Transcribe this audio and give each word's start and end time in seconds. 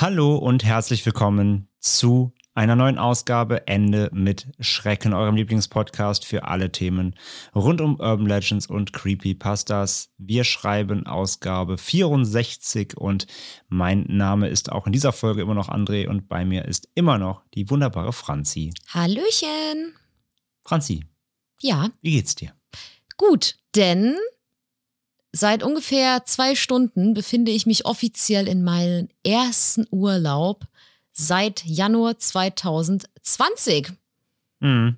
Hallo 0.00 0.36
und 0.36 0.64
herzlich 0.64 1.04
willkommen 1.04 1.68
zu 1.78 2.32
einer 2.54 2.74
neuen 2.74 2.96
Ausgabe 2.96 3.66
Ende 3.66 4.08
mit 4.14 4.46
Schrecken, 4.58 5.12
eurem 5.12 5.36
Lieblingspodcast 5.36 6.24
für 6.24 6.44
alle 6.44 6.72
Themen 6.72 7.16
rund 7.54 7.82
um 7.82 8.00
Urban 8.00 8.24
Legends 8.24 8.66
und 8.66 8.94
Creepypastas. 8.94 10.08
Wir 10.16 10.44
schreiben 10.44 11.06
Ausgabe 11.06 11.76
64 11.76 12.96
und 12.96 13.26
mein 13.68 14.06
Name 14.08 14.48
ist 14.48 14.72
auch 14.72 14.86
in 14.86 14.94
dieser 14.94 15.12
Folge 15.12 15.42
immer 15.42 15.52
noch 15.54 15.68
André 15.68 16.08
und 16.08 16.30
bei 16.30 16.46
mir 16.46 16.64
ist 16.64 16.88
immer 16.94 17.18
noch 17.18 17.42
die 17.52 17.68
wunderbare 17.68 18.14
Franzi. 18.14 18.72
Hallöchen. 18.88 19.94
Franzi, 20.64 21.04
Ja, 21.60 21.90
wie 22.00 22.12
geht's 22.12 22.34
dir? 22.34 22.54
gut, 23.18 23.56
denn 23.76 24.16
seit 25.32 25.62
ungefähr 25.62 26.24
zwei 26.26 26.54
Stunden 26.54 27.14
befinde 27.14 27.50
ich 27.50 27.66
mich 27.66 27.84
offiziell 27.84 28.48
in 28.48 28.62
meinem 28.62 29.08
ersten 29.24 29.86
Urlaub 29.90 30.66
seit 31.12 31.64
Januar 31.64 32.18
2020. 32.18 33.92
Mhm. 34.60 34.96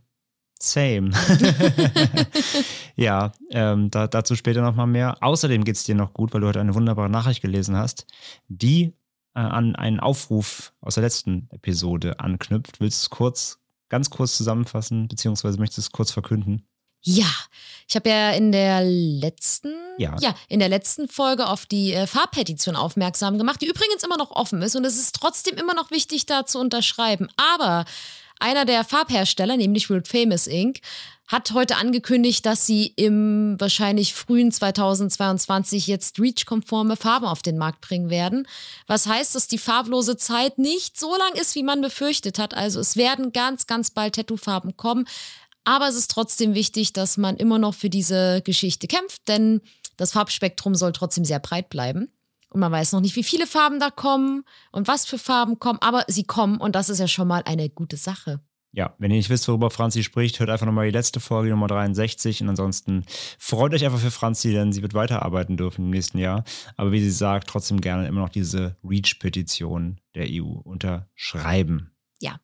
Same. 0.58 1.10
ja, 2.96 3.32
ähm, 3.50 3.90
da, 3.90 4.06
dazu 4.06 4.36
später 4.36 4.62
nochmal 4.62 4.86
mehr. 4.86 5.16
Außerdem 5.20 5.64
geht's 5.64 5.84
dir 5.84 5.96
noch 5.96 6.14
gut, 6.14 6.32
weil 6.32 6.40
du 6.40 6.46
heute 6.46 6.60
eine 6.60 6.74
wunderbare 6.74 7.10
Nachricht 7.10 7.42
gelesen 7.42 7.76
hast, 7.76 8.06
die 8.48 8.94
äh, 9.34 9.40
an 9.40 9.74
einen 9.74 9.98
Aufruf 9.98 10.72
aus 10.80 10.94
der 10.94 11.02
letzten 11.02 11.48
Episode 11.50 12.20
anknüpft. 12.20 12.80
Willst 12.80 13.02
du 13.02 13.06
es 13.06 13.10
kurz, 13.10 13.60
ganz 13.88 14.10
kurz 14.10 14.36
zusammenfassen, 14.36 15.08
beziehungsweise 15.08 15.58
möchtest 15.58 15.78
du 15.78 15.82
es 15.82 15.92
kurz 15.92 16.12
verkünden? 16.12 16.64
Ja, 17.02 17.30
ich 17.88 17.96
habe 17.96 18.08
ja 18.08 18.30
in 18.30 18.52
der 18.52 18.82
letzten, 18.84 19.72
Ja. 19.98 20.16
in 20.48 20.60
der 20.60 20.68
letzten 20.68 21.08
Folge 21.08 21.46
auf 21.48 21.66
die 21.66 21.92
äh, 21.92 22.06
Farbpetition 22.06 22.76
aufmerksam 22.76 23.38
gemacht, 23.38 23.60
die 23.60 23.66
übrigens 23.66 24.02
immer 24.04 24.16
noch 24.16 24.30
offen 24.30 24.62
ist 24.62 24.76
und 24.76 24.84
es 24.84 24.96
ist 24.98 25.14
trotzdem 25.14 25.56
immer 25.56 25.74
noch 25.74 25.90
wichtig, 25.90 26.26
da 26.26 26.46
zu 26.46 26.58
unterschreiben. 26.58 27.28
Aber 27.36 27.84
einer 28.38 28.64
der 28.64 28.84
Farbhersteller, 28.84 29.56
nämlich 29.56 29.90
World 29.90 30.08
Famous 30.08 30.46
Inc., 30.46 30.80
hat 31.28 31.52
heute 31.52 31.76
angekündigt, 31.76 32.44
dass 32.44 32.66
sie 32.66 32.86
im 32.96 33.56
wahrscheinlich 33.58 34.12
frühen 34.12 34.52
2022 34.52 35.86
jetzt 35.86 36.18
REACH-konforme 36.18 36.96
Farben 36.96 37.24
auf 37.26 37.40
den 37.40 37.56
Markt 37.56 37.80
bringen 37.80 38.10
werden. 38.10 38.46
Was 38.86 39.06
heißt, 39.06 39.34
dass 39.34 39.48
die 39.48 39.56
farblose 39.58 40.16
Zeit 40.18 40.58
nicht 40.58 40.98
so 41.00 41.16
lang 41.16 41.32
ist, 41.40 41.54
wie 41.54 41.62
man 41.62 41.80
befürchtet 41.80 42.38
hat. 42.38 42.52
Also 42.54 42.80
es 42.80 42.96
werden 42.96 43.32
ganz, 43.32 43.66
ganz 43.66 43.90
bald 43.90 44.14
Tattoo-Farben 44.16 44.76
kommen. 44.76 45.06
Aber 45.64 45.88
es 45.88 45.94
ist 45.94 46.10
trotzdem 46.10 46.54
wichtig, 46.54 46.92
dass 46.92 47.16
man 47.16 47.36
immer 47.36 47.58
noch 47.58 47.74
für 47.74 47.90
diese 47.90 48.42
Geschichte 48.42 48.86
kämpft, 48.86 49.28
denn 49.28 49.60
das 49.96 50.12
Farbspektrum 50.12 50.74
soll 50.74 50.92
trotzdem 50.92 51.24
sehr 51.24 51.38
breit 51.38 51.68
bleiben. 51.68 52.08
Und 52.48 52.60
man 52.60 52.72
weiß 52.72 52.92
noch 52.92 53.00
nicht, 53.00 53.16
wie 53.16 53.22
viele 53.22 53.46
Farben 53.46 53.80
da 53.80 53.90
kommen 53.90 54.44
und 54.72 54.88
was 54.88 55.06
für 55.06 55.18
Farben 55.18 55.58
kommen, 55.58 55.78
aber 55.80 56.04
sie 56.08 56.24
kommen 56.24 56.58
und 56.58 56.74
das 56.74 56.90
ist 56.90 56.98
ja 56.98 57.08
schon 57.08 57.28
mal 57.28 57.42
eine 57.44 57.70
gute 57.70 57.96
Sache. 57.96 58.40
Ja, 58.74 58.94
wenn 58.98 59.10
ihr 59.10 59.18
nicht 59.18 59.28
wisst, 59.28 59.48
worüber 59.48 59.70
Franzi 59.70 60.02
spricht, 60.02 60.40
hört 60.40 60.48
einfach 60.48 60.64
nochmal 60.64 60.86
die 60.86 60.96
letzte 60.96 61.20
Folge, 61.20 61.50
Nummer 61.50 61.66
63. 61.66 62.40
Und 62.40 62.48
ansonsten 62.48 63.04
freut 63.38 63.74
euch 63.74 63.84
einfach 63.84 63.98
für 63.98 64.10
Franzi, 64.10 64.52
denn 64.52 64.72
sie 64.72 64.80
wird 64.80 64.94
weiterarbeiten 64.94 65.58
dürfen 65.58 65.84
im 65.84 65.90
nächsten 65.90 66.16
Jahr. 66.16 66.44
Aber 66.76 66.90
wie 66.90 67.00
sie 67.00 67.10
sagt, 67.10 67.48
trotzdem 67.48 67.82
gerne 67.82 68.08
immer 68.08 68.22
noch 68.22 68.30
diese 68.30 68.76
REACH-Petition 68.82 70.00
der 70.14 70.26
EU 70.30 70.46
unterschreiben. 70.46 71.92
Ja. 72.18 72.40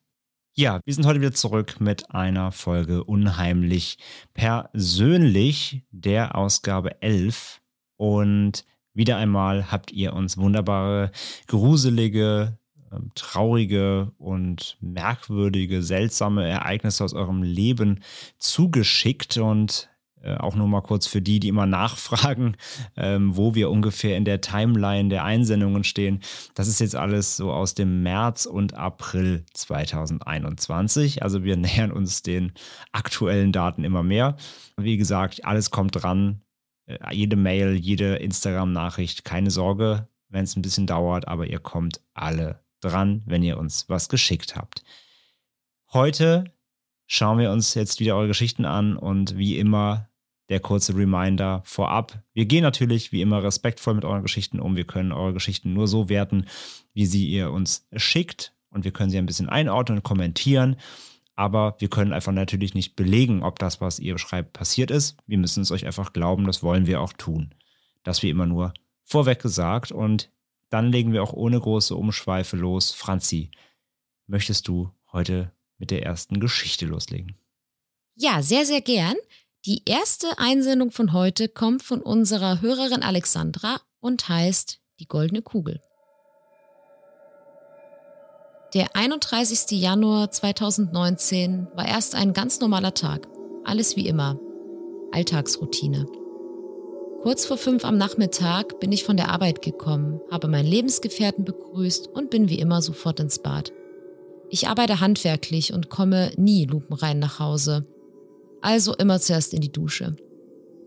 Ja, 0.59 0.81
wir 0.83 0.93
sind 0.93 1.05
heute 1.05 1.21
wieder 1.21 1.31
zurück 1.31 1.79
mit 1.79 2.11
einer 2.11 2.51
Folge 2.51 3.05
Unheimlich 3.05 3.97
persönlich, 4.33 5.83
der 5.89 6.35
Ausgabe 6.35 7.01
11. 7.01 7.61
Und 7.95 8.65
wieder 8.93 9.15
einmal 9.15 9.71
habt 9.71 9.93
ihr 9.93 10.11
uns 10.11 10.37
wunderbare, 10.37 11.13
gruselige, 11.47 12.57
ähm, 12.91 13.09
traurige 13.15 14.11
und 14.17 14.77
merkwürdige, 14.81 15.81
seltsame 15.81 16.45
Ereignisse 16.45 17.05
aus 17.05 17.13
eurem 17.13 17.41
Leben 17.41 18.01
zugeschickt 18.37 19.37
und 19.37 19.88
äh, 20.21 20.35
auch 20.35 20.55
nur 20.55 20.67
mal 20.67 20.81
kurz 20.81 21.07
für 21.07 21.21
die, 21.21 21.39
die 21.39 21.47
immer 21.47 21.65
nachfragen, 21.65 22.57
ähm, 22.97 23.35
wo 23.37 23.55
wir 23.55 23.69
ungefähr 23.69 24.17
in 24.17 24.25
der 24.25 24.41
Timeline 24.41 25.09
der 25.09 25.23
Einsendungen 25.23 25.83
stehen. 25.83 26.21
Das 26.55 26.67
ist 26.67 26.79
jetzt 26.79 26.95
alles 26.95 27.37
so 27.37 27.51
aus 27.51 27.73
dem 27.73 28.03
März 28.03 28.45
und 28.45 28.73
April 28.73 29.45
2021. 29.53 31.23
Also 31.23 31.43
wir 31.43 31.55
nähern 31.57 31.91
uns 31.91 32.21
den 32.21 32.51
aktuellen 32.91 33.51
Daten 33.51 33.83
immer 33.83 34.03
mehr. 34.03 34.35
Wie 34.77 34.97
gesagt, 34.97 35.45
alles 35.45 35.71
kommt 35.71 36.01
dran. 36.01 36.41
Äh, 36.85 36.97
jede 37.13 37.35
Mail, 37.35 37.75
jede 37.75 38.15
Instagram-Nachricht, 38.15 39.23
keine 39.23 39.51
Sorge, 39.51 40.09
wenn 40.27 40.43
es 40.43 40.55
ein 40.55 40.61
bisschen 40.61 40.87
dauert, 40.87 41.27
aber 41.27 41.47
ihr 41.47 41.59
kommt 41.59 42.01
alle 42.13 42.63
dran, 42.81 43.23
wenn 43.25 43.43
ihr 43.43 43.57
uns 43.57 43.89
was 43.89 44.09
geschickt 44.09 44.55
habt. 44.55 44.83
Heute 45.91 46.45
schauen 47.09 47.39
wir 47.39 47.51
uns 47.51 47.73
jetzt 47.73 47.99
wieder 47.99 48.15
eure 48.15 48.27
Geschichten 48.27 48.65
an 48.65 48.95
und 48.95 49.35
wie 49.35 49.57
immer 49.57 50.07
der 50.47 50.59
kurze 50.59 50.95
Reminder 50.95 51.61
vorab. 51.65 52.23
Wir 52.33 52.45
gehen 52.45 52.61
natürlich 52.61 53.11
wie 53.11 53.21
immer 53.21 53.43
respektvoll 53.43 53.95
mit 53.95 54.05
euren 54.05 54.21
Geschichten 54.21 54.59
um. 54.59 54.75
Wir 54.75 54.85
können 54.85 55.11
eure 55.11 55.33
Geschichten 55.33 55.73
nur 55.73 55.87
so 55.87 56.07
werten, 56.07 56.45
wie 56.93 57.07
sie 57.07 57.27
ihr 57.27 57.51
uns 57.51 57.87
schickt 57.95 58.53
und 58.69 58.85
wir 58.85 58.91
können 58.91 59.09
sie 59.09 59.17
ein 59.17 59.25
bisschen 59.25 59.49
einordnen 59.49 59.97
und 59.97 60.03
kommentieren. 60.03 60.75
Aber 61.35 61.75
wir 61.79 61.89
können 61.89 62.13
einfach 62.13 62.31
natürlich 62.31 62.75
nicht 62.75 62.95
belegen, 62.95 63.43
ob 63.43 63.57
das, 63.57 63.81
was 63.81 63.99
ihr 63.99 64.13
beschreibt, 64.13 64.53
passiert 64.53 64.91
ist. 64.91 65.17
Wir 65.25 65.39
müssen 65.39 65.63
es 65.63 65.71
euch 65.71 65.85
einfach 65.87 66.13
glauben, 66.13 66.45
das 66.45 66.61
wollen 66.61 66.85
wir 66.85 67.01
auch 67.01 67.13
tun. 67.13 67.55
Das 68.03 68.21
wie 68.21 68.29
immer 68.29 68.45
nur 68.45 68.73
vorweg 69.03 69.41
gesagt 69.41 69.91
und 69.91 70.31
dann 70.69 70.91
legen 70.91 71.11
wir 71.11 71.23
auch 71.23 71.33
ohne 71.33 71.59
große 71.59 71.95
Umschweife 71.95 72.55
los. 72.55 72.91
Franzi, 72.91 73.49
möchtest 74.27 74.67
du 74.67 74.91
heute 75.11 75.51
mit 75.79 75.91
der 75.91 76.03
ersten 76.03 76.39
Geschichte 76.39 76.85
loslegen? 76.85 77.35
Ja, 78.15 78.41
sehr, 78.41 78.65
sehr 78.65 78.81
gern. 78.81 79.15
Die 79.65 79.81
erste 79.85 80.37
Einsendung 80.37 80.91
von 80.91 81.13
heute 81.13 81.49
kommt 81.49 81.83
von 81.83 82.01
unserer 82.01 82.61
Hörerin 82.61 83.01
Alexandra 83.01 83.81
und 83.99 84.29
heißt 84.29 84.79
Die 84.99 85.07
goldene 85.07 85.41
Kugel. 85.41 85.81
Der 88.73 88.95
31. 88.95 89.71
Januar 89.81 90.29
2019 90.29 91.67
war 91.73 91.87
erst 91.87 92.13
ein 92.13 92.33
ganz 92.33 92.59
normaler 92.59 92.93
Tag. 92.93 93.27
Alles 93.63 93.95
wie 93.95 94.07
immer. 94.07 94.39
Alltagsroutine. 95.11 96.05
Kurz 97.23 97.45
vor 97.45 97.57
fünf 97.57 97.83
am 97.83 97.97
Nachmittag 97.97 98.79
bin 98.79 98.91
ich 98.91 99.03
von 99.03 99.17
der 99.17 99.29
Arbeit 99.29 99.61
gekommen, 99.61 100.21
habe 100.31 100.47
meinen 100.47 100.67
Lebensgefährten 100.67 101.43
begrüßt 101.43 102.07
und 102.07 102.29
bin 102.29 102.47
wie 102.47 102.59
immer 102.59 102.81
sofort 102.81 103.19
ins 103.19 103.39
Bad. 103.39 103.73
Ich 104.49 104.67
arbeite 104.67 104.99
handwerklich 104.99 105.73
und 105.73 105.89
komme 105.89 106.31
nie 106.37 106.65
lupenrein 106.65 107.19
nach 107.19 107.39
Hause. 107.39 107.85
Also 108.61 108.95
immer 108.95 109.19
zuerst 109.19 109.53
in 109.53 109.61
die 109.61 109.71
Dusche. 109.71 110.15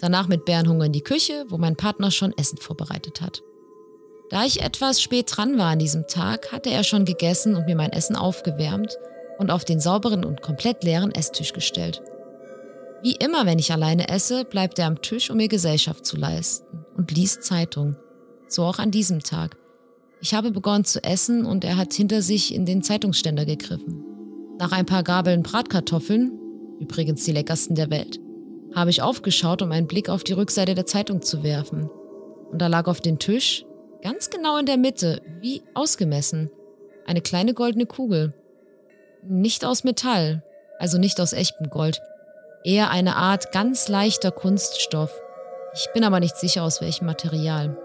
Danach 0.01 0.27
mit 0.27 0.45
Bärenhunger 0.45 0.87
in 0.87 0.93
die 0.93 1.03
Küche, 1.03 1.45
wo 1.49 1.59
mein 1.59 1.77
Partner 1.77 2.11
schon 2.11 2.37
Essen 2.37 2.59
vorbereitet 2.59 3.21
hat. 3.21 3.43
Da 4.31 4.45
ich 4.45 4.63
etwas 4.63 5.01
spät 5.01 5.27
dran 5.29 5.59
war 5.59 5.71
an 5.71 5.79
diesem 5.79 6.07
Tag, 6.09 6.51
hatte 6.53 6.71
er 6.71 6.85
schon 6.85 7.05
gegessen 7.05 7.55
und 7.55 7.67
mir 7.67 7.77
mein 7.77 7.93
Essen 7.93 8.17
aufgewärmt 8.17 8.97
und 9.39 9.51
auf 9.51 9.65
den 9.65 9.79
sauberen 9.79 10.25
und 10.25 10.43
komplett 10.43 10.83
leeren 10.83 11.15
Esstisch 11.15 11.53
gestellt. 11.53 12.03
Wie 13.03 13.17
immer, 13.17 13.47
wenn 13.47 13.59
ich 13.59 13.73
alleine 13.73 14.09
esse, 14.09 14.45
bleibt 14.45 14.79
er 14.79 14.87
am 14.87 15.03
Tisch, 15.03 15.31
um 15.31 15.37
mir 15.37 15.49
Gesellschaft 15.49 16.07
zu 16.07 16.17
leisten 16.17 16.85
und 16.97 17.11
liest 17.11 17.43
Zeitung. 17.43 17.97
So 18.49 18.65
auch 18.65 18.79
an 18.79 18.91
diesem 18.91 19.23
Tag. 19.23 19.57
Ich 20.25 20.35
habe 20.35 20.53
begonnen 20.53 20.85
zu 20.85 21.03
essen 21.03 21.45
und 21.45 21.65
er 21.65 21.77
hat 21.77 21.93
hinter 21.93 22.23
sich 22.23 22.55
in 22.55 22.65
den 22.65 22.81
Zeitungsständer 22.81 23.45
gegriffen. 23.45 24.05
Nach 24.57 24.71
ein 24.71 24.87
paar 24.87 25.03
Gabeln 25.03 25.43
Bratkartoffeln, 25.43 26.39
übrigens 26.79 27.25
die 27.25 27.33
leckersten 27.33 27.75
der 27.75 27.91
Welt, 27.91 28.21
habe 28.73 28.91
ich 28.91 29.03
aufgeschaut, 29.03 29.63
um 29.63 29.73
einen 29.73 29.89
Blick 29.89 30.09
auf 30.09 30.23
die 30.23 30.35
Rückseite 30.35 30.77
der 30.77 30.87
Zeitung 30.87 31.23
zu 31.23 31.43
werfen. 31.43 31.91
Und 32.53 32.63
da 32.63 32.69
lag 32.69 32.87
auf 32.87 33.01
dem 33.01 33.19
Tisch, 33.19 33.65
ganz 34.01 34.31
genau 34.31 34.59
in 34.59 34.67
der 34.67 34.77
Mitte, 34.77 35.21
wie 35.41 35.65
ausgemessen, 35.75 36.53
eine 37.05 37.21
kleine 37.21 37.53
goldene 37.53 37.87
Kugel. 37.87 38.33
Nicht 39.29 39.65
aus 39.65 39.83
Metall, 39.83 40.45
also 40.79 40.99
nicht 40.99 41.21
aus 41.21 41.33
echtem 41.33 41.69
Gold. 41.69 42.01
Eher 42.63 42.91
eine 42.91 43.17
Art 43.17 43.51
ganz 43.51 43.89
leichter 43.89 44.31
Kunststoff. 44.31 45.13
Ich 45.75 45.89
bin 45.95 46.05
aber 46.05 46.21
nicht 46.21 46.37
sicher, 46.37 46.63
aus 46.63 46.81
welchem 46.81 47.07
Material. 47.07 47.77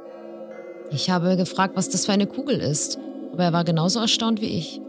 Ich 0.91 1.09
habe 1.09 1.35
gefragt, 1.35 1.75
was 1.75 1.89
das 1.89 2.05
für 2.05 2.13
eine 2.13 2.27
Kugel 2.27 2.59
ist, 2.59 2.97
aber 3.33 3.43
er 3.43 3.53
war 3.53 3.63
genauso 3.63 3.99
erstaunt 3.99 4.41
wie 4.41 4.57
ich. 4.57 4.81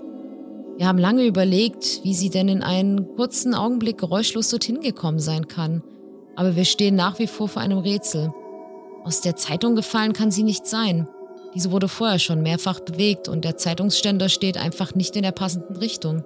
Wir 0.77 0.87
haben 0.87 0.99
lange 0.99 1.27
überlegt, 1.27 2.01
wie 2.05 2.15
sie 2.15 2.31
denn 2.31 2.49
in 2.49 2.63
einen 2.63 3.17
kurzen 3.17 3.53
Augenblick 3.53 3.99
geräuschlos 3.99 4.51
dorthin 4.51 4.81
gekommen 4.81 5.19
sein 5.19 5.49
kann. 5.49 5.83
Aber 6.37 6.55
wir 6.55 6.65
stehen 6.65 6.95
nach 6.95 7.19
wie 7.19 7.27
vor 7.27 7.49
vor 7.49 7.63
einem 7.63 7.79
Rätsel. 7.79 8.33
Aus 9.03 9.21
der 9.21 9.35
Zeitung 9.35 9.75
gefallen 9.75 10.13
kann 10.13 10.31
sie 10.31 10.45
nicht 10.45 10.67
sein. 10.67 11.09
Diese 11.55 11.73
wurde 11.73 11.89
vorher 11.89 12.21
schon 12.21 12.43
mehrfach 12.43 12.79
bewegt 12.79 13.29
und 13.29 13.45
der 13.45 13.57
Zeitungsständer 13.57 14.29
steht 14.29 14.57
einfach 14.57 14.95
nicht 14.95 15.17
in 15.17 15.23
der 15.23 15.33
passenden 15.33 15.77
Richtung. 15.77 16.25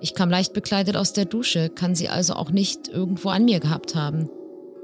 Ich 0.00 0.14
kam 0.14 0.28
leicht 0.28 0.54
bekleidet 0.54 0.96
aus 0.96 1.12
der 1.12 1.24
Dusche, 1.24 1.68
kann 1.68 1.94
sie 1.94 2.08
also 2.08 2.34
auch 2.34 2.50
nicht 2.50 2.88
irgendwo 2.88 3.28
an 3.28 3.44
mir 3.44 3.60
gehabt 3.60 3.94
haben. 3.94 4.28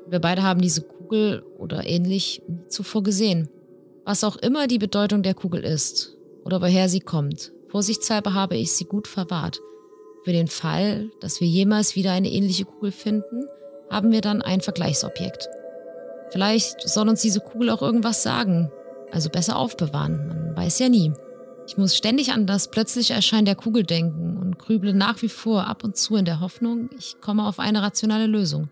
Wir 0.08 0.20
beide 0.20 0.42
haben 0.42 0.60
diese 0.60 0.82
Kugel 0.82 1.44
oder 1.58 1.86
ähnlich 1.86 2.42
nie 2.46 2.68
zuvor 2.68 3.02
gesehen. 3.02 3.48
Was 4.04 4.22
auch 4.22 4.36
immer 4.36 4.66
die 4.66 4.78
Bedeutung 4.78 5.22
der 5.22 5.34
Kugel 5.34 5.64
ist 5.64 6.16
oder 6.44 6.60
woher 6.60 6.88
sie 6.90 7.00
kommt, 7.00 7.52
Vorsichtshalber 7.68 8.34
habe 8.34 8.56
ich 8.56 8.72
sie 8.72 8.84
gut 8.84 9.08
verwahrt. 9.08 9.60
Für 10.24 10.32
den 10.32 10.46
Fall, 10.46 11.10
dass 11.20 11.40
wir 11.40 11.48
jemals 11.48 11.96
wieder 11.96 12.12
eine 12.12 12.30
ähnliche 12.30 12.66
Kugel 12.66 12.92
finden, 12.92 13.46
haben 13.90 14.12
wir 14.12 14.20
dann 14.20 14.42
ein 14.42 14.60
Vergleichsobjekt. 14.60 15.48
Vielleicht 16.30 16.86
soll 16.86 17.08
uns 17.08 17.22
diese 17.22 17.40
Kugel 17.40 17.70
auch 17.70 17.82
irgendwas 17.82 18.22
sagen, 18.22 18.70
also 19.10 19.30
besser 19.30 19.56
aufbewahren, 19.56 20.28
man 20.28 20.56
weiß 20.56 20.78
ja 20.80 20.88
nie. 20.88 21.12
Ich 21.66 21.78
muss 21.78 21.96
ständig 21.96 22.32
an 22.32 22.46
das 22.46 22.70
plötzliche 22.70 23.14
Erscheinen 23.14 23.46
der 23.46 23.54
Kugel 23.54 23.84
denken 23.84 24.36
und 24.36 24.58
grüble 24.58 24.92
nach 24.92 25.22
wie 25.22 25.28
vor 25.30 25.66
ab 25.66 25.82
und 25.82 25.96
zu 25.96 26.16
in 26.16 26.26
der 26.26 26.40
Hoffnung, 26.40 26.90
ich 26.98 27.16
komme 27.22 27.46
auf 27.46 27.58
eine 27.58 27.82
rationale 27.82 28.26
Lösung. 28.26 28.68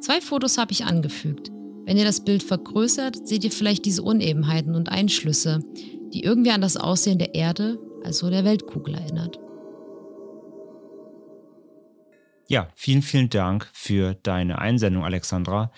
Zwei 0.00 0.20
Fotos 0.20 0.58
habe 0.58 0.72
ich 0.72 0.84
angefügt. 0.84 1.52
Wenn 1.86 1.96
ihr 1.96 2.04
das 2.04 2.24
Bild 2.24 2.42
vergrößert, 2.42 3.26
seht 3.26 3.44
ihr 3.44 3.50
vielleicht 3.50 3.84
diese 3.84 4.02
Unebenheiten 4.02 4.74
und 4.74 4.90
Einschlüsse, 4.90 5.60
die 6.12 6.22
irgendwie 6.22 6.50
an 6.50 6.60
das 6.60 6.76
Aussehen 6.76 7.18
der 7.18 7.34
Erde 7.34 7.78
also 8.04 8.30
der 8.30 8.44
Weltkugel 8.44 8.94
erinnert. 8.94 9.38
Ja, 12.48 12.68
vielen, 12.74 13.02
vielen 13.02 13.30
Dank 13.30 13.70
für 13.72 14.14
deine 14.14 14.58
Einsendung, 14.58 15.04
Alexandra. 15.04 15.70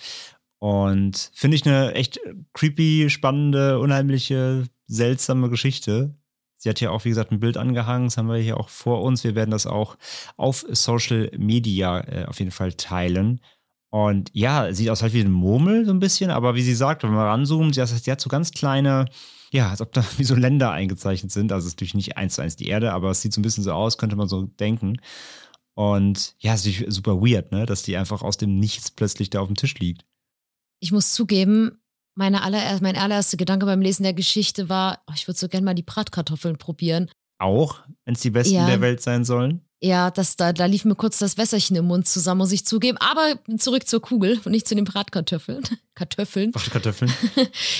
Und 0.59 1.31
finde 1.35 1.57
ich 1.57 1.67
eine 1.67 1.93
echt 1.95 2.21
creepy, 2.55 3.11
spannende, 3.11 3.79
unheimliche, 3.79 4.65
seltsame 4.87 5.51
Geschichte. 5.51 6.15
Sie 6.57 6.69
hat 6.69 6.79
hier 6.79 6.93
auch, 6.93 7.05
wie 7.05 7.09
gesagt, 7.09 7.33
ein 7.33 7.41
Bild 7.41 7.57
angehangen. 7.57 8.07
Das 8.07 8.17
haben 8.17 8.29
wir 8.29 8.37
hier 8.37 8.59
auch 8.59 8.69
vor 8.69 9.03
uns. 9.03 9.25
Wir 9.25 9.35
werden 9.35 9.51
das 9.51 9.67
auch 9.67 9.99
auf 10.37 10.65
Social 10.71 11.31
Media 11.37 12.01
äh, 12.01 12.25
auf 12.27 12.39
jeden 12.39 12.53
Fall 12.53 12.73
teilen. 12.75 13.41
Und 13.93 14.31
ja, 14.33 14.73
sieht 14.73 14.89
aus 14.89 15.03
halt 15.03 15.13
wie 15.13 15.21
ein 15.21 15.31
Murmel 15.31 15.85
so 15.85 15.93
ein 15.93 16.01
bisschen, 16.01 16.31
aber 16.31 16.55
wie 16.55 16.63
sie 16.63 16.75
sagt, 16.75 17.03
wenn 17.03 17.11
man 17.11 17.27
ranzoomt, 17.27 17.75
sie 17.75 17.83
hat 17.83 18.21
so 18.21 18.29
ganz 18.29 18.51
kleine 18.51 19.07
ja, 19.53 19.69
als 19.69 19.81
ob 19.81 19.93
da 19.93 20.03
wie 20.17 20.25
so 20.25 20.35
Länder 20.35 20.73
eingezeichnet 20.73 21.31
sind. 21.31 21.53
Also 21.53 21.67
es 21.67 21.73
ist 21.75 21.77
natürlich 21.77 21.95
nicht 21.95 22.17
eins 22.17 22.35
zu 22.35 22.43
eins 22.43 22.57
die 22.57 22.69
Erde, 22.69 22.93
aber 22.93 23.11
es 23.11 23.21
sieht 23.21 23.33
so 23.33 23.41
ein 23.41 23.43
bisschen 23.43 23.63
so 23.63 23.73
aus, 23.73 23.99
könnte 23.99 24.17
man 24.17 24.29
so 24.29 24.45
denken. 24.45 25.01
Und 25.75 26.35
ja, 26.39 26.55
es 26.55 26.67
ist 26.67 26.93
super 26.93 27.21
weird, 27.21 27.53
ne, 27.53 27.65
dass 27.67 27.83
die 27.83 27.97
einfach 27.97 28.23
aus 28.23 28.37
dem 28.37 28.59
Nichts 28.59 28.91
plötzlich 28.91 29.31
da 29.31 29.41
auf 29.41 29.47
dem 29.49 29.57
Tisch 29.57 29.79
liegt. 29.79 30.05
Ich 30.81 30.93
muss 30.93 31.13
zugeben, 31.13 31.81
meine 32.15 32.43
aller, 32.43 32.79
mein 32.83 32.97
allererster 32.97 33.37
Gedanke 33.37 33.67
beim 33.67 33.81
Lesen 33.81 34.03
der 34.03 34.15
Geschichte 34.15 34.69
war, 34.69 35.03
oh, 35.07 35.13
ich 35.15 35.29
würde 35.29 35.39
so 35.39 35.49
gerne 35.49 35.65
mal 35.65 35.75
die 35.75 35.83
Bratkartoffeln 35.83 36.59
probieren. 36.59 37.11
Auch, 37.39 37.81
wenn 38.05 38.15
es 38.15 38.21
die 38.21 38.31
besten 38.31 38.55
ja. 38.55 38.67
der 38.67 38.81
Welt 38.81 39.01
sein 39.01 39.25
sollen? 39.25 39.63
Ja, 39.85 40.13
das, 40.13 40.37
da, 40.37 40.53
da 40.53 40.67
lief 40.67 40.85
mir 40.85 40.95
kurz 40.95 41.19
das 41.19 41.37
Wässerchen 41.37 41.75
im 41.75 41.87
Mund 41.87 42.07
zusammen, 42.07 42.39
muss 42.39 42.53
ich 42.53 42.65
zugeben. 42.65 42.99
Aber 42.99 43.37
zurück 43.59 43.89
zur 43.89 44.01
Kugel 44.01 44.41
und 44.45 44.53
nicht 44.53 44.69
zu 44.69 44.77
den 44.77 44.85
Bratkartoffeln. 44.85 45.65
Kartoffeln. 45.97 46.53
Bratkartoffeln. 46.53 47.13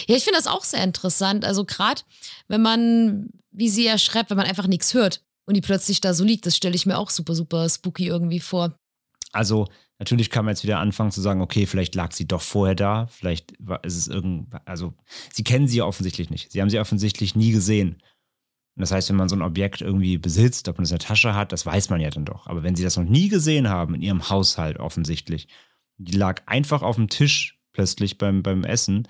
ja, 0.09 0.17
ich 0.17 0.25
finde 0.25 0.39
das 0.39 0.49
auch 0.49 0.65
sehr 0.65 0.83
interessant. 0.83 1.45
Also 1.45 1.65
gerade, 1.65 2.03
wenn 2.49 2.61
man, 2.61 3.31
wie 3.53 3.69
sie 3.69 3.85
ja 3.85 3.99
schreibt, 3.99 4.31
wenn 4.31 4.37
man 4.37 4.47
einfach 4.47 4.67
nichts 4.67 4.95
hört 4.95 5.23
und 5.45 5.55
die 5.55 5.61
plötzlich 5.61 6.01
da 6.01 6.13
so 6.13 6.25
liegt, 6.25 6.45
das 6.45 6.57
stelle 6.57 6.75
ich 6.75 6.87
mir 6.87 6.99
auch 6.99 7.09
super, 7.09 7.37
super 7.37 7.69
spooky 7.69 8.09
irgendwie 8.09 8.41
vor. 8.41 8.75
Also 9.31 9.69
natürlich 10.01 10.29
kann 10.29 10.45
man 10.45 10.55
jetzt 10.55 10.65
wieder 10.65 10.81
anfangen 10.81 11.13
zu 11.13 11.21
sagen, 11.21 11.41
okay, 11.41 11.67
vielleicht 11.67 11.95
lag 11.95 12.11
sie 12.11 12.27
doch 12.27 12.43
vorher 12.43 12.75
da, 12.75 13.07
vielleicht 13.07 13.53
ist 13.85 13.97
es 13.97 14.09
irgend, 14.09 14.49
also 14.65 14.93
sie 15.33 15.45
kennen 15.45 15.69
sie 15.69 15.79
ja 15.79 15.85
offensichtlich 15.85 16.31
nicht. 16.31 16.51
Sie 16.51 16.61
haben 16.61 16.69
sie 16.69 16.81
offensichtlich 16.81 17.37
nie 17.37 17.53
gesehen. 17.53 18.03
Und 18.75 18.81
das 18.81 18.91
heißt, 18.91 19.11
wenn 19.11 19.17
man 19.17 19.29
so 19.29 19.37
ein 19.37 19.43
Objekt 19.43 19.83
irgendwie 19.83 20.17
besitzt, 20.17 20.69
ob 20.69 20.79
man 20.79 20.85
es 20.85 20.91
in 20.91 20.99
der 20.99 21.07
Tasche 21.07 21.35
hat, 21.35 21.53
das 21.53 21.67
weiß 21.67 21.91
man 21.91 22.01
ja 22.01 22.11
dann 22.11 22.25
doch. 22.25 22.47
Aber 22.47 22.63
wenn 22.63 22.75
sie 22.75 22.85
das 22.85 22.97
noch 22.97 23.05
nie 23.05 23.29
gesehen 23.29 23.69
haben, 23.69 23.95
in 23.95 24.03
ihrem 24.03 24.31
Haushalt 24.31 24.79
offensichtlich, 24.79 25.49
die 25.99 26.17
lag 26.17 26.43
einfach 26.47 26.83
auf 26.83 26.97
dem 26.97 27.09
Tisch 27.09 27.61
plötzlich 27.73 28.17
beim, 28.19 28.43
beim 28.43 28.65
Essen, 28.65 29.09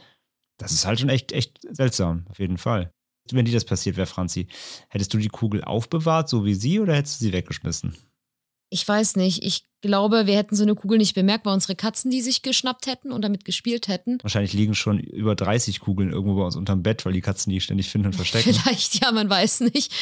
das 0.59 0.73
ist 0.73 0.87
halt 0.87 1.01
schon 1.01 1.09
echt, 1.09 1.33
echt 1.33 1.61
seltsam, 1.71 2.27
auf 2.29 2.39
jeden 2.39 2.59
Fall. 2.59 2.93
Wenn 3.31 3.45
dir 3.45 3.55
das 3.55 3.65
passiert 3.65 3.97
wäre, 3.97 4.07
Franzi, 4.07 4.49
hättest 4.89 5.15
du 5.15 5.19
die 5.19 5.29
Kugel 5.29 5.63
aufbewahrt, 5.63 6.29
so 6.29 6.45
wie 6.45 6.55
sie, 6.55 6.81
oder 6.81 6.95
hättest 6.95 7.21
du 7.21 7.27
sie 7.27 7.33
weggeschmissen? 7.33 7.97
Ich 8.73 8.89
weiß 8.89 9.17
nicht. 9.17 9.45
Ich 9.45 9.67
glaube, 9.83 10.27
wir 10.27 10.35
hätten 10.35 10.57
so 10.57 10.63
eine 10.63 10.75
Kugel 10.75 10.97
nicht 10.97 11.15
bemerkt, 11.15 11.45
weil 11.45 11.53
unsere 11.53 11.75
Katzen 11.75 12.11
die 12.11 12.23
sich 12.23 12.41
geschnappt 12.41 12.87
hätten 12.87 13.13
und 13.13 13.23
damit 13.23 13.45
gespielt 13.45 13.87
hätten. 13.87 14.19
Wahrscheinlich 14.23 14.55
liegen 14.55 14.75
schon 14.75 14.99
über 14.99 15.35
30 15.35 15.81
Kugeln 15.81 16.11
irgendwo 16.11 16.37
bei 16.37 16.45
uns 16.47 16.57
unterm 16.57 16.83
Bett, 16.83 17.05
weil 17.05 17.13
die 17.13 17.21
Katzen 17.21 17.53
die 17.53 17.61
ständig 17.61 17.91
finden 17.91 18.07
und 18.09 18.17
verstecken. 18.17 18.55
Vielleicht, 18.65 19.03
ja, 19.03 19.13
man 19.13 19.29
weiß 19.29 19.61
nicht. 19.61 19.93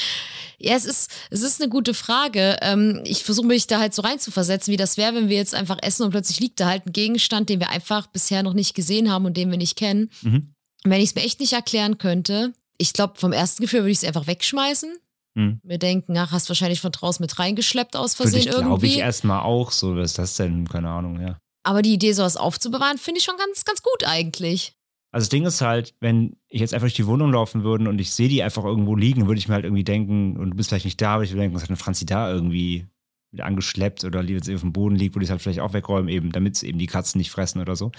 Ja, 0.59 0.77
es 0.77 0.85
ist, 0.85 1.11
es 1.31 1.43
ist 1.43 1.61
eine 1.61 1.69
gute 1.69 1.95
Frage. 1.95 2.59
Ähm, 2.61 3.01
ich 3.05 3.25
versuche 3.25 3.47
mich 3.47 3.67
da 3.67 3.81
halt 3.81 3.93
so 3.93 4.03
reinzuversetzen, 4.03 4.71
wie 4.71 4.77
das 4.77 4.97
wäre, 4.97 5.17
wenn 5.17 5.29
wir 5.29 5.37
jetzt 5.37 5.55
einfach 5.55 5.79
essen 5.83 6.05
und 6.05 6.11
plötzlich 6.11 6.39
liegt 6.39 6.61
da 6.61 6.69
halt 6.69 6.87
ein 6.87 6.93
Gegenstand, 6.93 7.49
den 7.49 7.59
wir 7.59 7.71
einfach 7.71 8.07
bisher 8.07 8.45
noch 8.45 8.55
nicht 8.55 8.75
gesehen 8.75 9.11
haben 9.11 9.25
und 9.25 9.37
den 9.37 9.51
wir 9.51 9.59
nicht 9.59 9.77
kennen. 9.77 10.11
Mhm. 10.23 10.55
Wenn 10.85 11.01
ich 11.01 11.11
es 11.11 11.15
mir 11.17 11.23
echt 11.23 11.41
nicht 11.41 11.55
erklären 11.55 11.99
könnte, 11.99 12.53
ich 12.79 12.93
glaube, 12.93 13.15
vom 13.17 13.33
ersten 13.33 13.63
Gefühl 13.63 13.81
würde 13.81 13.91
ich 13.91 13.99
es 13.99 14.05
einfach 14.05 14.29
wegschmeißen. 14.29 14.97
Hm. 15.41 15.61
Wir 15.63 15.79
denken, 15.79 16.17
ach, 16.19 16.33
hast 16.33 16.49
wahrscheinlich 16.49 16.81
von 16.81 16.93
draußen 16.93 17.23
mit 17.23 17.39
reingeschleppt 17.39 17.97
aus 17.97 18.15
Versehen 18.15 18.47
irgendwie. 18.47 18.65
Glaube 18.65 18.87
ich 18.87 18.99
erstmal 18.99 19.41
auch 19.41 19.73
so. 19.73 19.97
Was 19.97 20.11
ist 20.11 20.19
das 20.19 20.37
denn? 20.37 20.69
Keine 20.69 20.89
Ahnung, 20.91 21.21
ja. 21.21 21.39
Aber 21.63 21.83
die 21.83 21.95
Idee, 21.95 22.13
sowas 22.13 22.37
aufzubewahren, 22.37 22.99
finde 22.99 23.19
ich 23.19 23.25
schon 23.25 23.37
ganz, 23.37 23.65
ganz 23.65 23.83
gut 23.83 24.05
eigentlich. 24.07 24.75
Also 25.13 25.25
das 25.25 25.29
Ding 25.31 25.45
ist 25.45 25.61
halt, 25.61 25.95
wenn 26.01 26.37
ich 26.49 26.61
jetzt 26.61 26.73
einfach 26.73 26.87
durch 26.87 26.95
die 26.95 27.07
Wohnung 27.07 27.33
laufen 27.33 27.65
würde 27.65 27.89
und 27.89 27.99
ich 27.99 28.13
sehe 28.13 28.29
die 28.29 28.43
einfach 28.43 28.65
irgendwo 28.65 28.95
liegen, 28.95 29.27
würde 29.27 29.39
ich 29.39 29.49
mir 29.49 29.55
halt 29.55 29.65
irgendwie 29.65 29.85
denken, 29.85 30.37
und 30.37 30.51
du 30.51 30.57
bist 30.57 30.69
vielleicht 30.69 30.85
nicht 30.85 31.01
da, 31.01 31.15
aber 31.15 31.25
ich 31.25 31.31
würde 31.31 31.41
denken, 31.41 31.57
was 31.57 31.63
hat 31.63 31.71
eine 31.71 31.77
Franzi 31.77 32.07
da 32.07 32.31
irgendwie 32.31 32.87
wieder 33.33 33.45
angeschleppt 33.45 34.05
oder 34.05 34.23
die 34.23 34.35
jetzt 34.35 34.51
auf 34.51 34.61
dem 34.61 34.73
Boden 34.73 34.95
liegt, 34.95 35.15
würde 35.15 35.25
ich 35.25 35.29
es 35.29 35.31
halt 35.31 35.43
vielleicht 35.43 35.61
auch 35.61 35.73
wegräumen, 35.73 36.09
eben, 36.09 36.33
damit 36.33 36.57
es 36.57 36.63
eben 36.63 36.79
die 36.79 36.87
Katzen 36.87 37.19
nicht 37.19 37.31
fressen 37.31 37.61
oder 37.61 37.77
so. 37.77 37.93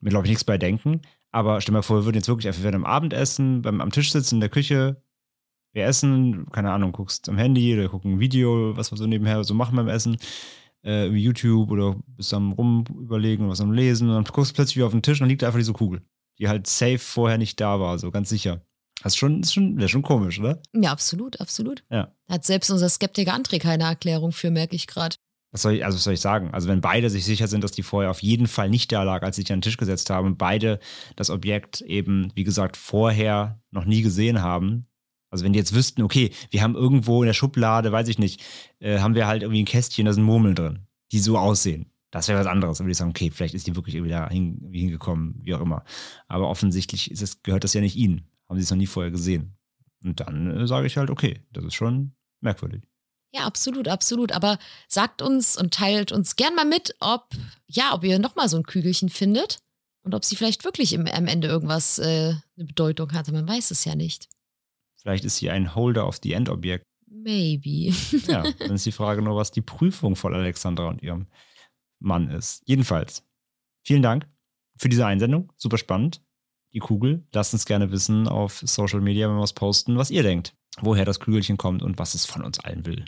Mir 0.00 0.10
glaube 0.10 0.26
ich 0.26 0.30
nichts 0.30 0.44
bei 0.44 0.58
denken. 0.58 1.00
Aber 1.32 1.60
stell 1.60 1.72
dir 1.72 1.78
mal 1.78 1.82
vor, 1.82 1.96
wir 1.96 2.04
würden 2.04 2.16
jetzt 2.16 2.28
wirklich 2.28 2.46
einfach 2.46 2.62
während 2.62 2.76
am 2.76 2.84
Abendessen, 2.84 3.62
beim, 3.62 3.80
am 3.80 3.90
Tisch 3.90 4.12
sitzen 4.12 4.36
in 4.36 4.40
der 4.40 4.50
Küche, 4.50 5.02
wir 5.74 5.84
essen, 5.84 6.46
keine 6.52 6.72
Ahnung, 6.72 6.92
guckst 6.92 7.28
am 7.28 7.36
Handy 7.36 7.74
oder 7.74 7.88
gucken 7.88 8.14
ein 8.14 8.20
Video, 8.20 8.76
was 8.76 8.90
wir 8.90 8.96
so 8.96 9.06
nebenher 9.06 9.42
so 9.44 9.54
machen 9.54 9.76
beim 9.76 9.88
Essen, 9.88 10.16
äh, 10.84 11.06
YouTube 11.08 11.70
oder 11.70 11.96
bist 12.06 12.32
am 12.32 12.52
rum 12.52 12.84
überlegen 12.98 13.42
oder 13.42 13.52
was 13.52 13.60
am 13.60 13.72
Lesen 13.72 14.08
und 14.08 14.14
dann 14.14 14.24
guckst 14.24 14.52
du 14.52 14.54
plötzlich 14.54 14.76
wieder 14.76 14.86
auf 14.86 14.92
den 14.92 15.02
Tisch 15.02 15.20
und 15.20 15.24
dann 15.24 15.30
liegt 15.30 15.42
da 15.42 15.48
einfach 15.48 15.58
diese 15.58 15.72
Kugel, 15.72 16.02
die 16.38 16.48
halt 16.48 16.66
safe 16.66 16.98
vorher 16.98 17.38
nicht 17.38 17.60
da 17.60 17.80
war, 17.80 17.98
so 17.98 18.10
ganz 18.10 18.28
sicher. 18.28 18.62
Das 19.02 19.14
ist 19.14 19.18
schon, 19.18 19.40
ist 19.40 19.52
schon, 19.52 19.76
wäre 19.76 19.88
schon 19.88 20.02
komisch, 20.02 20.38
oder? 20.38 20.62
Ja, 20.72 20.92
absolut, 20.92 21.40
absolut. 21.40 21.84
Ja. 21.90 22.14
Hat 22.28 22.44
selbst 22.44 22.70
unser 22.70 22.88
Skeptiker 22.88 23.34
André 23.34 23.58
keine 23.58 23.84
Erklärung 23.84 24.32
für, 24.32 24.50
merke 24.50 24.76
ich 24.76 24.86
gerade. 24.86 25.16
Was 25.50 25.62
soll 25.62 25.74
ich, 25.74 25.84
also 25.84 25.96
was 25.96 26.04
soll 26.04 26.14
ich 26.14 26.20
sagen? 26.20 26.50
Also 26.52 26.68
wenn 26.68 26.80
beide 26.80 27.10
sich 27.10 27.24
sicher 27.24 27.48
sind, 27.48 27.62
dass 27.62 27.72
die 27.72 27.82
vorher 27.82 28.10
auf 28.10 28.22
jeden 28.22 28.46
Fall 28.46 28.70
nicht 28.70 28.90
da 28.92 29.02
lag, 29.02 29.22
als 29.22 29.36
sie 29.36 29.42
sich 29.42 29.52
an 29.52 29.58
den 29.58 29.62
Tisch 29.62 29.76
gesetzt 29.76 30.10
haben, 30.10 30.36
beide 30.36 30.78
das 31.16 31.30
Objekt 31.30 31.80
eben, 31.82 32.32
wie 32.34 32.44
gesagt, 32.44 32.76
vorher 32.76 33.60
noch 33.70 33.84
nie 33.84 34.02
gesehen 34.02 34.42
haben, 34.42 34.86
also 35.34 35.44
wenn 35.44 35.52
die 35.52 35.58
jetzt 35.58 35.74
wüssten, 35.74 36.02
okay, 36.02 36.30
wir 36.52 36.62
haben 36.62 36.76
irgendwo 36.76 37.20
in 37.24 37.26
der 37.26 37.34
Schublade, 37.34 37.90
weiß 37.90 38.06
ich 38.06 38.20
nicht, 38.20 38.40
äh, 38.78 39.00
haben 39.00 39.16
wir 39.16 39.26
halt 39.26 39.42
irgendwie 39.42 39.62
ein 39.62 39.66
Kästchen, 39.66 40.06
da 40.06 40.12
sind 40.12 40.22
Murmeln 40.22 40.54
drin, 40.54 40.86
die 41.10 41.18
so 41.18 41.36
aussehen. 41.36 41.90
Das 42.12 42.28
wäre 42.28 42.38
was 42.38 42.46
anderes. 42.46 42.78
Dann 42.78 42.84
würde 42.86 42.92
ich 42.92 42.98
sagen, 42.98 43.10
okay, 43.10 43.32
vielleicht 43.32 43.54
ist 43.54 43.66
die 43.66 43.74
wirklich 43.74 43.96
irgendwie 43.96 44.12
da 44.12 44.28
hin, 44.30 44.70
hingekommen, 44.72 45.40
wie 45.42 45.52
auch 45.52 45.60
immer. 45.60 45.82
Aber 46.28 46.48
offensichtlich 46.48 47.10
es, 47.10 47.42
gehört 47.42 47.64
das 47.64 47.74
ja 47.74 47.80
nicht 47.80 47.96
ihnen. 47.96 48.30
Haben 48.48 48.58
sie 48.58 48.62
es 48.62 48.70
noch 48.70 48.76
nie 48.76 48.86
vorher 48.86 49.10
gesehen. 49.10 49.56
Und 50.04 50.20
dann 50.20 50.56
äh, 50.56 50.68
sage 50.68 50.86
ich 50.86 50.96
halt, 50.96 51.10
okay, 51.10 51.40
das 51.50 51.64
ist 51.64 51.74
schon 51.74 52.14
merkwürdig. 52.40 52.84
Ja, 53.34 53.44
absolut, 53.44 53.88
absolut. 53.88 54.30
Aber 54.30 54.60
sagt 54.86 55.20
uns 55.20 55.56
und 55.56 55.74
teilt 55.74 56.12
uns 56.12 56.36
gern 56.36 56.54
mal 56.54 56.64
mit, 56.64 56.94
ob, 57.00 57.34
ja, 57.66 57.92
ob 57.92 58.04
ihr 58.04 58.20
nochmal 58.20 58.48
so 58.48 58.56
ein 58.56 58.62
Kügelchen 58.62 59.08
findet 59.08 59.58
und 60.04 60.14
ob 60.14 60.24
sie 60.24 60.36
vielleicht 60.36 60.62
wirklich 60.62 60.92
im, 60.92 61.08
am 61.08 61.26
Ende 61.26 61.48
irgendwas 61.48 61.98
äh, 61.98 62.34
eine 62.56 62.66
Bedeutung 62.66 63.12
hatte. 63.12 63.32
Man 63.32 63.48
weiß 63.48 63.72
es 63.72 63.84
ja 63.84 63.96
nicht. 63.96 64.28
Vielleicht 65.04 65.24
ist 65.24 65.36
sie 65.36 65.50
ein 65.50 65.74
Holder 65.74 66.08
of 66.08 66.18
the 66.22 66.32
End-Objekt. 66.32 66.86
Maybe. 67.06 67.94
ja, 68.26 68.42
dann 68.58 68.74
ist 68.74 68.86
die 68.86 68.92
Frage 68.92 69.20
nur, 69.20 69.36
was 69.36 69.50
die 69.50 69.60
Prüfung 69.60 70.16
von 70.16 70.34
Alexandra 70.34 70.88
und 70.88 71.02
ihrem 71.02 71.26
Mann 72.00 72.28
ist. 72.28 72.62
Jedenfalls, 72.66 73.22
vielen 73.82 74.02
Dank 74.02 74.26
für 74.78 74.88
diese 74.88 75.06
Einsendung. 75.06 75.52
Super 75.56 75.78
spannend. 75.78 76.22
Die 76.72 76.78
Kugel. 76.78 77.26
Lasst 77.32 77.52
uns 77.52 77.66
gerne 77.66 77.92
wissen 77.92 78.26
auf 78.26 78.62
Social 78.64 79.00
Media, 79.00 79.28
wenn 79.28 79.36
wir 79.36 79.42
was 79.42 79.52
posten, 79.52 79.96
was 79.98 80.10
ihr 80.10 80.22
denkt. 80.22 80.56
Woher 80.80 81.04
das 81.04 81.20
Kügelchen 81.20 81.58
kommt 81.58 81.82
und 81.82 81.98
was 81.98 82.14
es 82.14 82.24
von 82.24 82.42
uns 82.42 82.58
allen 82.58 82.86
will. 82.86 83.04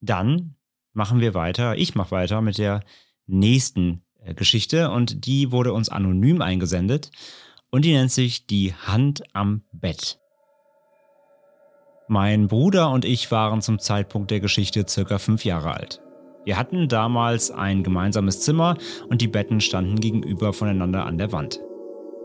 Dann 0.00 0.56
machen 0.92 1.20
wir 1.20 1.32
weiter. 1.34 1.76
Ich 1.76 1.94
mache 1.94 2.10
weiter 2.10 2.42
mit 2.42 2.58
der 2.58 2.84
nächsten 3.26 4.02
äh, 4.18 4.34
Geschichte 4.34 4.90
und 4.90 5.24
die 5.26 5.52
wurde 5.52 5.72
uns 5.72 5.88
anonym 5.88 6.42
eingesendet 6.42 7.10
und 7.70 7.84
die 7.84 7.92
nennt 7.92 8.10
sich 8.10 8.46
Die 8.46 8.74
Hand 8.74 9.22
am 9.34 9.62
Bett. 9.72 10.18
Mein 12.12 12.48
Bruder 12.48 12.90
und 12.90 13.04
ich 13.04 13.30
waren 13.30 13.62
zum 13.62 13.78
Zeitpunkt 13.78 14.32
der 14.32 14.40
Geschichte 14.40 14.84
circa 14.88 15.18
fünf 15.18 15.44
Jahre 15.44 15.74
alt. 15.74 16.02
Wir 16.44 16.58
hatten 16.58 16.88
damals 16.88 17.52
ein 17.52 17.84
gemeinsames 17.84 18.40
Zimmer 18.40 18.76
und 19.08 19.20
die 19.20 19.28
Betten 19.28 19.60
standen 19.60 20.00
gegenüber 20.00 20.52
voneinander 20.52 21.06
an 21.06 21.18
der 21.18 21.30
Wand. 21.30 21.60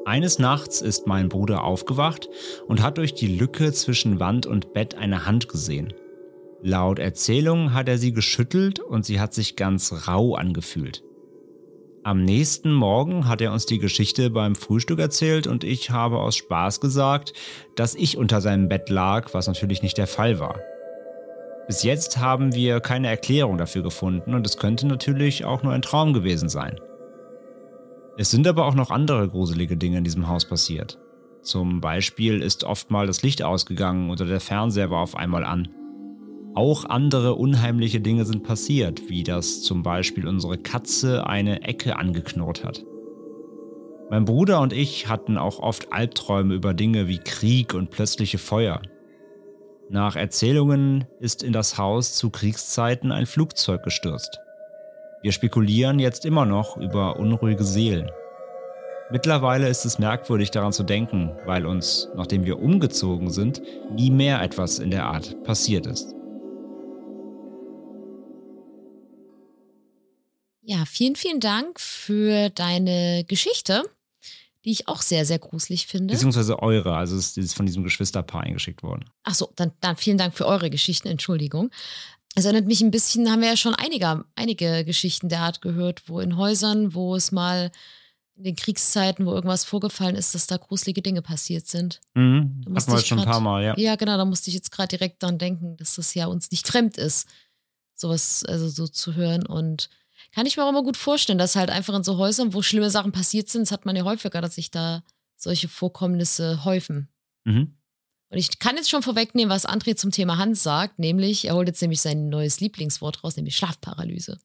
Eines 0.03 0.39
Nachts 0.39 0.81
ist 0.81 1.05
mein 1.05 1.29
Bruder 1.29 1.63
aufgewacht 1.63 2.29
und 2.65 2.81
hat 2.81 2.97
durch 2.97 3.13
die 3.13 3.27
Lücke 3.27 3.73
zwischen 3.73 4.19
Wand 4.19 4.47
und 4.47 4.73
Bett 4.73 4.95
eine 4.95 5.27
Hand 5.27 5.49
gesehen. 5.49 5.93
Laut 6.63 6.97
Erzählung 6.97 7.75
hat 7.75 7.87
er 7.87 7.99
sie 7.99 8.11
geschüttelt 8.11 8.79
und 8.79 9.05
sie 9.05 9.19
hat 9.19 9.35
sich 9.35 9.55
ganz 9.55 10.07
rau 10.07 10.33
angefühlt. 10.33 11.03
Am 12.05 12.23
nächsten 12.23 12.71
Morgen 12.71 13.27
hat 13.27 13.41
er 13.41 13.51
uns 13.51 13.65
die 13.65 13.79
Geschichte 13.79 14.29
beim 14.29 14.53
Frühstück 14.53 14.99
erzählt 14.99 15.47
und 15.47 15.63
ich 15.63 15.89
habe 15.89 16.19
aus 16.19 16.35
Spaß 16.35 16.79
gesagt, 16.79 17.33
dass 17.75 17.95
ich 17.95 18.15
unter 18.15 18.41
seinem 18.41 18.69
Bett 18.69 18.91
lag, 18.91 19.33
was 19.33 19.47
natürlich 19.47 19.81
nicht 19.81 19.97
der 19.97 20.05
Fall 20.05 20.37
war. 20.37 20.59
Bis 21.65 21.81
jetzt 21.81 22.19
haben 22.19 22.53
wir 22.53 22.79
keine 22.79 23.07
Erklärung 23.07 23.57
dafür 23.57 23.81
gefunden 23.81 24.35
und 24.35 24.45
es 24.45 24.57
könnte 24.57 24.85
natürlich 24.85 25.45
auch 25.45 25.63
nur 25.63 25.73
ein 25.73 25.81
Traum 25.81 26.13
gewesen 26.13 26.47
sein. 26.47 26.79
Es 28.19 28.29
sind 28.29 28.47
aber 28.47 28.67
auch 28.67 28.75
noch 28.75 28.91
andere 28.91 29.27
gruselige 29.27 29.75
Dinge 29.75 29.97
in 29.97 30.03
diesem 30.03 30.27
Haus 30.27 30.45
passiert. 30.45 30.99
Zum 31.41 31.81
Beispiel 31.81 32.43
ist 32.43 32.65
oft 32.65 32.91
mal 32.91 33.07
das 33.07 33.23
Licht 33.23 33.41
ausgegangen 33.41 34.11
oder 34.11 34.25
der 34.25 34.41
Fernseher 34.41 34.91
war 34.91 34.99
auf 34.99 35.15
einmal 35.15 35.43
an. 35.43 35.69
Auch 36.55 36.85
andere 36.85 37.35
unheimliche 37.35 37.99
Dinge 37.99 38.23
sind 38.23 38.43
passiert, 38.43 39.09
wie 39.09 39.23
dass 39.23 39.61
zum 39.61 39.83
Beispiel 39.83 40.25
unsere 40.25 40.57
Katze 40.57 41.27
eine 41.27 41.63
Ecke 41.63 41.97
angeknurrt 41.97 42.63
hat. 42.63 42.85
Mein 44.09 44.23
Bruder 44.23 44.61
und 44.61 44.71
ich 44.71 45.09
hatten 45.09 45.37
auch 45.37 45.59
oft 45.59 45.91
Albträume 45.91 46.53
über 46.53 46.73
Dinge 46.73 47.09
wie 47.09 47.17
Krieg 47.17 47.73
und 47.73 47.89
plötzliche 47.89 48.37
Feuer. 48.37 48.81
Nach 49.89 50.15
Erzählungen 50.15 51.05
ist 51.19 51.43
in 51.43 51.51
das 51.51 51.77
Haus 51.77 52.15
zu 52.15 52.29
Kriegszeiten 52.29 53.11
ein 53.11 53.25
Flugzeug 53.25 53.83
gestürzt. 53.83 54.39
Wir 55.23 55.33
spekulieren 55.33 55.99
jetzt 55.99 56.25
immer 56.25 56.45
noch 56.45 56.77
über 56.77 57.19
unruhige 57.19 57.65
Seelen. 57.65 58.09
Mittlerweile 59.11 59.67
ist 59.67 59.83
es 59.85 59.99
merkwürdig 59.99 60.51
daran 60.51 60.71
zu 60.71 60.83
denken, 60.83 61.31
weil 61.45 61.65
uns, 61.65 62.09
nachdem 62.15 62.45
wir 62.45 62.59
umgezogen 62.59 63.29
sind, 63.29 63.61
nie 63.91 64.09
mehr 64.09 64.41
etwas 64.41 64.79
in 64.79 64.89
der 64.89 65.05
Art 65.05 65.43
passiert 65.43 65.85
ist. 65.85 66.15
Ja, 70.67 70.83
vielen, 70.85 71.15
vielen 71.15 71.39
Dank 71.39 71.79
für 71.79 72.49
deine 72.49 73.23
Geschichte, 73.25 73.83
die 74.63 74.71
ich 74.71 74.87
auch 74.87 75.01
sehr, 75.03 75.25
sehr 75.25 75.37
gruselig 75.37 75.85
finde. 75.85 76.13
Beziehungsweise 76.13 76.57
eure, 76.61 76.95
also 76.95 77.15
es 77.15 77.37
ist 77.37 77.53
von 77.53 77.67
diesem 77.67 77.83
Geschwisterpaar 77.83 78.41
eingeschickt 78.41 78.81
worden. 78.81 79.05
Ach 79.23 79.35
so, 79.35 79.51
dann, 79.55 79.71
dann 79.79 79.95
vielen 79.95 80.17
Dank 80.17 80.33
für 80.35 80.47
eure 80.47 80.69
Geschichten, 80.71 81.07
Entschuldigung. 81.07 81.69
Es 82.33 82.45
erinnert 82.45 82.65
mich 82.65 82.81
ein 82.81 82.89
bisschen, 82.91 83.29
haben 83.31 83.41
wir 83.41 83.49
ja 83.49 83.57
schon 83.57 83.75
einige, 83.75 84.25
einige 84.35 84.83
Geschichten 84.83 85.29
der 85.29 85.41
Art 85.41 85.61
gehört, 85.61 86.09
wo 86.09 86.19
in 86.19 86.35
Häusern, 86.35 86.95
wo 86.95 87.15
es 87.15 87.31
mal 87.31 87.71
in 88.35 88.43
den 88.43 88.55
Kriegszeiten, 88.55 89.25
wo 89.25 89.31
irgendwas 89.33 89.63
vorgefallen 89.63 90.15
ist, 90.15 90.33
dass 90.35 90.47
da 90.47 90.57
gruselige 90.57 91.01
Dinge 91.01 91.21
passiert 91.21 91.67
sind. 91.67 92.01
Mhm. 92.15 92.63
Da 92.65 92.73
Hatten 92.81 92.91
wir 92.91 92.97
jetzt 92.97 93.07
schon 93.07 93.19
ein 93.19 93.23
grad- 93.23 93.31
paar 93.33 93.39
Mal, 93.39 93.63
ja. 93.63 93.77
Ja, 93.77 93.95
genau, 93.95 94.17
da 94.17 94.25
musste 94.25 94.49
ich 94.49 94.55
jetzt 94.55 94.71
gerade 94.71 94.89
direkt 94.97 95.21
dran 95.23 95.37
denken, 95.37 95.77
dass 95.77 95.95
das 95.95 96.13
ja 96.15 96.25
uns 96.25 96.49
nicht 96.51 96.67
fremd 96.67 96.97
ist, 96.97 97.29
sowas 97.93 98.43
also 98.43 98.67
so 98.67 98.87
zu 98.87 99.13
hören. 99.13 99.45
Und 99.45 99.89
kann 100.35 100.45
ich 100.45 100.57
mir 100.57 100.65
auch 100.65 100.69
immer 100.69 100.83
gut 100.83 100.97
vorstellen, 100.97 101.39
dass 101.39 101.55
halt 101.55 101.69
einfach 101.69 101.95
in 101.95 102.03
so 102.03 102.17
Häusern, 102.17 102.53
wo 102.53 102.61
schlimme 102.61 102.89
Sachen 102.89 103.13
passiert 103.13 103.47
sind, 103.47 103.61
das 103.61 103.71
hat 103.71 103.85
man 103.85 103.95
ja 103.95 104.03
häufiger, 104.03 104.41
dass 104.41 104.55
sich 104.55 104.69
da 104.69 105.01
solche 105.37 105.69
Vorkommnisse 105.69 106.65
häufen. 106.65 107.07
Mhm. 107.45 107.77
Und 108.29 108.37
ich 108.37 108.59
kann 108.59 108.75
jetzt 108.75 108.89
schon 108.89 109.01
vorwegnehmen, 109.01 109.49
was 109.49 109.65
André 109.65 109.95
zum 109.95 110.11
Thema 110.11 110.37
Hand 110.37 110.57
sagt, 110.57 110.99
nämlich, 110.99 111.47
er 111.47 111.55
holt 111.55 111.69
jetzt 111.69 111.81
nämlich 111.81 112.01
sein 112.01 112.27
neues 112.27 112.59
Lieblingswort 112.59 113.23
raus, 113.23 113.37
nämlich 113.37 113.55
Schlafparalyse. 113.55 114.37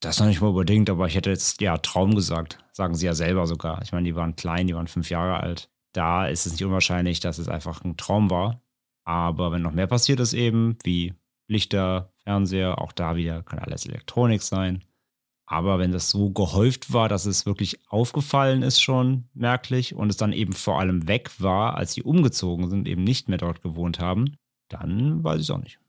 Das 0.00 0.16
ist 0.16 0.20
noch 0.20 0.26
nicht 0.26 0.40
mal 0.40 0.48
unbedingt, 0.48 0.90
aber 0.90 1.06
ich 1.06 1.14
hätte 1.14 1.30
jetzt 1.30 1.60
ja 1.60 1.78
Traum 1.78 2.16
gesagt. 2.16 2.58
Sagen 2.72 2.96
sie 2.96 3.06
ja 3.06 3.14
selber 3.14 3.46
sogar. 3.46 3.82
Ich 3.82 3.92
meine, 3.92 4.06
die 4.06 4.16
waren 4.16 4.34
klein, 4.34 4.66
die 4.66 4.74
waren 4.74 4.88
fünf 4.88 5.10
Jahre 5.10 5.38
alt. 5.38 5.70
Da 5.92 6.26
ist 6.26 6.46
es 6.46 6.52
nicht 6.52 6.64
unwahrscheinlich, 6.64 7.20
dass 7.20 7.38
es 7.38 7.48
einfach 7.48 7.84
ein 7.84 7.96
Traum 7.96 8.30
war. 8.30 8.62
Aber 9.04 9.52
wenn 9.52 9.62
noch 9.62 9.72
mehr 9.72 9.86
passiert 9.86 10.18
ist, 10.18 10.32
eben 10.32 10.76
wie 10.82 11.14
Lichter, 11.46 12.12
Fernseher, 12.24 12.80
auch 12.80 12.90
da 12.90 13.14
wieder 13.14 13.44
kann 13.44 13.60
alles 13.60 13.86
Elektronik 13.86 14.42
sein. 14.42 14.82
Aber 15.52 15.80
wenn 15.80 15.90
das 15.90 16.10
so 16.10 16.30
gehäuft 16.30 16.92
war, 16.92 17.08
dass 17.08 17.26
es 17.26 17.44
wirklich 17.44 17.80
aufgefallen 17.88 18.62
ist, 18.62 18.80
schon 18.80 19.24
merklich 19.34 19.96
und 19.96 20.08
es 20.08 20.16
dann 20.16 20.32
eben 20.32 20.52
vor 20.52 20.78
allem 20.78 21.08
weg 21.08 21.28
war, 21.40 21.74
als 21.76 21.92
sie 21.92 22.04
umgezogen 22.04 22.70
sind, 22.70 22.86
eben 22.86 23.02
nicht 23.02 23.28
mehr 23.28 23.38
dort 23.38 23.60
gewohnt 23.60 23.98
haben, 23.98 24.36
dann 24.68 25.24
weiß 25.24 25.40
ich 25.40 25.46
es 25.46 25.50
auch 25.50 25.58
nicht. 25.58 25.80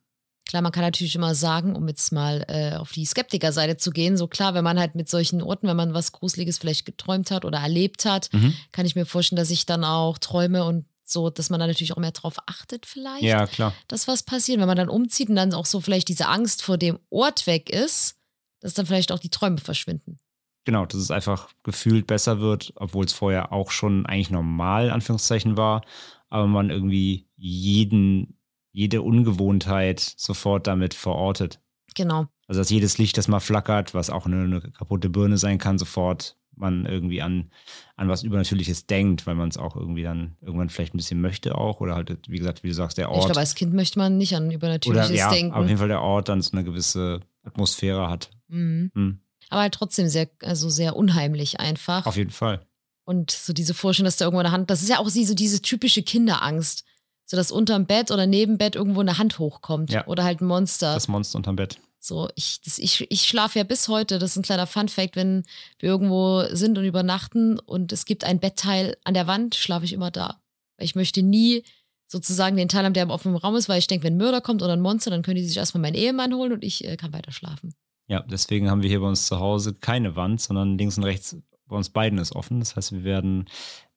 Klar, 0.50 0.64
man 0.64 0.72
kann 0.72 0.82
natürlich 0.84 1.16
immer 1.16 1.36
sagen, 1.36 1.76
um 1.76 1.88
jetzt 1.88 2.12
mal 2.12 2.44
äh, 2.48 2.76
auf 2.76 2.92
die 2.92 3.06
Skeptikerseite 3.06 3.78
zu 3.78 3.92
gehen, 3.92 4.18
so 4.18 4.28
klar, 4.28 4.56
wenn 4.56 4.64
man 4.64 4.80
halt 4.80 4.96
mit 4.96 5.08
solchen 5.08 5.44
Orten, 5.44 5.68
wenn 5.68 5.78
man 5.78 5.94
was 5.94 6.12
Gruseliges 6.12 6.58
vielleicht 6.58 6.88
geträumt 6.88 7.30
hat 7.30 7.46
oder 7.46 7.60
erlebt 7.60 8.06
hat, 8.06 8.30
Mhm. 8.34 8.56
kann 8.72 8.88
ich 8.88 8.96
mir 8.96 9.06
vorstellen, 9.06 9.38
dass 9.38 9.52
ich 9.52 9.68
dann 9.68 9.84
auch 9.84 10.18
träume 10.18 10.64
und 10.66 10.86
so, 11.04 11.30
dass 11.30 11.52
man 11.52 11.60
da 11.60 11.68
natürlich 11.68 11.94
auch 11.94 11.98
mehr 11.98 12.12
drauf 12.12 12.38
achtet 12.48 12.88
vielleicht, 12.88 13.22
Ja, 13.22 13.46
klar. 13.46 13.74
dass 13.88 14.08
was 14.08 14.24
passiert. 14.24 14.60
Wenn 14.60 14.68
man 14.68 14.78
dann 14.78 14.90
umzieht 14.90 15.30
und 15.30 15.36
dann 15.36 15.54
auch 15.54 15.68
so 15.68 15.82
vielleicht 15.82 16.08
diese 16.08 16.28
Angst 16.28 16.64
vor 16.64 16.80
dem 16.80 16.98
Ort 17.12 17.46
weg 17.46 17.70
ist, 17.70 18.16
dass 18.62 18.74
dann 18.74 18.86
vielleicht 18.86 19.12
auch 19.12 19.20
die 19.20 19.30
Träume 19.30 19.58
verschwinden. 19.58 20.20
Genau, 20.64 20.86
dass 20.86 21.00
es 21.02 21.12
einfach 21.12 21.50
gefühlt 21.64 22.08
besser 22.08 22.40
wird, 22.40 22.72
obwohl 22.76 23.06
es 23.06 23.14
vorher 23.14 23.52
auch 23.52 23.72
schon 23.72 24.06
eigentlich 24.06 24.30
normal, 24.30 24.92
Anführungszeichen, 24.92 25.58
war, 25.58 25.82
aber 26.30 26.48
man 26.48 26.70
irgendwie 26.70 27.28
jeden, 27.36 28.38
jede 28.72 29.02
Ungewohntheit 29.02 30.00
sofort 30.00 30.68
damit 30.68 30.94
verortet. 30.94 31.60
Genau. 31.96 32.28
Also 32.48 32.62
dass 32.62 32.70
jedes 32.70 32.98
Licht, 32.98 33.18
das 33.18 33.28
mal 33.28 33.40
flackert, 33.40 33.94
was 33.94 34.10
auch 34.10 34.28
eine, 34.28 34.44
eine 34.44 34.62
kaputte 34.62 35.10
Birne 35.10 35.38
sein 35.38 35.58
kann, 35.58 35.78
sofort 35.78 36.38
man 36.56 36.86
irgendwie 36.86 37.22
an, 37.22 37.50
an 37.96 38.08
was 38.08 38.24
Übernatürliches 38.24 38.86
denkt, 38.86 39.26
weil 39.26 39.36
man 39.36 39.50
es 39.50 39.58
auch 39.58 39.76
irgendwie 39.76 40.04
dann 40.04 40.36
irgendwann 40.42 40.70
vielleicht 40.70 40.94
ein 40.94 40.98
bisschen 40.98 41.22
möchte 41.22 41.56
auch. 41.56 41.80
Oder 41.80 41.96
halt, 41.96 42.30
wie 42.30 42.38
gesagt, 42.38 42.64
wie 42.64 42.68
du 42.68 42.74
sagst, 42.74 42.98
der 42.98 43.10
Ich 43.10 43.16
Ort. 43.16 43.26
glaube, 43.26 43.40
als 43.40 43.56
Kind 43.56 43.74
möchte 43.74 44.00
man 44.00 44.18
nicht 44.18 44.36
an 44.36 44.52
Übernatürliches 44.52 45.10
oder 45.10 45.18
ja, 45.18 45.30
denken. 45.30 45.54
auf 45.54 45.66
jeden 45.66 45.80
Fall 45.80 45.88
der 45.88 46.02
Ort 46.02 46.30
dann 46.30 46.42
so 46.42 46.52
eine 46.52 46.64
gewisse 46.64 47.22
Atmosphäre 47.44 48.10
hat. 48.10 48.30
Mhm. 48.52 48.92
Hm, 48.94 49.20
Aber 49.50 49.62
halt 49.62 49.74
trotzdem 49.74 50.08
sehr, 50.08 50.30
also 50.44 50.70
sehr 50.70 50.96
unheimlich 50.96 51.60
einfach. 51.60 52.06
auf 52.06 52.18
jeden 52.18 52.30
Fall. 52.32 52.66
Und 53.04 53.32
so 53.32 53.52
diese 53.54 53.74
Vorstellung, 53.74 54.06
dass 54.06 54.18
da 54.18 54.26
irgendwo 54.26 54.40
eine 54.42 54.52
Hand, 54.52 54.70
das 54.70 54.82
ist 54.84 54.90
ja 54.90 55.00
auch 55.00 55.10
sie- 55.10 55.26
so 55.26 55.34
diese 55.34 55.62
typische 55.62 56.04
Kinderangst. 56.04 56.84
So, 57.26 57.38
dass 57.38 57.52
unterm 57.52 57.86
Bett 57.86 58.12
oder 58.12 58.28
neben 58.28 58.58
Bett 58.58 58.76
irgendwo 58.76 59.00
eine 59.02 59.18
Hand 59.18 59.40
hochkommt. 59.40 59.92
Ja. 59.92 60.06
Oder 60.06 60.24
halt 60.24 60.42
ein 60.42 60.46
Monster. 60.48 60.94
Das 60.94 61.08
Monster 61.08 61.38
unterm 61.38 61.56
Bett. 61.56 61.80
so, 62.00 62.30
ich, 62.36 62.62
das, 62.62 62.78
ich, 62.78 63.06
ich 63.10 63.24
schlafe 63.24 63.60
ja 63.60 63.64
bis 63.64 63.88
heute, 63.88 64.20
das 64.20 64.32
ist 64.32 64.38
ein 64.38 64.42
kleiner 64.44 64.68
Fun-Fact, 64.68 65.16
wenn 65.16 65.44
wir 65.80 65.90
irgendwo 65.90 66.44
sind 66.52 66.78
und 66.78 66.84
übernachten 66.84 67.58
und 67.60 67.92
es 67.94 68.06
gibt 68.06 68.24
ein 68.24 68.40
Bettteil 68.40 68.98
an 69.04 69.14
der 69.14 69.28
Wand, 69.28 69.56
schlafe 69.56 69.86
ich 69.86 69.94
immer 69.94 70.12
da. 70.12 70.42
Weil 70.78 70.86
ich 70.86 70.96
möchte 70.96 71.22
nie 71.24 71.64
sozusagen 72.08 72.58
den 72.58 72.68
Teil 72.70 72.84
haben, 72.86 72.94
der 72.94 73.04
im 73.04 73.12
offenen 73.12 73.38
Raum 73.38 73.56
ist, 73.56 73.70
weil 73.70 73.80
ich 73.80 73.88
denke, 73.88 74.04
wenn 74.06 74.16
ein 74.16 74.18
Mörder 74.18 74.42
kommt 74.42 74.62
oder 74.62 74.74
ein 74.74 74.82
Monster, 74.82 75.10
dann 75.12 75.22
können 75.22 75.38
die 75.38 75.46
sich 75.48 75.56
erstmal 75.58 75.82
meinen 75.82 75.96
Ehemann 75.96 76.34
holen 76.34 76.52
und 76.54 76.64
ich 76.64 76.84
äh, 76.84 76.98
kann 76.98 77.14
weiter 77.14 77.32
schlafen. 77.32 77.74
Ja, 78.12 78.20
deswegen 78.22 78.70
haben 78.70 78.84
wir 78.84 78.90
hier 78.90 79.00
bei 79.00 79.08
uns 79.08 79.26
zu 79.26 79.40
Hause 79.40 79.74
keine 79.74 80.16
Wand, 80.16 80.42
sondern 80.42 80.78
links 80.78 80.98
und 80.98 81.06
rechts 81.06 81.38
bei 81.66 81.76
uns 81.76 81.90
beiden 81.90 82.20
ist 82.20 82.36
offen. 82.36 82.60
Das 82.60 82.76
heißt, 82.76 82.92
wir 82.92 83.04
werden 83.04 83.50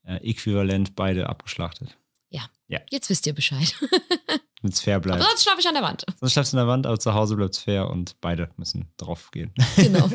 äh, 0.04 0.16
äquivalent 0.28 0.94
beide 0.94 1.28
abgeschlachtet. 1.28 1.98
Jetzt 2.90 3.10
wisst 3.10 3.26
ihr 3.26 3.34
Bescheid. 3.34 3.74
Damit 4.62 4.74
es 4.74 4.80
fair 4.80 4.96
Aber 4.96 5.08
bleibt. 5.08 5.22
sonst 5.22 5.42
schlafe 5.42 5.60
ich 5.60 5.68
an 5.68 5.74
der 5.74 5.82
Wand. 5.82 6.06
Sonst 6.20 6.32
schläfst 6.32 6.52
du 6.52 6.56
in 6.56 6.62
der 6.62 6.68
Wand, 6.68 6.86
aber 6.86 6.98
zu 6.98 7.12
Hause 7.12 7.36
bleibt 7.36 7.54
es 7.54 7.60
fair 7.60 7.90
und 7.90 8.18
beide 8.20 8.50
müssen 8.56 8.88
drauf 8.96 9.30
gehen. 9.30 9.52
Genau. 9.76 10.08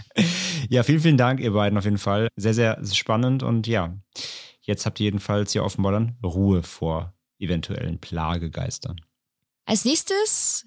ja, 0.68 0.82
vielen, 0.82 1.00
vielen 1.00 1.16
Dank, 1.16 1.40
ihr 1.40 1.52
beiden 1.52 1.78
auf 1.78 1.84
jeden 1.84 1.98
Fall. 1.98 2.28
Sehr, 2.36 2.52
sehr 2.52 2.84
spannend 2.92 3.42
und 3.42 3.66
ja, 3.66 3.96
jetzt 4.60 4.84
habt 4.84 5.00
ihr 5.00 5.04
jedenfalls 5.04 5.52
hier 5.52 5.64
offenbar 5.64 5.92
dann 5.92 6.18
Ruhe 6.22 6.62
vor 6.62 7.14
eventuellen 7.38 7.98
Plagegeistern. 7.98 9.00
Als 9.64 9.86
nächstes 9.86 10.66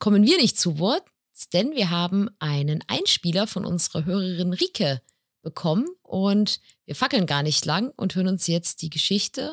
kommen 0.00 0.26
wir 0.26 0.36
nicht 0.38 0.58
zu 0.58 0.80
Wort, 0.80 1.04
denn 1.52 1.72
wir 1.72 1.90
haben 1.90 2.30
einen 2.38 2.82
Einspieler 2.88 3.46
von 3.46 3.64
unserer 3.64 4.04
Hörerin 4.04 4.52
Rike 4.52 5.00
bekommen 5.42 5.86
und 6.02 6.60
wir 6.86 6.96
fackeln 6.96 7.26
gar 7.26 7.42
nicht 7.42 7.64
lang 7.64 7.92
und 7.96 8.14
hören 8.14 8.28
uns 8.28 8.46
jetzt 8.46 8.82
die 8.82 8.90
Geschichte 8.90 9.52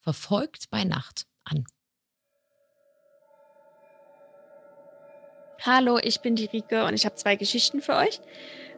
Verfolgt 0.00 0.70
bei 0.70 0.84
Nacht 0.84 1.26
an. 1.44 1.66
Hallo, 5.60 5.98
ich 6.00 6.20
bin 6.20 6.36
die 6.36 6.46
Rike 6.46 6.84
und 6.84 6.94
ich 6.94 7.04
habe 7.04 7.16
zwei 7.16 7.36
Geschichten 7.36 7.82
für 7.82 7.96
euch. 7.96 8.20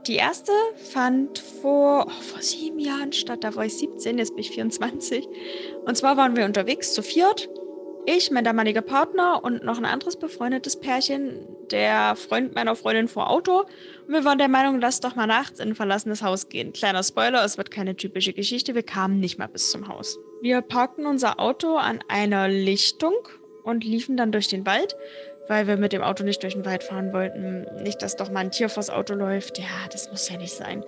Die 0.07 0.17
erste 0.17 0.51
fand 0.93 1.39
vor, 1.39 2.07
oh, 2.09 2.23
vor 2.23 2.41
sieben 2.41 2.79
Jahren 2.79 3.13
statt, 3.13 3.45
da 3.45 3.55
war 3.55 3.67
ich 3.67 3.75
17, 3.75 4.19
jetzt 4.19 4.31
bin 4.31 4.41
ich 4.41 4.51
24. 4.51 5.29
Und 5.85 5.97
zwar 5.97 6.17
waren 6.17 6.37
wir 6.37 6.47
unterwegs 6.47 6.95
zu 6.95 7.03
viert 7.03 7.49
ich, 8.11 8.31
mein 8.31 8.45
damaliger 8.45 8.83
Partner 8.83 9.43
und 9.43 9.65
noch 9.65 9.79
ein 9.79 9.85
anderes 9.85 10.17
befreundetes 10.17 10.77
Pärchen, 10.77 11.47
der 11.71 12.17
Freund 12.17 12.55
meiner 12.55 12.77
Freundin 12.77 13.09
vor 13.09 13.31
Auto. 13.31 13.61
Und 14.07 14.15
wir 14.15 14.25
waren 14.25 14.39
der 14.39 14.49
Meinung, 14.49 14.81
lass 14.81 15.01
doch 15.01 15.15
mal 15.15 15.27
nachts 15.27 15.61
in 15.61 15.71
ein 15.71 15.75
verlassenes 15.75 16.23
Haus 16.23 16.49
gehen. 16.49 16.73
Kleiner 16.73 17.03
Spoiler, 17.03 17.45
es 17.45 17.59
wird 17.59 17.71
keine 17.71 17.97
typische 17.97 18.33
Geschichte. 18.33 18.75
Wir 18.75 18.83
kamen 18.83 19.21
nicht 19.21 19.39
mal 19.39 19.49
bis 19.49 19.71
zum 19.71 19.89
Haus. 19.89 20.19
Wir 20.43 20.61
parkten 20.63 21.07
unser 21.07 21.41
Auto 21.41 21.77
an 21.77 22.01
einer 22.09 22.49
Lichtung 22.49 23.15
und 23.63 23.85
liefen 23.85 24.17
dann 24.17 24.33
durch 24.33 24.49
den 24.49 24.67
Wald, 24.67 24.97
weil 25.49 25.67
wir 25.67 25.77
mit 25.77 25.93
dem 25.93 26.03
Auto 26.03 26.25
nicht 26.25 26.43
durch 26.43 26.55
den 26.55 26.65
Wald 26.65 26.83
fahren 26.83 27.13
wollten. 27.13 27.67
Nicht, 27.83 28.03
dass 28.03 28.17
doch 28.17 28.31
mal 28.31 28.41
ein 28.41 28.51
Tier 28.51 28.69
vors 28.69 28.91
Auto 28.91 29.15
läuft. 29.15 29.59
Ja, 29.59 29.89
das 29.93 30.11
muss 30.11 30.29
ja 30.29 30.37
nicht 30.37 30.55
sein. 30.55 30.85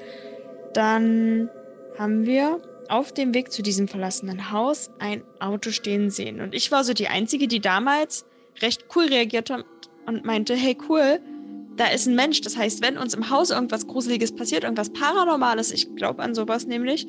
Dann 0.75 1.51
haben 1.99 2.27
wir 2.27 2.61
auf 2.93 3.11
dem 3.11 3.33
Weg 3.33 3.51
zu 3.51 3.63
diesem 3.63 3.89
verlassenen 3.89 4.53
Haus 4.53 4.91
ein 4.99 5.25
Auto 5.41 5.71
stehen 5.71 6.11
sehen. 6.11 6.43
Und 6.43 6.55
ich 6.55 6.71
war 6.71 6.85
so 6.85 6.93
die 6.93 7.09
Einzige, 7.09 7.49
die 7.49 7.61
damals 7.61 8.27
recht 8.61 8.85
cool 8.95 9.07
reagiert 9.07 9.49
hat 9.49 9.65
und 10.07 10.27
meinte, 10.27 10.55
hey 10.55 10.77
cool, 10.91 11.19
da 11.77 11.87
ist 11.87 12.07
ein 12.07 12.15
Mensch. 12.15 12.43
Das 12.43 12.59
heißt, 12.59 12.83
wenn 12.83 12.99
uns 12.99 13.15
im 13.15 13.31
Haus 13.31 13.51
irgendwas 13.51 13.87
Gruseliges 13.87 14.37
passiert, 14.37 14.65
irgendwas 14.65 14.93
Paranormales, 14.93 15.73
ich 15.73 15.97
glaube 15.97 16.23
an 16.23 16.35
sowas 16.35 16.67
nämlich, 16.67 17.07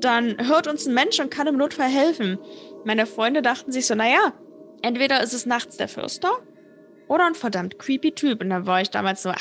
dann 0.00 0.48
hört 0.48 0.66
uns 0.66 0.86
ein 0.86 0.94
Mensch 0.94 1.20
und 1.20 1.30
kann 1.30 1.46
im 1.46 1.56
Notfall 1.56 1.88
helfen. 1.88 2.36
Meine 2.84 3.06
Freunde 3.06 3.40
dachten 3.40 3.70
sich 3.70 3.86
so, 3.86 3.94
naja, 3.94 4.32
entweder 4.82 5.22
ist 5.22 5.32
es 5.32 5.46
nachts 5.46 5.76
der 5.76 5.86
Fürster 5.86 6.32
oder 7.06 7.26
ein 7.26 7.36
verdammt 7.36 7.78
creepy 7.78 8.12
Typ. 8.12 8.40
Und 8.40 8.50
dann 8.50 8.66
war 8.66 8.80
ich 8.80 8.90
damals 8.90 9.22
so, 9.22 9.28
ah, 9.28 9.36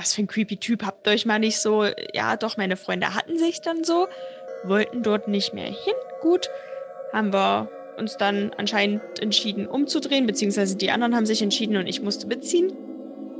was 0.00 0.14
für 0.14 0.22
ein 0.22 0.26
creepy 0.26 0.56
Typ, 0.56 0.84
habt 0.84 1.06
ihr 1.06 1.12
euch 1.12 1.26
mal 1.26 1.38
nicht 1.38 1.58
so, 1.58 1.84
ja 2.14 2.36
doch, 2.36 2.56
meine 2.56 2.76
Freunde 2.76 3.14
hatten 3.14 3.38
sich 3.38 3.60
dann 3.60 3.84
so 3.84 4.08
wollten 4.64 5.02
dort 5.02 5.28
nicht 5.28 5.54
mehr 5.54 5.66
hin. 5.66 5.94
Gut, 6.20 6.48
haben 7.12 7.32
wir 7.32 7.68
uns 7.98 8.16
dann 8.16 8.52
anscheinend 8.56 9.02
entschieden 9.20 9.66
umzudrehen, 9.66 10.26
beziehungsweise 10.26 10.76
die 10.76 10.90
anderen 10.90 11.14
haben 11.14 11.26
sich 11.26 11.42
entschieden 11.42 11.76
und 11.76 11.86
ich 11.86 12.02
musste 12.02 12.26
beziehen. 12.26 12.72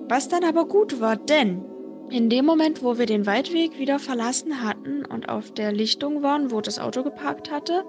Was 0.08 0.28
dann 0.28 0.44
aber 0.44 0.66
gut 0.66 1.00
war, 1.00 1.16
denn 1.16 1.64
in 2.10 2.28
dem 2.28 2.44
Moment, 2.44 2.82
wo 2.82 2.98
wir 2.98 3.06
den 3.06 3.26
Waldweg 3.26 3.78
wieder 3.78 3.98
verlassen 3.98 4.62
hatten 4.62 5.04
und 5.04 5.28
auf 5.28 5.52
der 5.52 5.72
Lichtung 5.72 6.22
waren, 6.22 6.50
wo 6.50 6.60
das 6.60 6.78
Auto 6.78 7.04
geparkt 7.04 7.50
hatte, 7.50 7.84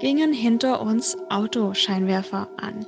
gingen 0.00 0.32
hinter 0.32 0.80
uns 0.80 1.16
Autoscheinwerfer 1.30 2.48
an. 2.56 2.84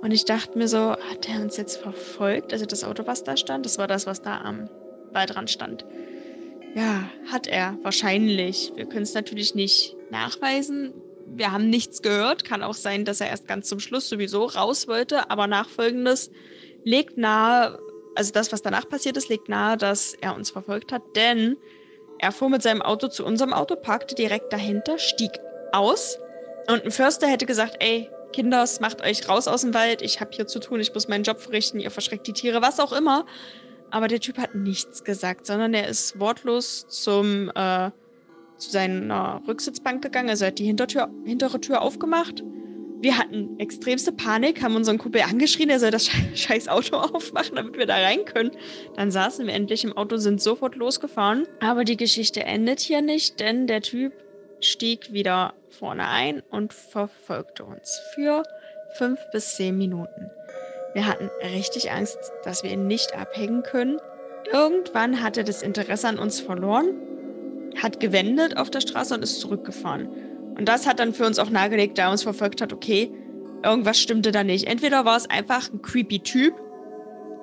Und 0.00 0.12
ich 0.12 0.24
dachte 0.24 0.56
mir 0.56 0.68
so, 0.68 0.92
hat 0.92 1.28
er 1.28 1.42
uns 1.42 1.56
jetzt 1.56 1.76
verfolgt? 1.76 2.52
Also 2.52 2.64
das 2.64 2.84
Auto, 2.84 3.06
was 3.06 3.24
da 3.24 3.36
stand, 3.36 3.66
das 3.66 3.78
war 3.78 3.88
das, 3.88 4.06
was 4.06 4.22
da 4.22 4.38
am 4.38 4.68
Waldrand 5.12 5.50
stand. 5.50 5.84
Ja, 6.74 7.10
hat 7.30 7.46
er 7.46 7.76
wahrscheinlich. 7.82 8.72
Wir 8.76 8.86
können 8.86 9.02
es 9.02 9.14
natürlich 9.14 9.54
nicht 9.54 9.96
nachweisen. 10.10 10.94
Wir 11.26 11.52
haben 11.52 11.68
nichts 11.68 12.02
gehört. 12.02 12.44
Kann 12.44 12.62
auch 12.62 12.74
sein, 12.74 13.04
dass 13.04 13.20
er 13.20 13.28
erst 13.28 13.48
ganz 13.48 13.68
zum 13.68 13.80
Schluss 13.80 14.08
sowieso 14.08 14.44
raus 14.44 14.86
wollte. 14.88 15.30
Aber 15.30 15.46
nachfolgendes 15.46 16.30
legt 16.84 17.18
nahe, 17.18 17.78
also 18.14 18.32
das, 18.32 18.52
was 18.52 18.62
danach 18.62 18.88
passiert 18.88 19.16
ist, 19.16 19.28
legt 19.28 19.48
nahe, 19.48 19.76
dass 19.76 20.14
er 20.14 20.34
uns 20.36 20.50
verfolgt 20.50 20.92
hat. 20.92 21.02
Denn 21.16 21.56
er 22.18 22.32
fuhr 22.32 22.50
mit 22.50 22.62
seinem 22.62 22.82
Auto 22.82 23.08
zu 23.08 23.24
unserem 23.24 23.52
Auto, 23.52 23.76
parkte 23.76 24.14
direkt 24.14 24.52
dahinter, 24.52 24.98
stieg 24.98 25.32
aus. 25.72 26.18
Und 26.68 26.84
ein 26.84 26.90
Förster 26.90 27.26
hätte 27.26 27.46
gesagt, 27.46 27.76
ey, 27.80 28.10
Kinders, 28.32 28.78
macht 28.80 29.02
euch 29.02 29.28
raus 29.28 29.48
aus 29.48 29.62
dem 29.62 29.74
Wald. 29.74 30.02
Ich 30.02 30.20
habe 30.20 30.30
hier 30.32 30.46
zu 30.46 30.60
tun, 30.60 30.80
ich 30.80 30.94
muss 30.94 31.08
meinen 31.08 31.24
Job 31.24 31.40
verrichten, 31.40 31.80
ihr 31.80 31.90
verschreckt 31.90 32.26
die 32.26 32.32
Tiere, 32.32 32.62
was 32.62 32.78
auch 32.78 32.92
immer. 32.92 33.26
Aber 33.90 34.08
der 34.08 34.20
Typ 34.20 34.38
hat 34.38 34.54
nichts 34.54 35.04
gesagt, 35.04 35.46
sondern 35.46 35.74
er 35.74 35.88
ist 35.88 36.18
wortlos 36.18 36.86
zum, 36.88 37.50
äh, 37.54 37.90
zu 38.56 38.70
seiner 38.70 39.42
Rücksitzbank 39.46 40.02
gegangen. 40.02 40.30
Also 40.30 40.44
er 40.44 40.48
hat 40.48 40.58
die 40.58 40.64
Hintertür, 40.64 41.08
hintere 41.24 41.60
Tür 41.60 41.82
aufgemacht. 41.82 42.42
Wir 43.02 43.16
hatten 43.16 43.58
extremste 43.58 44.12
Panik, 44.12 44.62
haben 44.62 44.76
unseren 44.76 44.98
Kumpel 44.98 45.22
angeschrien, 45.22 45.70
er 45.70 45.80
soll 45.80 45.90
das 45.90 46.10
scheiß 46.34 46.68
Auto 46.68 46.96
aufmachen, 46.96 47.56
damit 47.56 47.78
wir 47.78 47.86
da 47.86 47.94
rein 47.94 48.26
können. 48.26 48.50
Dann 48.94 49.10
saßen 49.10 49.46
wir 49.46 49.54
endlich 49.54 49.84
im 49.84 49.96
Auto, 49.96 50.18
sind 50.18 50.42
sofort 50.42 50.76
losgefahren. 50.76 51.46
Aber 51.60 51.84
die 51.84 51.96
Geschichte 51.96 52.44
endet 52.44 52.80
hier 52.80 53.00
nicht, 53.00 53.40
denn 53.40 53.66
der 53.66 53.80
Typ 53.80 54.12
stieg 54.60 55.12
wieder 55.12 55.54
vorne 55.70 56.08
ein 56.08 56.42
und 56.50 56.74
verfolgte 56.74 57.64
uns 57.64 57.98
für 58.14 58.42
fünf 58.98 59.18
bis 59.32 59.56
zehn 59.56 59.78
Minuten. 59.78 60.30
Wir 60.94 61.06
hatten 61.06 61.30
richtig 61.42 61.90
Angst, 61.90 62.18
dass 62.44 62.62
wir 62.62 62.70
ihn 62.70 62.86
nicht 62.86 63.16
abhängen 63.16 63.62
können. 63.62 63.98
Irgendwann 64.52 65.22
hat 65.22 65.36
er 65.36 65.44
das 65.44 65.62
Interesse 65.62 66.08
an 66.08 66.18
uns 66.18 66.40
verloren, 66.40 66.94
hat 67.80 68.00
gewendet 68.00 68.56
auf 68.56 68.70
der 68.70 68.80
Straße 68.80 69.14
und 69.14 69.22
ist 69.22 69.40
zurückgefahren. 69.40 70.08
Und 70.58 70.68
das 70.68 70.86
hat 70.86 70.98
dann 70.98 71.14
für 71.14 71.26
uns 71.26 71.38
auch 71.38 71.50
nahegelegt, 71.50 71.98
da 71.98 72.04
er 72.04 72.10
uns 72.10 72.22
verfolgt 72.22 72.60
hat, 72.60 72.72
okay, 72.72 73.12
irgendwas 73.62 74.00
stimmte 74.00 74.32
da 74.32 74.42
nicht. 74.42 74.66
Entweder 74.66 75.04
war 75.04 75.16
es 75.16 75.30
einfach 75.30 75.72
ein 75.72 75.82
creepy 75.82 76.20
Typ, 76.20 76.54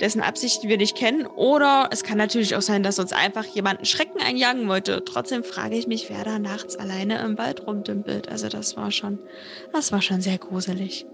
dessen 0.01 0.21
Absichten 0.21 0.69
wir 0.69 0.77
nicht 0.77 0.95
kennen, 0.95 1.25
oder 1.25 1.89
es 1.91 2.03
kann 2.03 2.17
natürlich 2.17 2.55
auch 2.55 2.61
sein, 2.61 2.83
dass 2.83 2.99
uns 2.99 3.13
einfach 3.13 3.45
jemand 3.45 3.79
einen 3.79 3.85
Schrecken 3.85 4.21
einjagen 4.21 4.67
wollte. 4.67 5.03
Trotzdem 5.05 5.43
frage 5.43 5.75
ich 5.75 5.87
mich, 5.87 6.09
wer 6.09 6.23
da 6.23 6.37
nachts 6.37 6.75
alleine 6.75 7.19
im 7.19 7.37
Wald 7.37 7.65
rumdümpelt. 7.65 8.29
Also 8.29 8.49
das 8.49 8.77
war 8.77 8.91
schon, 8.91 9.19
das 9.71 9.91
war 9.91 10.01
schon 10.01 10.21
sehr 10.21 10.37
gruselig. 10.37 11.05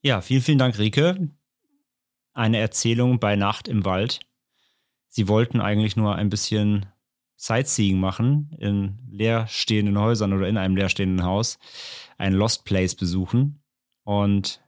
Ja, 0.00 0.20
vielen, 0.20 0.42
vielen 0.42 0.58
Dank, 0.58 0.78
Rike. 0.78 1.28
Eine 2.32 2.58
Erzählung 2.58 3.18
bei 3.18 3.34
Nacht 3.34 3.66
im 3.66 3.84
Wald. 3.84 4.20
Sie 5.08 5.26
wollten 5.26 5.60
eigentlich 5.60 5.96
nur 5.96 6.14
ein 6.14 6.28
bisschen 6.28 6.86
Sightseeing 7.34 7.98
machen 7.98 8.54
in 8.58 8.98
leerstehenden 9.10 9.98
Häusern 9.98 10.32
oder 10.32 10.48
in 10.48 10.56
einem 10.56 10.76
leerstehenden 10.76 11.24
Haus, 11.24 11.58
ein 12.16 12.32
Lost 12.32 12.64
Place 12.64 12.94
besuchen. 12.94 13.60
Und 14.04 14.62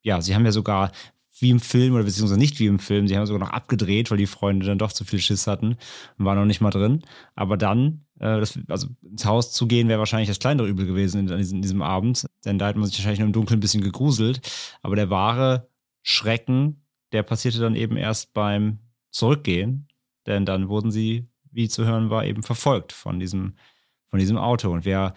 ja, 0.00 0.22
sie 0.22 0.34
haben 0.34 0.46
ja 0.46 0.52
sogar 0.52 0.92
wie 1.38 1.50
im 1.50 1.60
Film 1.60 1.94
oder 1.94 2.04
beziehungsweise 2.04 2.38
nicht 2.38 2.60
wie 2.60 2.66
im 2.66 2.78
Film, 2.78 3.08
sie 3.08 3.16
haben 3.16 3.26
sogar 3.26 3.40
noch 3.40 3.52
abgedreht, 3.52 4.10
weil 4.10 4.18
die 4.18 4.26
Freunde 4.26 4.66
dann 4.66 4.78
doch 4.78 4.92
zu 4.92 5.04
viel 5.04 5.18
Schiss 5.18 5.46
hatten 5.46 5.76
und 6.18 6.24
waren 6.24 6.38
noch 6.38 6.44
nicht 6.44 6.60
mal 6.60 6.70
drin. 6.70 7.02
Aber 7.34 7.56
dann, 7.56 8.04
äh, 8.20 8.38
das, 8.38 8.58
also 8.68 8.88
ins 9.02 9.24
Haus 9.24 9.52
zu 9.52 9.66
gehen, 9.66 9.88
wäre 9.88 9.98
wahrscheinlich 9.98 10.28
das 10.28 10.38
kleinere 10.38 10.68
Übel 10.68 10.86
gewesen 10.86 11.28
in, 11.28 11.38
in, 11.38 11.62
diesem 11.62 11.82
Abend, 11.82 12.26
denn 12.44 12.58
da 12.58 12.66
hat 12.66 12.76
man 12.76 12.86
sich 12.86 12.98
wahrscheinlich 12.98 13.18
nur 13.18 13.26
im 13.26 13.32
Dunkeln 13.32 13.58
ein 13.58 13.60
bisschen 13.60 13.82
gegruselt. 13.82 14.40
Aber 14.82 14.94
der 14.94 15.10
wahre 15.10 15.68
Schrecken, 16.02 16.84
der 17.12 17.24
passierte 17.24 17.58
dann 17.58 17.74
eben 17.74 17.96
erst 17.96 18.32
beim 18.32 18.78
Zurückgehen, 19.10 19.88
denn 20.26 20.46
dann 20.46 20.68
wurden 20.68 20.90
sie, 20.90 21.28
wie 21.50 21.68
zu 21.68 21.84
hören 21.84 22.10
war, 22.10 22.24
eben 22.24 22.42
verfolgt 22.42 22.92
von 22.92 23.18
diesem, 23.18 23.54
von 24.06 24.18
diesem 24.18 24.36
Auto. 24.36 24.70
Und 24.70 24.84
wer 24.84 25.14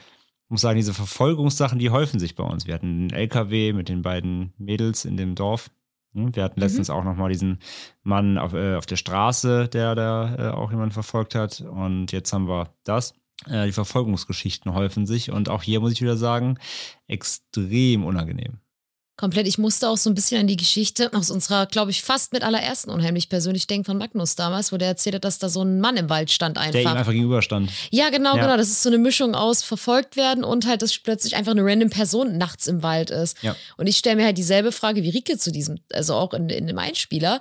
muss 0.49 0.61
sagen, 0.61 0.77
diese 0.77 0.93
Verfolgungssachen, 0.93 1.79
die 1.79 1.89
häufen 1.89 2.19
sich 2.19 2.35
bei 2.35 2.43
uns. 2.43 2.67
Wir 2.67 2.73
hatten 2.73 2.87
einen 2.87 3.09
LKW 3.09 3.73
mit 3.73 3.89
den 3.89 4.01
beiden 4.01 4.53
Mädels 4.57 5.05
in 5.05 5.17
dem 5.17 5.35
Dorf, 5.35 5.69
wir 6.17 6.43
hatten 6.43 6.59
letztens 6.59 6.89
mhm. 6.89 6.95
auch 6.95 7.03
nochmal 7.03 7.29
diesen 7.29 7.59
Mann 8.03 8.37
auf, 8.37 8.53
äh, 8.53 8.75
auf 8.75 8.85
der 8.85 8.95
Straße, 8.95 9.67
der 9.67 9.95
da 9.95 10.35
äh, 10.35 10.51
auch 10.51 10.71
jemanden 10.71 10.93
verfolgt 10.93 11.35
hat. 11.35 11.61
Und 11.61 12.11
jetzt 12.11 12.33
haben 12.33 12.47
wir 12.47 12.73
das. 12.83 13.13
Äh, 13.45 13.67
die 13.67 13.71
Verfolgungsgeschichten 13.71 14.73
häufen 14.73 15.05
sich. 15.05 15.31
Und 15.31 15.49
auch 15.49 15.63
hier 15.63 15.79
muss 15.79 15.93
ich 15.93 16.01
wieder 16.01 16.17
sagen, 16.17 16.57
extrem 17.07 18.03
unangenehm. 18.03 18.59
Komplett. 19.17 19.47
Ich 19.47 19.57
musste 19.57 19.89
auch 19.89 19.97
so 19.97 20.11
ein 20.11 20.13
bisschen 20.13 20.39
an 20.39 20.45
die 20.45 20.57
Geschichte 20.57 21.11
aus 21.11 21.31
unserer, 21.31 21.65
glaube 21.65 21.89
ich, 21.89 22.03
fast 22.03 22.33
mit 22.33 22.43
allerersten 22.43 22.91
unheimlich 22.91 23.29
persönlich 23.29 23.65
denken 23.65 23.85
von 23.85 23.97
Magnus 23.97 24.35
damals, 24.35 24.71
wo 24.71 24.77
der 24.77 24.89
erzählt 24.89 25.15
hat, 25.15 25.25
dass 25.25 25.39
da 25.39 25.49
so 25.49 25.63
ein 25.63 25.79
Mann 25.79 25.97
im 25.97 26.07
Wald 26.07 26.29
stand 26.29 26.59
einfach. 26.59 26.73
Der 26.73 26.83
ihm 26.83 26.87
einfach 26.89 27.11
gegenüberstand. 27.11 27.71
Ja, 27.89 28.11
genau, 28.11 28.35
ja. 28.35 28.43
genau. 28.43 28.57
Das 28.57 28.67
ist 28.67 28.83
so 28.83 28.89
eine 28.89 28.99
Mischung 28.99 29.33
aus 29.33 29.63
verfolgt 29.63 30.17
werden 30.17 30.43
und 30.43 30.67
halt, 30.67 30.83
dass 30.83 30.95
plötzlich 30.99 31.35
einfach 31.35 31.53
eine 31.53 31.65
random 31.65 31.89
Person 31.89 32.37
nachts 32.37 32.67
im 32.67 32.83
Wald 32.83 33.09
ist. 33.09 33.41
Ja. 33.41 33.55
Und 33.75 33.87
ich 33.87 33.97
stelle 33.97 34.17
mir 34.17 34.25
halt 34.25 34.37
dieselbe 34.37 34.71
Frage 34.71 35.01
wie 35.01 35.09
Rike 35.09 35.39
zu 35.39 35.51
diesem, 35.51 35.79
also 35.91 36.13
auch 36.13 36.33
in, 36.35 36.49
in 36.49 36.67
dem 36.67 36.77
Einspieler. 36.77 37.39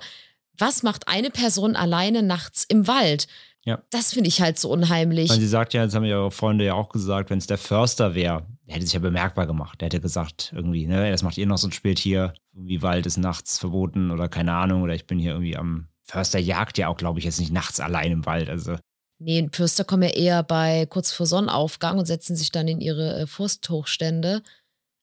Was 0.57 0.81
macht 0.81 1.07
eine 1.07 1.29
Person 1.29 1.75
alleine 1.75 2.23
nachts 2.23 2.65
im 2.67 2.87
Wald? 2.87 3.27
Ja. 3.65 3.83
Das 3.91 4.13
finde 4.13 4.29
ich 4.29 4.41
halt 4.41 4.57
so 4.57 4.69
unheimlich. 4.69 5.29
Weil 5.29 5.39
sie 5.39 5.47
sagt 5.47 5.73
ja, 5.73 5.85
das 5.85 5.93
haben 5.93 6.05
ihre 6.05 6.31
Freunde 6.31 6.65
ja 6.65 6.73
auch 6.73 6.89
gesagt, 6.89 7.29
wenn 7.29 7.37
es 7.37 7.47
der 7.47 7.57
Förster 7.57 8.15
wäre, 8.15 8.47
hätte 8.75 8.85
sich 8.85 8.93
ja 8.93 8.99
bemerkbar 8.99 9.47
gemacht. 9.47 9.79
Der 9.81 9.87
hätte 9.87 10.01
gesagt, 10.01 10.51
irgendwie, 10.55 10.87
ne, 10.87 11.09
das 11.09 11.23
macht 11.23 11.37
ihr 11.37 11.47
noch 11.47 11.57
so 11.57 11.67
ein 11.67 11.71
Spieltier, 11.71 12.33
irgendwie 12.53 12.81
Wald 12.81 13.05
ist 13.05 13.17
nachts 13.17 13.57
verboten 13.57 14.11
oder 14.11 14.27
keine 14.27 14.53
Ahnung, 14.53 14.81
oder 14.81 14.93
ich 14.93 15.07
bin 15.07 15.19
hier 15.19 15.31
irgendwie 15.31 15.57
am 15.57 15.87
Förster 16.03 16.39
jagt 16.39 16.77
ja 16.77 16.87
auch, 16.87 16.97
glaube 16.97 17.19
ich, 17.19 17.25
jetzt 17.25 17.39
nicht 17.39 17.51
nachts 17.51 17.79
allein 17.79 18.11
im 18.11 18.25
Wald. 18.25 18.49
Also. 18.49 18.77
Nee, 19.19 19.49
Förster 19.51 19.83
kommen 19.83 20.03
ja 20.03 20.09
eher 20.09 20.43
bei 20.43 20.85
kurz 20.85 21.11
vor 21.11 21.25
Sonnenaufgang 21.25 21.97
und 21.97 22.05
setzen 22.05 22.35
sich 22.35 22.51
dann 22.51 22.67
in 22.67 22.81
ihre 22.81 23.21
äh, 23.21 23.27
Forsthochstände. 23.27 24.41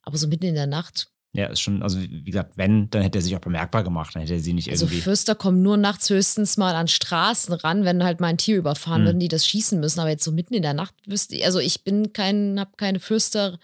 Aber 0.02 0.16
so 0.16 0.28
mitten 0.28 0.46
in 0.46 0.54
der 0.54 0.66
Nacht, 0.66 1.10
ja, 1.36 1.46
ist 1.46 1.60
schon, 1.60 1.82
also 1.82 2.00
wie 2.00 2.22
gesagt, 2.22 2.56
wenn, 2.56 2.88
dann 2.90 3.02
hätte 3.02 3.18
er 3.18 3.22
sich 3.22 3.34
auch 3.34 3.40
bemerkbar 3.40 3.82
gemacht, 3.82 4.14
dann 4.14 4.22
hätte 4.22 4.34
er 4.34 4.40
sie 4.40 4.52
nicht 4.52 4.70
also 4.70 4.84
irgendwie. 4.84 4.98
Also 4.98 5.04
Fürster 5.04 5.34
kommen 5.34 5.62
nur 5.62 5.76
nachts 5.76 6.08
höchstens 6.08 6.56
mal 6.56 6.76
an 6.76 6.86
Straßen 6.86 7.52
ran, 7.54 7.84
wenn 7.84 8.04
halt 8.04 8.20
mal 8.20 8.28
ein 8.28 8.38
Tier 8.38 8.56
überfahren 8.56 9.02
mhm. 9.02 9.06
würden, 9.06 9.18
die 9.20 9.26
das 9.26 9.44
schießen 9.44 9.80
müssen. 9.80 9.98
Aber 9.98 10.10
jetzt 10.10 10.22
so 10.22 10.30
mitten 10.30 10.54
in 10.54 10.62
der 10.62 10.74
Nacht 10.74 10.94
wüsste 11.06 11.34
ich, 11.34 11.44
also 11.44 11.58
ich 11.58 11.82
bin 11.82 12.12
kein, 12.12 12.60
habe 12.60 12.70
keine 12.76 13.00
Fürster, 13.00 13.58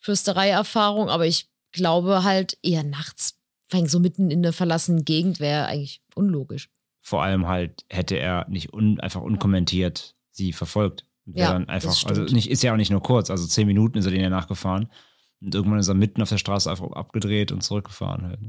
Fürsterei-Erfahrung, 0.00 1.08
aber 1.08 1.24
ich 1.24 1.48
glaube 1.70 2.24
halt 2.24 2.58
eher 2.62 2.82
nachts, 2.82 3.38
so 3.86 4.00
mitten 4.00 4.32
in 4.32 4.40
einer 4.40 4.52
verlassenen 4.52 5.04
Gegend 5.04 5.38
wäre 5.38 5.66
eigentlich 5.66 6.02
unlogisch. 6.16 6.68
Vor 7.00 7.22
allem 7.22 7.46
halt 7.46 7.84
hätte 7.90 8.18
er 8.18 8.48
nicht 8.48 8.72
un, 8.72 8.98
einfach 8.98 9.20
unkommentiert 9.20 10.16
sie 10.32 10.52
verfolgt. 10.52 11.06
Der 11.26 11.44
Ja, 11.44 11.52
dann 11.52 11.68
einfach, 11.68 12.04
also 12.06 12.22
nicht, 12.22 12.50
ist 12.50 12.62
ja 12.64 12.72
auch 12.72 12.76
nicht 12.76 12.90
nur 12.90 13.02
kurz, 13.02 13.30
also 13.30 13.46
zehn 13.46 13.68
Minuten 13.68 13.98
ist 13.98 14.04
er 14.04 14.10
den 14.10 14.20
ja 14.20 14.30
nachgefahren. 14.30 14.88
Und 15.40 15.54
irgendwann 15.54 15.78
ist 15.78 15.88
er 15.88 15.94
mitten 15.94 16.22
auf 16.22 16.28
der 16.28 16.38
Straße 16.38 16.70
einfach 16.70 16.90
abgedreht 16.92 17.52
und 17.52 17.62
zurückgefahren 17.62 18.26
halt. 18.26 18.40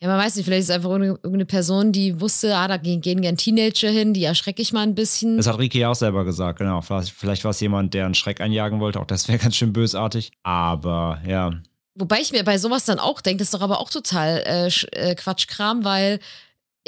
Ja, 0.00 0.08
man 0.08 0.18
weiß 0.18 0.36
nicht, 0.36 0.44
vielleicht 0.44 0.60
ist 0.60 0.68
es 0.68 0.76
einfach 0.76 0.90
irgendeine 0.90 1.44
Person, 1.44 1.90
die 1.90 2.20
wusste, 2.20 2.56
ah, 2.56 2.68
da 2.68 2.76
gehen, 2.76 3.00
gehen 3.00 3.20
gern 3.20 3.36
Teenager 3.36 3.90
hin, 3.90 4.14
die 4.14 4.22
erschrecke 4.22 4.62
ich 4.62 4.72
mal 4.72 4.82
ein 4.82 4.94
bisschen. 4.94 5.36
Das 5.36 5.48
hat 5.48 5.58
Riki 5.58 5.80
ja 5.80 5.90
auch 5.90 5.96
selber 5.96 6.24
gesagt, 6.24 6.60
genau. 6.60 6.80
Vielleicht, 6.82 7.10
vielleicht 7.10 7.42
war 7.42 7.50
es 7.50 7.58
jemand, 7.58 7.94
der 7.94 8.04
einen 8.04 8.14
Schreck 8.14 8.40
einjagen 8.40 8.78
wollte, 8.78 9.00
auch 9.00 9.06
das 9.06 9.26
wäre 9.26 9.38
ganz 9.42 9.56
schön 9.56 9.72
bösartig. 9.72 10.30
Aber 10.44 11.20
ja, 11.26 11.60
Wobei 12.00 12.20
ich 12.20 12.30
mir 12.30 12.44
bei 12.44 12.58
sowas 12.58 12.84
dann 12.84 13.00
auch 13.00 13.20
denke, 13.20 13.38
das 13.38 13.48
ist 13.48 13.54
doch 13.54 13.60
aber 13.60 13.80
auch 13.80 13.90
total 13.90 14.44
äh, 14.46 14.70
äh, 14.92 15.16
Quatschkram, 15.16 15.84
weil 15.84 16.20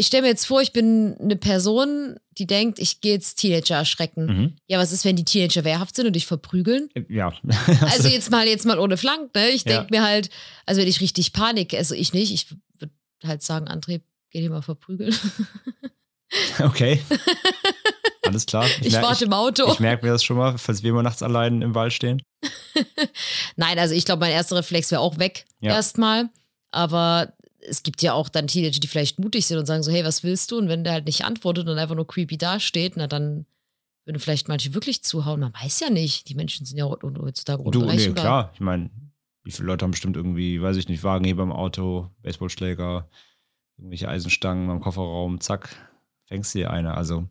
ich 0.01 0.07
stelle 0.07 0.23
mir 0.23 0.29
jetzt 0.29 0.47
vor, 0.47 0.61
ich 0.63 0.73
bin 0.73 1.17
eine 1.21 1.37
Person, 1.37 2.17
die 2.39 2.47
denkt, 2.47 2.79
ich 2.79 3.01
gehe 3.01 3.13
jetzt 3.13 3.37
Teenager 3.37 3.77
erschrecken. 3.77 4.27
mhm. 4.27 4.57
Ja, 4.67 4.79
was 4.79 4.93
ist, 4.93 5.05
wenn 5.05 5.15
die 5.17 5.25
Teenager 5.25 5.63
wehrhaft 5.65 5.95
sind 5.95 6.07
und 6.07 6.15
dich 6.15 6.27
verprügeln? 6.27 6.89
ja. 7.09 7.33
Also 7.83 8.09
jetzt 8.17 8.31
mal, 8.31 8.47
jetzt 8.47 8.67
mal 8.67 8.79
ohne 8.79 8.97
Flank, 8.97 9.35
ne? 9.35 9.49
Ich 9.51 9.65
Ja. 9.65 9.79
denke 9.79 9.95
mir 9.95 10.03
halt, 10.03 10.31
also 10.67 10.81
wenn 10.81 10.89
ich 10.89 11.01
richtig 11.01 11.33
Panik, 11.33 11.75
also 11.75 11.95
ich 11.95 12.13
nicht, 12.13 12.33
ich 12.33 12.51
würde 12.79 12.93
halt 13.25 13.43
sagen, 13.43 13.69
André, 13.69 14.01
geh 14.31 14.41
dich 14.41 14.49
mal 14.51 14.63
verprügeln. 14.63 15.15
okay. 16.61 17.01
Alles 18.23 18.47
klar. 18.47 18.67
Ich, 18.81 18.93
mer- 18.93 19.03
warte 19.03 19.25
im 19.25 19.33
Auto. 19.33 19.67
Ich, 19.67 19.75
ich 19.75 19.81
merke 19.81 20.07
mir 20.07 20.13
das 20.13 20.23
schon 20.25 20.37
mal, 20.37 20.57
falls 20.59 20.83
wir 20.83 20.93
mal 20.93 21.03
nachts 21.03 21.23
allein 21.23 21.63
im 21.63 21.75
Wald 21.75 21.93
stehen. 21.93 22.23
Nein, 23.57 23.79
also 23.79 23.95
ich 23.95 24.05
glaube, 24.05 24.21
mein 24.21 24.33
erster 24.33 24.57
Reflex 24.57 24.91
wäre 24.91 25.01
auch 25.01 25.19
weg 25.19 25.45
Ja. 25.61 25.75
erstmal. 25.75 26.29
Aber 26.71 27.33
es 27.69 27.83
gibt 27.83 28.03
ja 28.03 28.13
auch 28.15 28.29
dann 28.29 28.47
Teenager, 28.47 28.81
die 28.81 28.89
vielleicht 28.89 29.19
mutig 29.19 29.47
sind 29.47 29.59
und 29.59 29.67
sagen 29.67 29.83
so, 29.83 29.93
hey, 29.93 30.05
was 30.05 30.23
willst 30.23 30.51
du? 30.51 30.59
Und 30.59 30.69
wenn 30.69 30.85
der 30.85 30.95
halt 30.95 31.07
nicht 31.07 31.25
antwortet 31.25 31.69
und 31.69 31.79
einfach 31.79 31.95
nur 31.95 32.07
creepy 32.07 32.39
dasteht, 32.39 32.97
na 32.97 33.07
dann 33.07 33.47
würden 34.05 34.19
vielleicht 34.19 34.49
manche 34.49 34.75
wirklich 34.75 35.03
zuhauen. 35.03 35.41
Man 35.41 35.55
weiß 35.55 35.81
ja 35.81 35.91
nicht. 35.91 36.29
Die 36.29 36.35
Menschen 36.35 36.67
sind 36.67 36.79
ja 36.79 36.87
heutzutage 36.87 37.63
Du, 37.65 37.71
nee, 37.71 37.85
unberechenbar. 37.85 38.25
klar. 38.25 38.51
Ich 38.55 38.61
meine, 38.61 38.91
wie 39.45 39.51
viele 39.51 39.67
Leute 39.67 39.85
haben 39.85 39.91
bestimmt 39.91 40.17
irgendwie, 40.17 40.61
weiß 40.61 40.77
ich 40.77 40.89
nicht, 40.89 41.03
Wagenheber 41.03 41.43
im 41.43 41.53
Auto, 41.53 42.11
Baseballschläger, 42.23 43.09
irgendwelche 43.77 44.09
Eisenstangen 44.09 44.71
im 44.71 44.81
Kofferraum, 44.81 45.41
zack, 45.41 45.75
fängst 46.25 46.55
du 46.55 46.61
dir 46.61 46.71
eine. 46.71 46.95
Also 46.95 47.29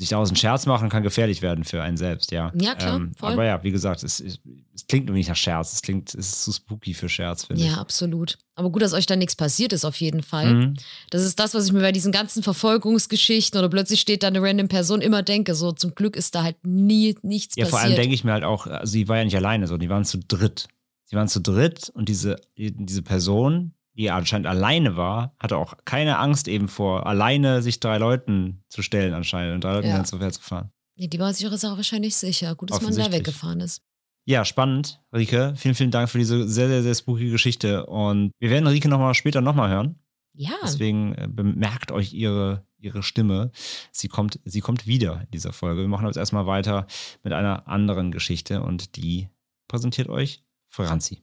sich 0.00 0.08
daraus 0.08 0.30
einen 0.30 0.36
Scherz 0.36 0.64
machen 0.64 0.88
kann 0.88 1.02
gefährlich 1.02 1.42
werden 1.42 1.62
für 1.64 1.82
einen 1.82 1.98
selbst, 1.98 2.30
ja. 2.32 2.50
Ähm, 2.54 2.60
Ja, 2.60 2.74
klar, 2.74 3.00
voll. 3.18 3.32
aber 3.34 3.44
ja, 3.44 3.62
wie 3.62 3.70
gesagt, 3.70 4.02
es, 4.02 4.18
es, 4.18 4.40
es 4.74 4.86
klingt 4.86 5.04
irgendwie 5.04 5.18
nicht 5.20 5.28
nach 5.28 5.36
Scherz. 5.36 5.74
Es 5.74 5.82
klingt, 5.82 6.08
es 6.14 6.28
ist 6.32 6.44
zu 6.44 6.52
spooky 6.52 6.94
für 6.94 7.08
Scherz, 7.10 7.44
finde 7.44 7.62
Ja, 7.64 7.74
absolut. 7.74 8.38
Aber 8.54 8.70
gut, 8.70 8.80
dass 8.80 8.94
euch 8.94 9.04
da 9.04 9.14
nichts 9.14 9.36
passiert 9.36 9.74
ist, 9.74 9.84
auf 9.84 10.00
jeden 10.00 10.22
Fall. 10.22 10.46
ich. 10.46 10.54
Mhm. 10.54 10.74
Das 11.10 11.22
ist 11.22 11.38
das, 11.38 11.52
was 11.52 11.66
ich 11.66 11.72
mir 11.72 11.80
bei 11.82 11.92
diesen 11.92 12.12
ganzen 12.12 12.42
Verfolgungsgeschichten 12.42 13.58
oder 13.58 13.68
plötzlich 13.68 14.00
steht 14.00 14.22
da 14.22 14.28
eine 14.28 14.40
random 14.42 14.68
Person 14.68 15.00
immer 15.02 15.22
denke. 15.22 15.54
So, 15.54 15.72
zum 15.72 15.94
Glück 15.94 16.16
ist 16.16 16.34
da 16.34 16.42
halt 16.44 16.56
nie 16.64 17.16
nichts 17.22 17.56
Ja, 17.56 17.64
passiert. 17.64 17.70
vor 17.70 17.80
allem 17.80 17.96
denke 17.96 18.14
ich 18.14 18.24
mir 18.24 18.32
halt 18.32 18.44
auch, 18.44 18.66
also 18.66 18.90
sie 18.90 19.06
war 19.06 19.18
ja 19.18 19.24
nicht 19.24 19.36
alleine, 19.36 19.66
so, 19.66 19.76
die 19.76 19.90
waren 19.90 20.04
zu 20.04 20.18
dritt. 20.18 20.68
Sie 21.04 21.16
waren 21.16 21.28
zu 21.28 21.40
dritt 21.40 21.90
und 21.90 22.08
diese, 22.08 22.36
diese 22.56 23.02
Person, 23.02 23.74
die 23.94 24.10
anscheinend 24.10 24.46
alleine 24.46 24.96
war, 24.96 25.34
hatte 25.38 25.56
auch 25.56 25.74
keine 25.84 26.18
Angst 26.18 26.48
eben 26.48 26.68
vor, 26.68 27.06
alleine 27.06 27.62
sich 27.62 27.80
drei 27.80 27.98
Leuten 27.98 28.62
zu 28.68 28.82
stellen 28.82 29.14
anscheinend 29.14 29.54
und 29.56 29.64
drei 29.64 29.74
Leuten 29.74 29.88
Ja. 29.88 29.96
ganz 29.96 30.10
so 30.10 30.18
zu 30.18 30.40
fahren. 30.40 30.70
Nee, 30.96 31.08
die 31.08 31.18
war 31.18 31.32
sich 31.32 31.44
ihrer 31.44 31.58
Sache 31.58 31.76
wahrscheinlich 31.76 32.14
sicher. 32.16 32.54
Gut, 32.54 32.70
dass 32.70 32.82
man 32.82 32.94
da 32.94 33.10
weggefahren 33.10 33.60
ist. 33.60 33.82
Ja, 34.26 34.44
spannend, 34.44 35.00
Rike. 35.14 35.54
Vielen, 35.56 35.74
vielen 35.74 35.90
Dank 35.90 36.08
für 36.10 36.18
diese 36.18 36.46
sehr, 36.46 36.68
sehr, 36.68 36.82
sehr 36.82 36.94
spooky 36.94 37.30
Geschichte. 37.30 37.86
Und 37.86 38.32
wir 38.38 38.50
werden 38.50 38.66
Rike 38.66 38.88
nochmal 38.88 39.14
später 39.14 39.40
nochmal 39.40 39.70
hören. 39.70 39.98
Ja. 40.34 40.52
Deswegen 40.62 41.14
äh, 41.14 41.26
bemerkt 41.28 41.90
euch 41.90 42.12
ihre, 42.12 42.64
ihre 42.78 43.02
Stimme. 43.02 43.50
Sie 43.90 44.08
kommt, 44.08 44.38
sie 44.44 44.60
kommt 44.60 44.86
wieder 44.86 45.22
in 45.22 45.30
dieser 45.32 45.52
Folge. 45.52 45.80
Wir 45.80 45.88
machen 45.88 46.06
jetzt 46.06 46.16
erstmal 46.16 46.46
weiter 46.46 46.86
mit 47.22 47.32
einer 47.32 47.66
anderen 47.66 48.12
Geschichte 48.12 48.62
und 48.62 48.96
die 48.96 49.28
präsentiert 49.68 50.08
euch 50.08 50.44
Franzi. 50.68 51.22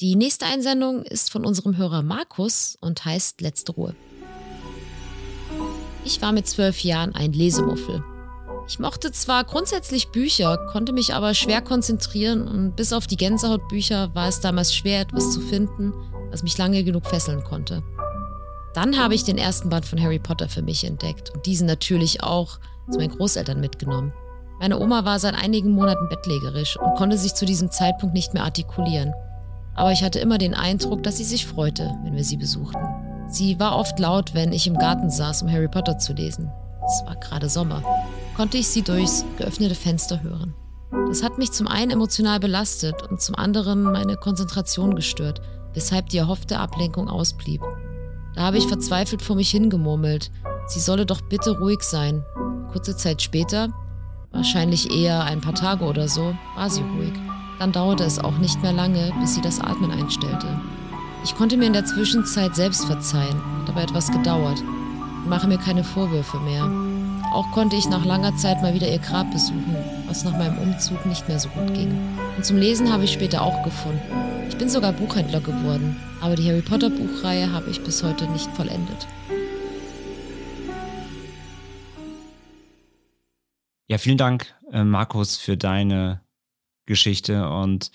Die 0.00 0.16
nächste 0.16 0.46
Einsendung 0.46 1.02
ist 1.02 1.30
von 1.30 1.44
unserem 1.44 1.76
Hörer 1.76 2.02
Markus 2.02 2.76
und 2.80 3.04
heißt 3.04 3.40
Letzte 3.40 3.72
Ruhe. 3.72 3.94
Ich 6.04 6.20
war 6.20 6.32
mit 6.32 6.48
zwölf 6.48 6.82
Jahren 6.82 7.14
ein 7.14 7.32
Lesemuffel. 7.32 8.02
Ich 8.66 8.78
mochte 8.78 9.12
zwar 9.12 9.44
grundsätzlich 9.44 10.08
Bücher, 10.08 10.56
konnte 10.72 10.92
mich 10.92 11.14
aber 11.14 11.34
schwer 11.34 11.60
konzentrieren 11.60 12.48
und 12.48 12.74
bis 12.74 12.92
auf 12.92 13.06
die 13.06 13.16
Gänsehautbücher 13.16 14.14
war 14.14 14.28
es 14.28 14.40
damals 14.40 14.74
schwer, 14.74 15.00
etwas 15.02 15.32
zu 15.32 15.40
finden, 15.40 15.92
was 16.30 16.42
mich 16.42 16.58
lange 16.58 16.82
genug 16.82 17.06
fesseln 17.06 17.44
konnte. 17.44 17.82
Dann 18.74 18.98
habe 18.98 19.14
ich 19.14 19.24
den 19.24 19.38
ersten 19.38 19.68
Band 19.68 19.84
von 19.84 20.02
Harry 20.02 20.18
Potter 20.18 20.48
für 20.48 20.62
mich 20.62 20.84
entdeckt 20.84 21.30
und 21.30 21.46
diesen 21.46 21.66
natürlich 21.66 22.22
auch 22.22 22.58
zu 22.90 22.98
meinen 22.98 23.16
Großeltern 23.16 23.60
mitgenommen. 23.60 24.12
Meine 24.58 24.78
Oma 24.78 25.04
war 25.04 25.18
seit 25.18 25.34
einigen 25.34 25.72
Monaten 25.72 26.08
bettlägerisch 26.08 26.76
und 26.76 26.94
konnte 26.96 27.18
sich 27.18 27.34
zu 27.34 27.44
diesem 27.44 27.70
Zeitpunkt 27.70 28.14
nicht 28.14 28.32
mehr 28.32 28.44
artikulieren. 28.44 29.12
Aber 29.74 29.92
ich 29.92 30.02
hatte 30.02 30.18
immer 30.18 30.38
den 30.38 30.54
Eindruck, 30.54 31.02
dass 31.02 31.16
sie 31.16 31.24
sich 31.24 31.46
freute, 31.46 31.94
wenn 32.04 32.14
wir 32.14 32.24
sie 32.24 32.36
besuchten. 32.36 32.86
Sie 33.28 33.58
war 33.58 33.76
oft 33.76 33.98
laut, 33.98 34.34
wenn 34.34 34.52
ich 34.52 34.66
im 34.66 34.76
Garten 34.76 35.10
saß, 35.10 35.42
um 35.42 35.50
Harry 35.50 35.68
Potter 35.68 35.98
zu 35.98 36.12
lesen. 36.12 36.50
Es 36.84 37.06
war 37.06 37.16
gerade 37.16 37.48
Sommer. 37.48 37.82
Konnte 38.36 38.58
ich 38.58 38.68
sie 38.68 38.82
durchs 38.82 39.24
geöffnete 39.38 39.74
Fenster 39.74 40.22
hören. 40.22 40.54
Das 41.08 41.22
hat 41.22 41.38
mich 41.38 41.52
zum 41.52 41.66
einen 41.66 41.90
emotional 41.90 42.40
belastet 42.40 43.02
und 43.10 43.20
zum 43.20 43.34
anderen 43.34 43.82
meine 43.84 44.16
Konzentration 44.16 44.94
gestört, 44.94 45.40
weshalb 45.72 46.10
die 46.10 46.18
erhoffte 46.18 46.58
Ablenkung 46.58 47.08
ausblieb. 47.08 47.62
Da 48.34 48.42
habe 48.42 48.58
ich 48.58 48.66
verzweifelt 48.66 49.22
vor 49.22 49.36
mich 49.36 49.50
hingemurmelt, 49.50 50.30
sie 50.66 50.80
solle 50.80 51.06
doch 51.06 51.22
bitte 51.22 51.58
ruhig 51.58 51.82
sein. 51.82 52.22
Kurze 52.70 52.96
Zeit 52.96 53.22
später, 53.22 53.68
wahrscheinlich 54.30 54.90
eher 54.90 55.24
ein 55.24 55.40
paar 55.40 55.54
Tage 55.54 55.84
oder 55.84 56.08
so, 56.08 56.34
war 56.56 56.70
sie 56.70 56.82
ruhig. 56.82 57.12
Dann 57.58 57.72
dauerte 57.72 58.04
es 58.04 58.18
auch 58.18 58.38
nicht 58.38 58.62
mehr 58.62 58.72
lange, 58.72 59.12
bis 59.20 59.34
sie 59.34 59.40
das 59.40 59.60
Atmen 59.60 59.90
einstellte. 59.90 60.60
Ich 61.24 61.36
konnte 61.36 61.56
mir 61.56 61.66
in 61.66 61.72
der 61.72 61.84
Zwischenzeit 61.84 62.56
selbst 62.56 62.84
verzeihen, 62.84 63.40
hat 63.60 63.70
aber 63.70 63.82
etwas 63.82 64.10
gedauert. 64.10 64.60
Und 64.60 65.28
mache 65.28 65.46
mir 65.46 65.58
keine 65.58 65.84
Vorwürfe 65.84 66.40
mehr. 66.40 66.68
Auch 67.32 67.50
konnte 67.52 67.76
ich 67.76 67.88
nach 67.88 68.04
langer 68.04 68.36
Zeit 68.36 68.60
mal 68.60 68.74
wieder 68.74 68.88
ihr 68.90 68.98
Grab 68.98 69.30
besuchen, 69.30 69.76
was 70.06 70.24
nach 70.24 70.36
meinem 70.36 70.58
Umzug 70.58 71.06
nicht 71.06 71.28
mehr 71.28 71.38
so 71.38 71.48
gut 71.50 71.72
ging. 71.72 71.96
Und 72.36 72.44
zum 72.44 72.56
Lesen 72.56 72.92
habe 72.92 73.04
ich 73.04 73.12
später 73.12 73.42
auch 73.42 73.62
gefunden. 73.62 74.00
Ich 74.48 74.56
bin 74.56 74.68
sogar 74.68 74.92
Buchhändler 74.92 75.40
geworden, 75.40 75.96
aber 76.20 76.34
die 76.34 76.48
Harry 76.48 76.60
Potter 76.60 76.90
Buchreihe 76.90 77.52
habe 77.52 77.70
ich 77.70 77.82
bis 77.82 78.02
heute 78.02 78.26
nicht 78.32 78.50
vollendet. 78.50 79.06
Ja, 83.88 83.98
vielen 83.98 84.18
Dank, 84.18 84.54
äh, 84.72 84.84
Markus, 84.84 85.36
für 85.36 85.56
deine 85.56 86.21
Geschichte 86.86 87.48
und 87.48 87.90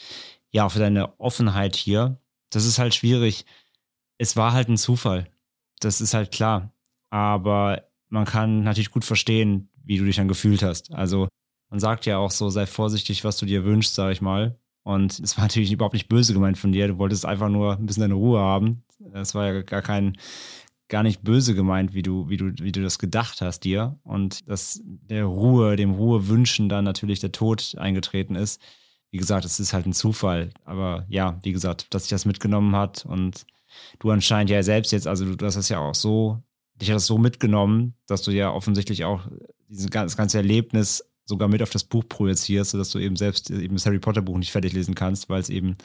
ja, 0.52 0.66
auch 0.66 0.72
für 0.72 0.80
deine 0.80 1.20
Offenheit 1.20 1.76
hier. 1.76 2.20
Das 2.50 2.66
ist 2.66 2.80
halt 2.80 2.96
schwierig. 2.96 3.46
Es 4.18 4.36
war 4.36 4.54
halt 4.54 4.70
ein 4.70 4.78
Zufall. 4.78 5.30
Das 5.80 6.02
ist 6.02 6.14
halt 6.14 6.32
klar. 6.32 6.72
Aber 7.10 7.84
man 8.10 8.26
kann 8.26 8.64
natürlich 8.64 8.92
gut 8.92 9.06
verstehen, 9.06 9.70
wie 9.84 9.98
du 9.98 10.06
dich 10.06 10.16
dann 10.16 10.28
gefühlt 10.28 10.64
hast. 10.64 10.94
Also, 10.94 11.28
man 11.70 11.80
sagt 11.80 12.06
ja 12.06 12.18
auch 12.18 12.32
so, 12.32 12.50
sei 12.50 12.66
vorsichtig, 12.66 13.24
was 13.24 13.38
du 13.38 13.46
dir 13.46 13.66
wünschst, 13.66 13.96
sag 13.96 14.12
ich 14.12 14.22
mal. 14.22 14.58
Und 14.84 15.20
es 15.20 15.38
war 15.38 15.44
natürlich 15.44 15.72
überhaupt 15.72 15.94
nicht 15.94 16.08
böse 16.08 16.34
gemeint 16.34 16.58
von 16.58 16.72
dir. 16.72 16.88
Du 16.88 16.98
wolltest 16.98 17.26
einfach 17.26 17.50
nur 17.50 17.74
ein 17.74 17.86
bisschen 17.86 18.02
deine 18.02 18.14
Ruhe 18.14 18.40
haben. 18.40 18.84
Es 19.14 19.36
war 19.36 19.46
ja 19.46 19.62
gar 19.62 19.82
kein, 19.82 20.18
gar 20.90 21.04
nicht 21.04 21.22
böse 21.22 21.54
gemeint, 21.54 21.94
wie 21.94 22.02
du, 22.02 22.30
wie 22.30 22.38
du, 22.38 22.54
wie 22.60 22.72
du 22.72 22.82
das 22.82 23.00
gedacht 23.00 23.42
hast 23.42 23.62
dir. 23.62 24.00
Und 24.04 24.48
dass 24.50 24.82
der 24.84 25.26
Ruhe, 25.26 25.76
dem 25.76 25.92
Ruhewünschen 25.92 26.70
dann 26.70 26.86
natürlich 26.86 27.20
der 27.20 27.32
Tod 27.32 27.76
eingetreten 27.78 28.36
ist. 28.36 28.62
Wie 29.12 29.18
gesagt, 29.18 29.46
es 29.46 29.60
ist 29.60 29.74
halt 29.74 29.86
ein 29.86 29.94
Zufall. 29.94 30.52
Aber 30.64 31.06
ja, 31.10 31.40
wie 31.44 31.52
gesagt, 31.52 31.94
dass 31.94 32.04
sich 32.04 32.12
das 32.12 32.26
mitgenommen 32.26 32.76
hat 32.76 33.06
und 33.06 33.46
du 34.00 34.12
anscheinend 34.12 34.50
ja 34.50 34.64
selbst 34.64 34.92
jetzt, 34.92 35.08
also 35.08 35.36
du 35.36 35.46
hast 35.46 35.58
das 35.58 35.70
ja 35.70 35.80
auch 35.80 35.96
so, 35.96 36.42
dich 36.76 36.90
hat 36.90 36.96
das 36.96 37.06
so 37.06 37.18
mitgenommen, 37.18 37.96
dass 38.06 38.22
du 38.22 38.32
ja 38.32 38.52
offensichtlich 38.52 39.06
auch 39.06 39.28
dieses 39.68 39.90
ganze, 39.90 40.38
Erlebnis 40.38 41.04
sogar 41.26 41.50
mit 41.50 41.62
auf 41.62 41.70
das 41.70 41.84
Buch 41.84 42.06
projizierst, 42.08 42.72
sodass 42.72 42.90
du 42.92 43.00
eben 43.00 43.18
selbst 43.18 43.50
eben 43.50 43.76
das 43.76 43.86
Harry 43.86 44.00
Potter 44.00 44.22
Buch 44.22 44.38
nicht 44.38 44.52
fertig 44.52 44.74
lesen 44.74 44.96
kannst, 44.96 45.30
weil 45.30 45.42
es 45.42 45.50
eben, 45.50 45.76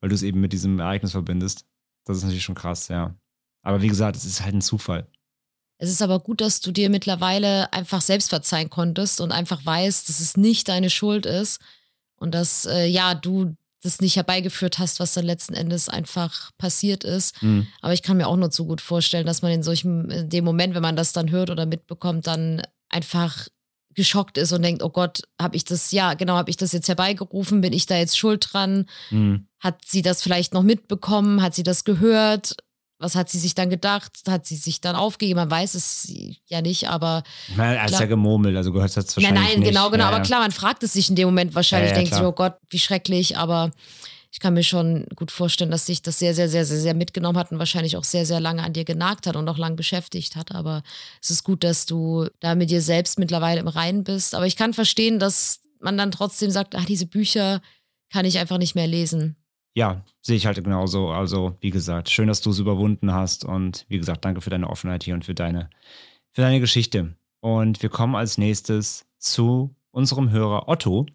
weil 0.00 0.10
du 0.10 0.14
es 0.14 0.22
eben 0.22 0.40
mit 0.40 0.52
diesem 0.52 0.78
Ereignis 0.78 1.12
verbindest. 1.12 1.66
Das 2.04 2.18
ist 2.18 2.22
natürlich 2.24 2.44
schon 2.44 2.54
krass, 2.54 2.88
ja. 2.88 3.14
Aber 3.64 3.82
wie 3.82 3.88
gesagt, 3.88 4.16
es 4.16 4.24
ist 4.24 4.42
halt 4.42 4.54
ein 4.54 4.62
Zufall. 4.62 5.08
Es 5.78 5.90
ist 5.90 6.02
aber 6.02 6.20
gut, 6.20 6.40
dass 6.40 6.60
du 6.60 6.70
dir 6.70 6.88
mittlerweile 6.88 7.72
einfach 7.72 8.00
selbst 8.00 8.30
verzeihen 8.30 8.70
konntest 8.70 9.20
und 9.20 9.32
einfach 9.32 9.64
weißt, 9.66 10.08
dass 10.08 10.20
es 10.20 10.36
nicht 10.36 10.68
deine 10.68 10.90
Schuld 10.90 11.26
ist 11.26 11.60
und 12.16 12.32
dass, 12.32 12.64
äh, 12.66 12.86
ja, 12.86 13.14
du 13.14 13.56
das 13.82 14.00
nicht 14.00 14.16
herbeigeführt 14.16 14.78
hast, 14.78 14.98
was 15.00 15.12
dann 15.12 15.26
letzten 15.26 15.54
Endes 15.54 15.88
einfach 15.88 16.52
passiert 16.56 17.04
ist. 17.04 17.42
Mhm. 17.42 17.66
Aber 17.82 17.92
ich 17.92 18.02
kann 18.02 18.16
mir 18.16 18.28
auch 18.28 18.36
nur 18.36 18.50
zu 18.50 18.66
gut 18.66 18.80
vorstellen, 18.80 19.26
dass 19.26 19.42
man 19.42 19.52
in 19.52 19.62
solchem, 19.62 20.10
in 20.10 20.30
dem 20.30 20.44
Moment, 20.44 20.74
wenn 20.74 20.82
man 20.82 20.96
das 20.96 21.12
dann 21.12 21.30
hört 21.30 21.50
oder 21.50 21.66
mitbekommt, 21.66 22.26
dann 22.26 22.62
einfach 22.88 23.48
geschockt 23.94 24.38
ist 24.38 24.52
und 24.52 24.62
denkt, 24.62 24.82
oh 24.82 24.90
Gott, 24.90 25.22
habe 25.40 25.56
ich 25.56 25.64
das, 25.64 25.92
ja, 25.92 26.14
genau, 26.14 26.34
habe 26.34 26.50
ich 26.50 26.56
das 26.56 26.72
jetzt 26.72 26.88
herbeigerufen, 26.88 27.60
bin 27.60 27.72
ich 27.72 27.86
da 27.86 27.96
jetzt 27.96 28.18
schuld 28.18 28.48
dran? 28.52 28.86
Mhm. 29.10 29.46
Hat 29.60 29.84
sie 29.84 30.02
das 30.02 30.22
vielleicht 30.22 30.54
noch 30.54 30.62
mitbekommen? 30.62 31.42
Hat 31.42 31.54
sie 31.54 31.62
das 31.62 31.84
gehört? 31.84 32.56
Was 32.98 33.16
hat 33.16 33.28
sie 33.28 33.38
sich 33.38 33.54
dann 33.54 33.70
gedacht? 33.70 34.12
Hat 34.28 34.46
sie 34.46 34.56
sich 34.56 34.80
dann 34.80 34.96
aufgegeben? 34.96 35.38
Man 35.38 35.50
weiß 35.50 35.74
es 35.74 36.12
ja 36.46 36.62
nicht, 36.62 36.88
aber. 36.88 37.22
Meine, 37.56 37.80
als 37.80 37.92
ja 37.98 38.06
gemurmelt, 38.06 38.56
also 38.56 38.72
gehört 38.72 38.96
das 38.96 39.16
Nein, 39.16 39.24
wahrscheinlich 39.24 39.50
nein, 39.50 39.60
nicht. 39.60 39.68
genau, 39.68 39.90
genau. 39.90 40.04
Ja, 40.04 40.10
Aber 40.10 40.20
klar, 40.20 40.40
man 40.40 40.52
fragt 40.52 40.82
es 40.82 40.92
sich 40.92 41.10
in 41.10 41.16
dem 41.16 41.26
Moment 41.26 41.54
wahrscheinlich, 41.54 41.90
Ja, 41.90 41.96
ja, 41.96 42.02
denkt 42.02 42.14
sich, 42.14 42.22
oh 42.22 42.32
Gott, 42.32 42.54
wie 42.70 42.78
schrecklich, 42.78 43.36
aber 43.36 43.72
ich 44.30 44.40
kann 44.40 44.54
mir 44.54 44.64
schon 44.64 45.06
gut 45.14 45.30
vorstellen, 45.30 45.70
dass 45.70 45.86
sich 45.86 46.02
das 46.02 46.18
sehr, 46.18 46.34
sehr, 46.34 46.48
sehr, 46.48 46.64
sehr, 46.64 46.80
sehr 46.80 46.94
mitgenommen 46.94 47.38
hat 47.38 47.52
und 47.52 47.60
wahrscheinlich 47.60 47.96
auch 47.96 48.02
sehr, 48.02 48.26
sehr 48.26 48.40
lange 48.40 48.64
an 48.64 48.72
dir 48.72 48.84
genagt 48.84 49.28
hat 49.28 49.36
und 49.36 49.48
auch 49.48 49.58
lang 49.58 49.76
beschäftigt 49.76 50.34
hat. 50.34 50.52
Aber 50.52 50.82
es 51.22 51.30
ist 51.30 51.44
gut, 51.44 51.62
dass 51.62 51.86
du 51.86 52.26
da 52.40 52.56
mit 52.56 52.68
dir 52.70 52.82
selbst 52.82 53.16
mittlerweile 53.18 53.60
im 53.60 53.68
Reinen 53.68 54.02
bist. 54.02 54.34
Aber 54.34 54.46
ich 54.46 54.56
kann 54.56 54.74
verstehen, 54.74 55.20
dass 55.20 55.60
man 55.78 55.96
dann 55.96 56.10
trotzdem 56.10 56.50
sagt, 56.50 56.74
ach, 56.74 56.84
diese 56.84 57.06
Bücher 57.06 57.60
kann 58.12 58.24
ich 58.24 58.38
einfach 58.40 58.58
nicht 58.58 58.74
mehr 58.74 58.88
lesen. 58.88 59.36
Ja, 59.74 60.04
sehe 60.20 60.36
ich 60.36 60.46
halt 60.46 60.62
genauso. 60.62 61.10
Also, 61.10 61.56
wie 61.60 61.70
gesagt, 61.70 62.08
schön, 62.08 62.28
dass 62.28 62.40
du 62.40 62.50
es 62.50 62.60
überwunden 62.60 63.12
hast. 63.12 63.44
Und 63.44 63.84
wie 63.88 63.98
gesagt, 63.98 64.24
danke 64.24 64.40
für 64.40 64.50
deine 64.50 64.70
Offenheit 64.70 65.02
hier 65.02 65.14
und 65.14 65.24
für 65.24 65.34
deine, 65.34 65.68
für 66.30 66.42
deine 66.42 66.60
Geschichte. 66.60 67.16
Und 67.40 67.82
wir 67.82 67.88
kommen 67.88 68.14
als 68.14 68.38
nächstes 68.38 69.06
zu 69.18 69.74
unserem 69.90 70.30
Hörer 70.30 70.68
Otto. 70.68 71.06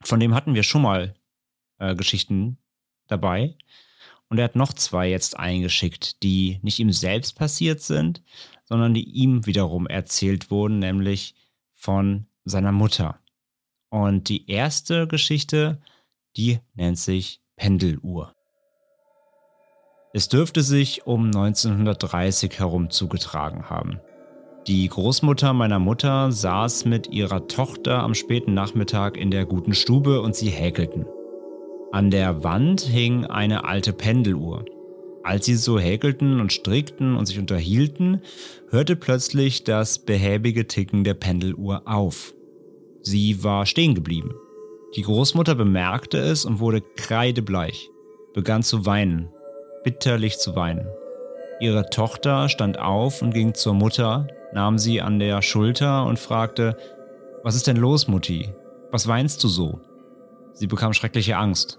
Von 0.00 0.20
dem 0.20 0.34
hatten 0.34 0.54
wir 0.54 0.62
schon 0.62 0.82
mal 0.82 1.14
äh, 1.78 1.96
Geschichten 1.96 2.58
dabei. 3.08 3.56
Und 4.28 4.38
er 4.38 4.44
hat 4.44 4.56
noch 4.56 4.72
zwei 4.72 5.10
jetzt 5.10 5.38
eingeschickt, 5.38 6.22
die 6.22 6.60
nicht 6.62 6.78
ihm 6.78 6.92
selbst 6.92 7.36
passiert 7.36 7.80
sind, 7.80 8.22
sondern 8.64 8.94
die 8.94 9.08
ihm 9.08 9.46
wiederum 9.46 9.86
erzählt 9.86 10.50
wurden, 10.50 10.78
nämlich 10.78 11.34
von 11.72 12.26
seiner 12.44 12.72
Mutter. 12.72 13.18
Und 13.88 14.28
die 14.28 14.48
erste 14.50 15.08
Geschichte, 15.08 15.80
die 16.36 16.60
nennt 16.74 16.98
sich 16.98 17.40
Pendeluhr. 17.58 18.32
Es 20.14 20.28
dürfte 20.28 20.62
sich 20.62 21.06
um 21.06 21.26
1930 21.26 22.58
herum 22.58 22.88
zugetragen 22.88 23.68
haben. 23.68 24.00
Die 24.66 24.88
Großmutter 24.88 25.52
meiner 25.52 25.78
Mutter 25.78 26.32
saß 26.32 26.84
mit 26.84 27.08
ihrer 27.08 27.48
Tochter 27.48 28.02
am 28.02 28.14
späten 28.14 28.54
Nachmittag 28.54 29.16
in 29.16 29.30
der 29.30 29.44
guten 29.44 29.74
Stube 29.74 30.20
und 30.20 30.34
sie 30.36 30.50
häkelten. 30.50 31.04
An 31.90 32.10
der 32.10 32.44
Wand 32.44 32.82
hing 32.82 33.26
eine 33.26 33.64
alte 33.64 33.92
Pendeluhr. 33.92 34.64
Als 35.24 35.46
sie 35.46 35.56
so 35.56 35.78
häkelten 35.78 36.40
und 36.40 36.52
strickten 36.52 37.16
und 37.16 37.26
sich 37.26 37.38
unterhielten, 37.38 38.22
hörte 38.70 38.94
plötzlich 38.94 39.64
das 39.64 39.98
behäbige 39.98 40.66
Ticken 40.66 41.02
der 41.04 41.14
Pendeluhr 41.14 41.82
auf. 41.86 42.34
Sie 43.02 43.42
war 43.42 43.66
stehen 43.66 43.94
geblieben. 43.94 44.34
Die 44.96 45.02
Großmutter 45.02 45.54
bemerkte 45.54 46.18
es 46.18 46.44
und 46.44 46.60
wurde 46.60 46.80
kreidebleich, 46.80 47.90
begann 48.32 48.62
zu 48.62 48.86
weinen, 48.86 49.28
bitterlich 49.84 50.38
zu 50.38 50.56
weinen. 50.56 50.86
Ihre 51.60 51.90
Tochter 51.90 52.48
stand 52.48 52.78
auf 52.78 53.20
und 53.20 53.34
ging 53.34 53.54
zur 53.54 53.74
Mutter, 53.74 54.28
nahm 54.52 54.78
sie 54.78 55.02
an 55.02 55.18
der 55.18 55.42
Schulter 55.42 56.06
und 56.06 56.18
fragte, 56.18 56.76
Was 57.42 57.54
ist 57.54 57.66
denn 57.66 57.76
los, 57.76 58.08
Mutti? 58.08 58.48
Was 58.90 59.06
weinst 59.06 59.44
du 59.44 59.48
so? 59.48 59.80
Sie 60.54 60.66
bekam 60.66 60.92
schreckliche 60.94 61.36
Angst. 61.36 61.78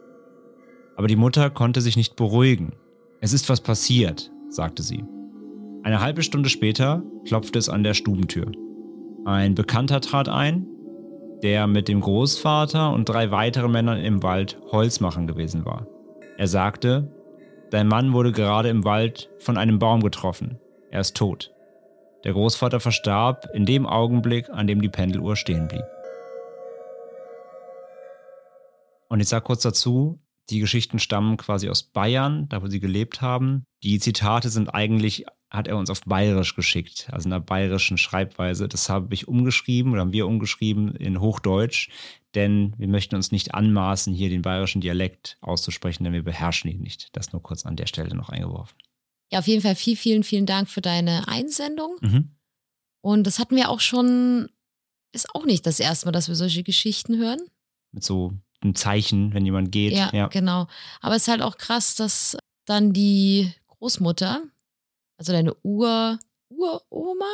Aber 0.96 1.08
die 1.08 1.16
Mutter 1.16 1.50
konnte 1.50 1.82
sich 1.82 1.98
nicht 1.98 2.16
beruhigen. 2.16 2.74
Es 3.22 3.34
ist 3.34 3.50
was 3.50 3.62
passiert, 3.62 4.32
sagte 4.50 4.84
sie. 4.84 5.04
Eine 5.82 6.02
halbe 6.02 6.22
Stunde 6.22 6.50
später 6.50 7.04
klopfte 7.26 7.58
es 7.58 7.70
an 7.70 7.84
der 7.84 7.94
Stubentür. 7.94 8.52
Ein 9.26 9.56
Bekannter 9.56 10.02
trat 10.02 10.30
ein, 10.30 10.68
der 11.44 11.68
mit 11.68 11.88
dem 11.88 12.02
Großvater 12.02 12.92
und 12.92 13.08
drei 13.08 13.32
weiteren 13.32 13.72
Männern 13.72 14.00
im 14.00 14.24
Wald 14.24 14.60
Holz 14.72 15.00
machen 15.00 15.28
gewesen 15.28 15.66
war. 15.66 15.88
Er 16.38 16.48
sagte, 16.48 17.12
dein 17.72 17.88
Mann 17.88 18.14
wurde 18.14 18.32
gerade 18.32 18.70
im 18.70 18.84
Wald 18.86 19.30
von 19.40 19.58
einem 19.58 19.80
Baum 19.80 20.02
getroffen. 20.02 20.60
Er 20.92 21.02
ist 21.02 21.16
tot. 21.16 21.52
Der 22.24 22.34
Großvater 22.34 22.80
verstarb 22.80 23.48
in 23.54 23.66
dem 23.66 23.86
Augenblick, 23.86 24.50
an 24.50 24.68
dem 24.68 24.82
die 24.82 24.90
Pendeluhr 24.90 25.36
stehen 25.36 25.68
blieb. 25.68 25.86
Und 29.08 29.22
ich 29.22 29.30
sage 29.30 29.46
kurz 29.46 29.64
dazu, 29.64 30.20
die 30.50 30.60
Geschichten 30.60 31.00
stammen 31.00 31.38
quasi 31.38 31.70
aus 31.70 31.84
Bayern, 31.84 32.48
da 32.50 32.62
wo 32.62 32.68
sie 32.68 32.80
gelebt 32.80 33.22
haben. 33.22 33.66
Die 33.84 34.00
Zitate 34.00 34.50
sind 34.50 34.70
eigentlich, 34.70 35.26
hat 35.50 35.68
er 35.68 35.78
uns 35.78 35.90
auf 35.90 36.02
Bayerisch 36.02 36.56
geschickt, 36.56 37.08
also 37.12 37.28
in 37.28 37.34
einer 37.34 37.44
bayerischen 37.44 37.98
Schreibweise. 37.98 38.68
Das 38.68 38.90
habe 38.90 39.14
ich 39.14 39.28
umgeschrieben 39.28 39.92
oder 39.94 40.02
haben 40.02 40.14
wir 40.14 40.28
umgeschrieben 40.28 40.96
in 40.96 41.22
Hochdeutsch, 41.22 41.90
denn 42.36 42.74
wir 42.78 42.88
möchten 42.88 43.16
uns 43.16 43.32
nicht 43.32 43.54
anmaßen, 43.54 44.14
hier 44.14 44.30
den 44.30 44.42
bayerischen 44.42 44.82
Dialekt 44.82 45.38
auszusprechen, 45.42 46.04
denn 46.04 46.14
wir 46.14 46.24
beherrschen 46.24 46.70
ihn 46.70 46.82
nicht. 46.82 47.16
Das 47.16 47.32
nur 47.32 47.42
kurz 47.42 47.66
an 47.66 47.76
der 47.76 47.88
Stelle 47.88 48.16
noch 48.16 48.30
eingeworfen. 48.30 48.78
Ja, 49.32 49.40
auf 49.40 49.48
jeden 49.48 49.62
Fall 49.62 49.76
viel, 49.76 49.96
vielen, 49.96 50.24
vielen 50.24 50.46
Dank 50.46 50.70
für 50.70 50.82
deine 50.82 51.28
Einsendung. 51.28 51.98
Mhm. 52.02 52.36
Und 53.02 53.26
das 53.26 53.40
hatten 53.40 53.56
wir 53.56 53.70
auch 53.70 53.80
schon, 53.80 54.50
ist 55.14 55.34
auch 55.34 55.46
nicht 55.46 55.66
das 55.66 55.80
erste 55.80 56.08
Mal, 56.08 56.12
dass 56.12 56.28
wir 56.28 56.36
solche 56.36 56.64
Geschichten 56.64 57.18
hören. 57.18 57.40
Mit 57.92 58.04
so 58.04 58.34
einem 58.62 58.76
Zeichen, 58.76 59.34
wenn 59.34 59.46
jemand 59.46 59.72
geht. 59.72 59.94
Ja, 59.94 60.10
ja. 60.14 60.28
genau. 60.28 60.68
Aber 61.02 61.16
es 61.16 61.24
ist 61.24 61.28
halt 61.28 61.42
auch 61.42 61.58
krass, 61.58 61.96
dass 61.96 62.38
dann 62.66 62.94
die 62.94 63.52
Großmutter, 63.68 64.44
also 65.18 65.32
deine 65.32 65.56
Ur, 65.64 66.20
Uroma, 66.50 67.26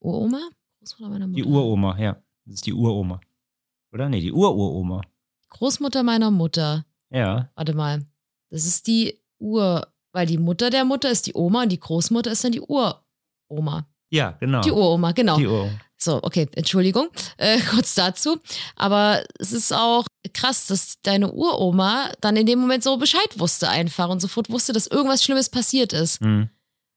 Uroma, 0.00 0.40
Großmutter 0.78 1.10
meiner 1.10 1.26
Mutter. 1.26 1.42
Die 1.42 1.48
Uroma, 1.48 1.98
ja. 1.98 2.16
Das 2.44 2.54
ist 2.56 2.66
die 2.66 2.72
Uroma. 2.72 3.20
Oder? 3.92 4.08
Nee, 4.08 4.20
die 4.20 4.32
Ururoma. 4.32 5.02
Großmutter 5.50 6.02
meiner 6.02 6.30
Mutter. 6.30 6.84
Ja. 7.10 7.50
Warte 7.54 7.74
mal. 7.74 8.04
Das 8.50 8.64
ist 8.64 8.86
die 8.86 9.18
Ur, 9.38 9.86
weil 10.12 10.26
die 10.26 10.38
Mutter 10.38 10.70
der 10.70 10.84
Mutter 10.84 11.10
ist 11.10 11.26
die 11.26 11.34
Oma 11.34 11.62
und 11.62 11.72
die 11.72 11.80
Großmutter 11.80 12.32
ist 12.32 12.44
dann 12.44 12.52
die 12.52 12.60
Uroma. 12.60 13.86
Ja, 14.10 14.32
genau. 14.32 14.60
Die 14.60 14.70
Uroma, 14.70 15.12
genau. 15.12 15.36
Die 15.36 15.46
Uroma. 15.46 15.72
So, 16.04 16.20
okay, 16.22 16.48
Entschuldigung, 16.54 17.08
äh, 17.36 17.58
kurz 17.70 17.94
dazu. 17.94 18.38
Aber 18.76 19.22
es 19.38 19.52
ist 19.52 19.72
auch 19.72 20.06
krass, 20.32 20.66
dass 20.66 21.00
deine 21.02 21.32
Uroma 21.32 22.10
dann 22.20 22.36
in 22.36 22.46
dem 22.46 22.58
Moment 22.58 22.82
so 22.82 22.96
Bescheid 22.96 23.38
wusste 23.38 23.68
einfach 23.68 24.08
und 24.08 24.20
sofort 24.20 24.50
wusste, 24.50 24.72
dass 24.72 24.86
irgendwas 24.86 25.22
Schlimmes 25.24 25.48
passiert 25.48 25.92
ist. 25.92 26.20
Hm. 26.20 26.48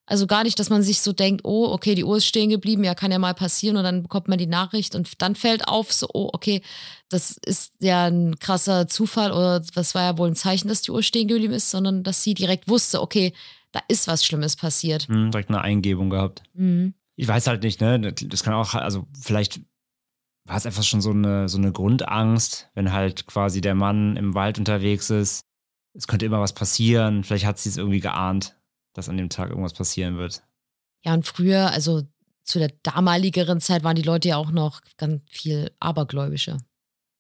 Also 0.08 0.28
gar 0.28 0.44
nicht, 0.44 0.60
dass 0.60 0.70
man 0.70 0.84
sich 0.84 1.02
so 1.02 1.14
denkt, 1.14 1.42
oh, 1.46 1.66
okay, 1.72 1.96
die 1.96 2.04
Uhr 2.04 2.18
ist 2.18 2.28
stehen 2.28 2.52
geblieben, 2.52 2.84
ja, 2.84 2.94
kann 2.94 3.12
ja 3.12 3.18
mal 3.18 3.34
passieren 3.34 3.76
und 3.76 3.84
dann 3.84 4.04
bekommt 4.04 4.28
man 4.28 4.38
die 4.38 4.46
Nachricht 4.46 4.94
und 4.94 5.20
dann 5.22 5.36
fällt 5.36 5.68
auf, 5.68 5.92
so, 5.92 6.08
oh, 6.14 6.30
okay, 6.32 6.62
das 7.10 7.38
ist 7.44 7.74
ja 7.80 8.06
ein 8.06 8.38
krasser 8.40 8.88
Zufall 8.88 9.32
oder 9.32 9.62
das 9.62 9.96
war 9.96 10.04
ja 10.04 10.18
wohl 10.20 10.30
ein 10.30 10.36
Zeichen, 10.36 10.68
dass 10.68 10.84
die 10.84 10.92
Uhr 10.92 11.02
stehen 11.02 11.28
geblieben 11.28 11.54
ist, 11.54 11.72
sondern 11.72 12.04
dass 12.04 12.22
sie 12.22 12.36
direkt 12.36 12.68
wusste, 12.68 13.02
okay, 13.02 13.34
da 13.72 13.82
ist 13.88 14.08
was 14.08 14.24
Schlimmes 14.24 14.56
passiert. 14.56 15.08
Hm, 15.08 15.32
direkt 15.32 15.50
eine 15.50 15.62
Eingebung 15.62 16.12
gehabt. 16.12 16.44
Mhm. 16.54 16.94
Ich 17.16 17.28
weiß 17.28 17.48
halt 17.48 17.64
nicht, 17.64 17.82
ne? 17.82 18.14
Das 18.14 18.44
kann 18.44 18.54
auch, 18.54 18.74
also 18.74 19.08
vielleicht 19.20 19.62
war 20.46 20.58
es 20.58 20.66
einfach 20.66 20.84
schon 20.84 21.02
so 21.02 21.12
eine, 21.12 21.50
so 21.50 21.58
eine 21.58 21.72
Grundangst, 21.72 22.70
wenn 22.76 22.92
halt 22.92 23.26
quasi 23.26 23.62
der 23.62 23.76
Mann 23.76 24.16
im 24.16 24.36
Wald 24.36 24.60
unterwegs 24.60 25.10
ist. 25.10 25.42
Es 25.94 26.08
könnte 26.08 26.26
immer 26.26 26.42
was 26.42 26.54
passieren. 26.54 27.24
Vielleicht 27.24 27.46
hat 27.46 27.58
sie 27.58 27.70
es 27.70 27.78
irgendwie 27.78 28.00
geahnt, 28.00 28.60
dass 28.94 29.10
an 29.10 29.18
dem 29.18 29.30
Tag 29.30 29.50
irgendwas 29.50 29.74
passieren 29.74 30.18
wird. 30.18 30.44
Ja, 31.04 31.14
und 31.14 31.26
früher, 31.26 31.72
also 31.72 32.04
zu 32.44 32.60
der 32.60 32.72
damaligeren 32.84 33.60
Zeit 33.60 33.84
waren 33.84 33.96
die 33.96 34.04
Leute 34.04 34.28
ja 34.28 34.38
auch 34.38 34.52
noch 34.52 34.82
ganz 34.98 35.22
viel 35.30 35.72
abergläubische. 35.80 36.58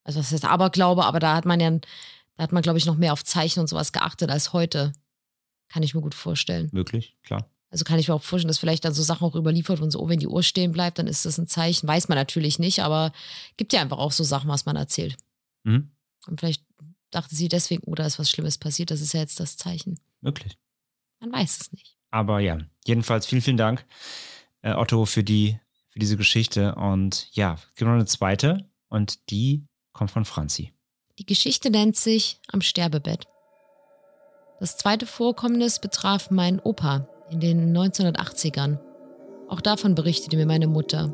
Also 0.03 0.19
was 0.19 0.31
heißt 0.31 0.45
Aberglaube, 0.45 1.05
aber 1.05 1.19
da 1.19 1.35
hat 1.35 1.45
man 1.45 1.59
ja, 1.59 1.71
da 1.71 2.43
hat 2.43 2.51
man, 2.51 2.61
glaube 2.61 2.77
ich, 2.77 2.85
noch 2.85 2.97
mehr 2.97 3.13
auf 3.13 3.23
Zeichen 3.23 3.59
und 3.59 3.67
sowas 3.67 3.91
geachtet 3.91 4.29
als 4.29 4.53
heute. 4.53 4.93
Kann 5.69 5.81
ich 5.81 5.95
mir 5.95 6.01
gut 6.01 6.13
vorstellen. 6.13 6.69
Möglich, 6.71 7.17
klar. 7.23 7.49
Also 7.75 7.83
kann 7.83 7.99
ich 7.99 8.07
mir 8.07 8.13
auch 8.13 8.23
vorstellen, 8.23 8.47
dass 8.47 8.57
vielleicht 8.57 8.85
dann 8.85 8.93
so 8.93 9.03
Sachen 9.03 9.27
auch 9.27 9.35
überliefert 9.35 9.81
wurden, 9.81 9.91
so, 9.91 9.99
oh, 9.99 10.07
wenn 10.07 10.21
die 10.21 10.29
Uhr 10.29 10.43
stehen 10.43 10.71
bleibt, 10.71 10.97
dann 10.97 11.07
ist 11.07 11.25
das 11.25 11.37
ein 11.37 11.45
Zeichen. 11.45 11.85
Weiß 11.89 12.07
man 12.07 12.17
natürlich 12.17 12.57
nicht, 12.57 12.79
aber 12.79 13.11
gibt 13.57 13.73
ja 13.73 13.81
einfach 13.81 13.97
auch 13.97 14.13
so 14.13 14.23
Sachen, 14.23 14.49
was 14.49 14.65
man 14.65 14.77
erzählt. 14.77 15.17
Mhm. 15.65 15.91
Und 16.25 16.39
vielleicht 16.39 16.63
dachte 17.11 17.35
sie 17.35 17.49
deswegen, 17.49 17.83
oh, 17.85 17.93
da 17.93 18.05
ist 18.05 18.17
was 18.17 18.29
Schlimmes 18.29 18.57
passiert, 18.57 18.91
das 18.91 19.01
ist 19.01 19.13
ja 19.13 19.19
jetzt 19.19 19.41
das 19.41 19.57
Zeichen. 19.57 19.99
Möglich. 20.21 20.57
Man 21.19 21.33
weiß 21.33 21.59
es 21.59 21.73
nicht. 21.73 21.97
Aber 22.11 22.39
ja, 22.39 22.59
jedenfalls 22.85 23.25
vielen, 23.25 23.41
vielen 23.41 23.57
Dank, 23.57 23.85
äh, 24.61 24.71
Otto, 24.71 25.03
für, 25.03 25.25
die, 25.25 25.59
für 25.89 25.99
diese 25.99 26.15
Geschichte. 26.15 26.75
Und 26.75 27.27
ja, 27.33 27.55
es 27.55 27.75
gibt 27.75 27.89
noch 27.89 27.95
eine 27.95 28.05
zweite 28.05 28.69
und 28.87 29.29
die 29.31 29.67
kommt 29.91 30.11
von 30.11 30.23
Franzi. 30.23 30.71
Die 31.19 31.25
Geschichte 31.25 31.69
nennt 31.69 31.97
sich 31.97 32.39
Am 32.53 32.61
Sterbebett. 32.61 33.27
Das 34.61 34.77
zweite 34.77 35.05
Vorkommnis 35.05 35.81
betraf 35.81 36.31
meinen 36.31 36.61
Opa 36.61 37.09
in 37.29 37.39
den 37.39 37.75
1980ern. 37.75 38.79
Auch 39.47 39.61
davon 39.61 39.95
berichtete 39.95 40.37
mir 40.37 40.45
meine 40.45 40.67
Mutter. 40.67 41.13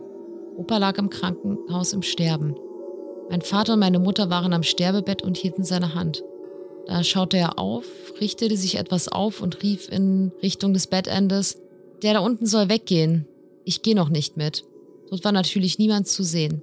Opa 0.58 0.78
lag 0.78 0.98
im 0.98 1.10
Krankenhaus 1.10 1.94
im 1.94 2.02
Sterben. 2.02 2.56
Mein 3.30 3.42
Vater 3.42 3.74
und 3.74 3.80
meine 3.80 4.00
Mutter 4.00 4.30
waren 4.30 4.54
am 4.54 4.64
Sterbebett 4.64 5.22
und 5.22 5.38
hielten 5.38 5.64
seine 5.64 5.96
Hand. 5.96 6.24
Da 6.88 7.04
schaute 7.04 7.38
er 7.38 7.60
auf, 7.60 7.86
richtete 8.20 8.58
sich 8.58 8.76
etwas 8.78 9.08
auf 9.08 9.42
und 9.42 9.64
rief 9.64 9.90
in 9.90 10.32
Richtung 10.42 10.74
des 10.74 10.88
Bettendes, 10.88 11.62
der 12.04 12.14
da 12.14 12.20
unten 12.20 12.46
soll 12.46 12.70
weggehen. 12.70 13.28
Ich 13.64 13.82
gehe 13.82 13.96
noch 13.96 14.10
nicht 14.10 14.38
mit. 14.38 14.66
Dort 15.10 15.24
war 15.24 15.32
natürlich 15.32 15.78
niemand 15.78 16.08
zu 16.08 16.24
sehen. 16.24 16.62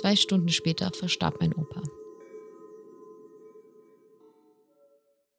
Zwei 0.00 0.16
Stunden 0.16 0.48
später 0.48 0.90
verstarb 0.92 1.36
mein 1.40 1.54
Opa. 1.54 1.82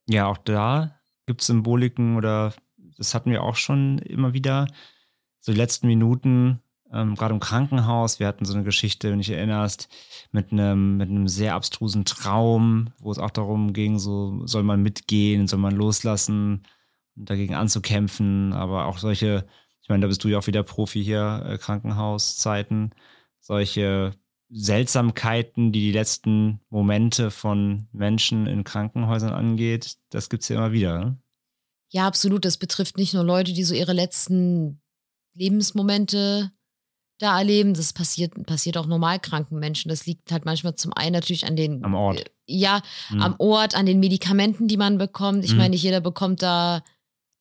Ja, 0.09 0.27
auch 0.27 0.37
da 0.37 0.95
gibt 1.27 1.41
es 1.41 1.47
Symboliken 1.47 2.17
oder 2.17 2.53
das 2.99 3.15
hatten 3.15 3.31
wir 3.31 3.43
auch 3.43 3.55
schon 3.55 3.97
immer 3.99 4.33
wieder. 4.33 4.67
So 5.39 5.53
die 5.53 5.57
letzten 5.57 5.87
Minuten, 5.87 6.59
ähm, 6.91 7.15
gerade 7.15 7.33
im 7.33 7.39
Krankenhaus, 7.39 8.19
wir 8.19 8.27
hatten 8.27 8.45
so 8.45 8.53
eine 8.53 8.63
Geschichte, 8.63 9.07
wenn 9.09 9.19
du 9.19 9.25
dich 9.25 9.35
erinnerst, 9.35 9.89
mit 10.31 10.51
einem, 10.51 10.97
mit 10.97 11.09
einem 11.09 11.27
sehr 11.27 11.55
abstrusen 11.55 12.05
Traum, 12.05 12.89
wo 12.99 13.11
es 13.11 13.19
auch 13.19 13.31
darum 13.31 13.73
ging, 13.73 13.99
so 13.99 14.45
soll 14.45 14.63
man 14.63 14.83
mitgehen, 14.83 15.47
soll 15.47 15.59
man 15.59 15.75
loslassen 15.75 16.63
dagegen 17.15 17.55
anzukämpfen, 17.55 18.53
aber 18.53 18.85
auch 18.85 18.97
solche, 18.97 19.45
ich 19.81 19.89
meine, 19.89 20.01
da 20.01 20.07
bist 20.07 20.23
du 20.23 20.27
ja 20.29 20.39
auch 20.39 20.47
wieder 20.47 20.63
Profi 20.63 21.03
hier, 21.03 21.43
äh, 21.45 21.57
Krankenhauszeiten, 21.57 22.93
solche 23.39 24.13
Seltsamkeiten, 24.49 25.71
die 25.71 25.81
die 25.81 25.91
letzten 25.91 26.61
Momente 26.69 27.31
von 27.31 27.87
Menschen 27.91 28.47
in 28.47 28.63
Krankenhäusern 28.63 29.33
angeht, 29.33 29.97
das 30.09 30.29
gibt 30.29 30.43
es 30.43 30.49
ja 30.49 30.57
immer 30.57 30.71
wieder. 30.71 30.99
Ne? 30.99 31.17
Ja, 31.91 32.05
absolut. 32.07 32.45
Das 32.45 32.57
betrifft 32.57 32.97
nicht 32.97 33.13
nur 33.13 33.23
Leute, 33.23 33.53
die 33.53 33.63
so 33.63 33.73
ihre 33.73 33.93
letzten 33.93 34.81
Lebensmomente 35.33 36.51
da 37.19 37.37
erleben. 37.37 37.73
Das 37.73 37.93
passiert, 37.93 38.33
passiert 38.45 38.77
auch 38.77 38.85
normal 38.85 39.19
kranken 39.19 39.59
Menschen. 39.59 39.89
Das 39.89 40.05
liegt 40.05 40.31
halt 40.31 40.45
manchmal 40.45 40.75
zum 40.75 40.93
einen 40.93 41.13
natürlich 41.13 41.45
an 41.45 41.55
den. 41.55 41.83
Am 41.83 41.93
Ort. 41.95 42.19
Äh, 42.19 42.25
ja, 42.45 42.81
Mhm. 43.09 43.21
am 43.21 43.35
Ort, 43.39 43.75
an 43.75 43.85
den 43.85 43.99
Medikamenten, 43.99 44.67
die 44.67 44.77
man 44.77 44.97
bekommt. 44.97 45.43
Ich 45.45 45.51
Mhm. 45.51 45.57
meine, 45.57 45.69
nicht 45.71 45.83
jeder 45.83 46.01
bekommt 46.01 46.41
da 46.41 46.81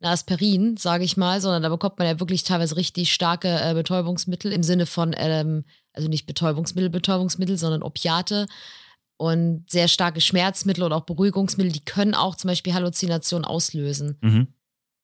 ein 0.00 0.08
Aspirin, 0.10 0.76
sage 0.76 1.04
ich 1.04 1.16
mal, 1.16 1.40
sondern 1.40 1.62
da 1.62 1.68
bekommt 1.68 1.98
man 1.98 2.06
ja 2.06 2.20
wirklich 2.20 2.44
teilweise 2.44 2.76
richtig 2.76 3.12
starke 3.12 3.48
äh, 3.48 3.74
Betäubungsmittel 3.74 4.52
im 4.52 4.62
Sinne 4.62 4.86
von, 4.86 5.14
ähm, 5.16 5.64
also 5.92 6.08
nicht 6.08 6.26
Betäubungsmittel, 6.26 6.90
Betäubungsmittel, 6.90 7.56
sondern 7.58 7.82
Opiate 7.82 8.46
und 9.18 9.64
sehr 9.68 9.88
starke 9.88 10.20
Schmerzmittel 10.20 10.84
oder 10.84 10.96
auch 10.96 11.04
Beruhigungsmittel, 11.04 11.72
die 11.72 11.84
können 11.84 12.14
auch 12.14 12.36
zum 12.36 12.48
Beispiel 12.48 12.72
Halluzinationen 12.72 13.44
auslösen. 13.44 14.16
Mhm. 14.22 14.46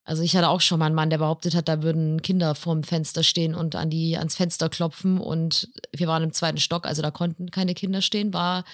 Also 0.05 0.23
ich 0.23 0.37
hatte 0.37 0.51
auch 0.51 0.61
schon 0.61 0.79
mal 0.79 0.87
einen 0.87 0.95
Mann, 0.95 1.11
der 1.11 1.19
behauptet 1.19 1.55
hat, 1.55 1.67
da 1.67 1.83
würden 1.83 2.23
Kinder 2.23 2.55
vorm 2.55 2.85
Fenster 2.85 3.23
stehen 3.23 3.55
und 3.55 3.75
an 3.75 3.91
die, 3.91 4.17
ans 4.17 4.37
Fenster 4.37 4.69
klopfen 4.69 5.19
und 5.19 5.69
wir 5.93 6.07
waren 6.07 6.23
im 6.23 6.33
zweiten 6.33 6.59
Stock, 6.59 6.87
also 6.87 7.03
da 7.03 7.11
konnten 7.11 7.51
keine 7.51 7.75
Kinder 7.75 8.03
stehen, 8.03 8.33
war 8.33 8.65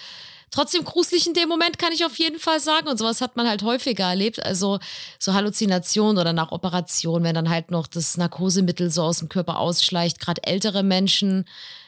trotzdem 0.51 0.83
gruselig 0.83 1.25
in 1.25 1.33
dem 1.33 1.49
Moment, 1.49 1.79
kann 1.79 1.93
ich 1.93 2.05
auf 2.05 2.19
jeden 2.19 2.37
Fall 2.37 2.59
sagen. 2.59 2.87
Und 2.89 2.97
sowas 2.97 3.21
hat 3.21 3.37
man 3.37 3.47
halt 3.47 3.63
häufiger 3.63 4.03
erlebt. 4.03 4.45
Also 4.45 4.79
so 5.17 5.33
Halluzinationen 5.33 6.19
oder 6.19 6.33
nach 6.33 6.51
Operation, 6.51 7.23
wenn 7.23 7.33
dann 7.33 7.49
halt 7.49 7.71
noch 7.71 7.87
das 7.87 8.17
Narkosemittel 8.17 8.91
so 8.91 9.03
aus 9.03 9.19
dem 9.19 9.29
Körper 9.29 9.57
ausschleicht, 9.57 10.19
gerade 10.19 10.43
ältere 10.43 10.83
Menschen, 10.83 11.45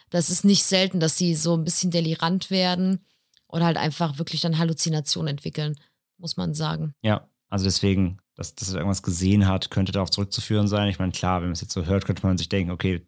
das 0.10 0.30
ist 0.30 0.46
nicht 0.46 0.64
selten, 0.64 1.02
dass 1.02 1.18
sie 1.18 1.36
so 1.36 1.56
ein 1.56 1.66
bisschen 1.66 1.92
delirant 1.92 2.50
werden 2.50 3.04
oder 3.54 3.66
halt 3.66 3.78
einfach 3.78 4.18
wirklich 4.18 4.42
dann 4.42 4.58
Halluzinationen 4.58 5.30
entwickeln, 5.30 5.76
muss 6.18 6.38
man 6.38 6.56
sagen. 6.56 6.96
Ja, 7.04 7.30
also 7.50 7.66
deswegen, 7.66 8.18
dass, 8.36 8.56
dass 8.56 8.70
er 8.70 8.78
irgendwas 8.78 9.04
gesehen 9.04 9.48
hat, 9.48 9.70
könnte 9.70 9.92
darauf 9.92 10.10
zurückzuführen 10.10 10.68
sein. 10.68 10.90
Ich 10.90 10.98
meine, 10.98 11.12
klar, 11.12 11.42
wenn 11.42 11.50
man 11.50 11.54
es 11.54 11.62
jetzt 11.62 11.74
so 11.74 11.86
hört, 11.86 12.06
könnte 12.06 12.26
man 12.26 12.38
sich 12.38 12.50
denken, 12.50 12.72
okay, 12.72 13.06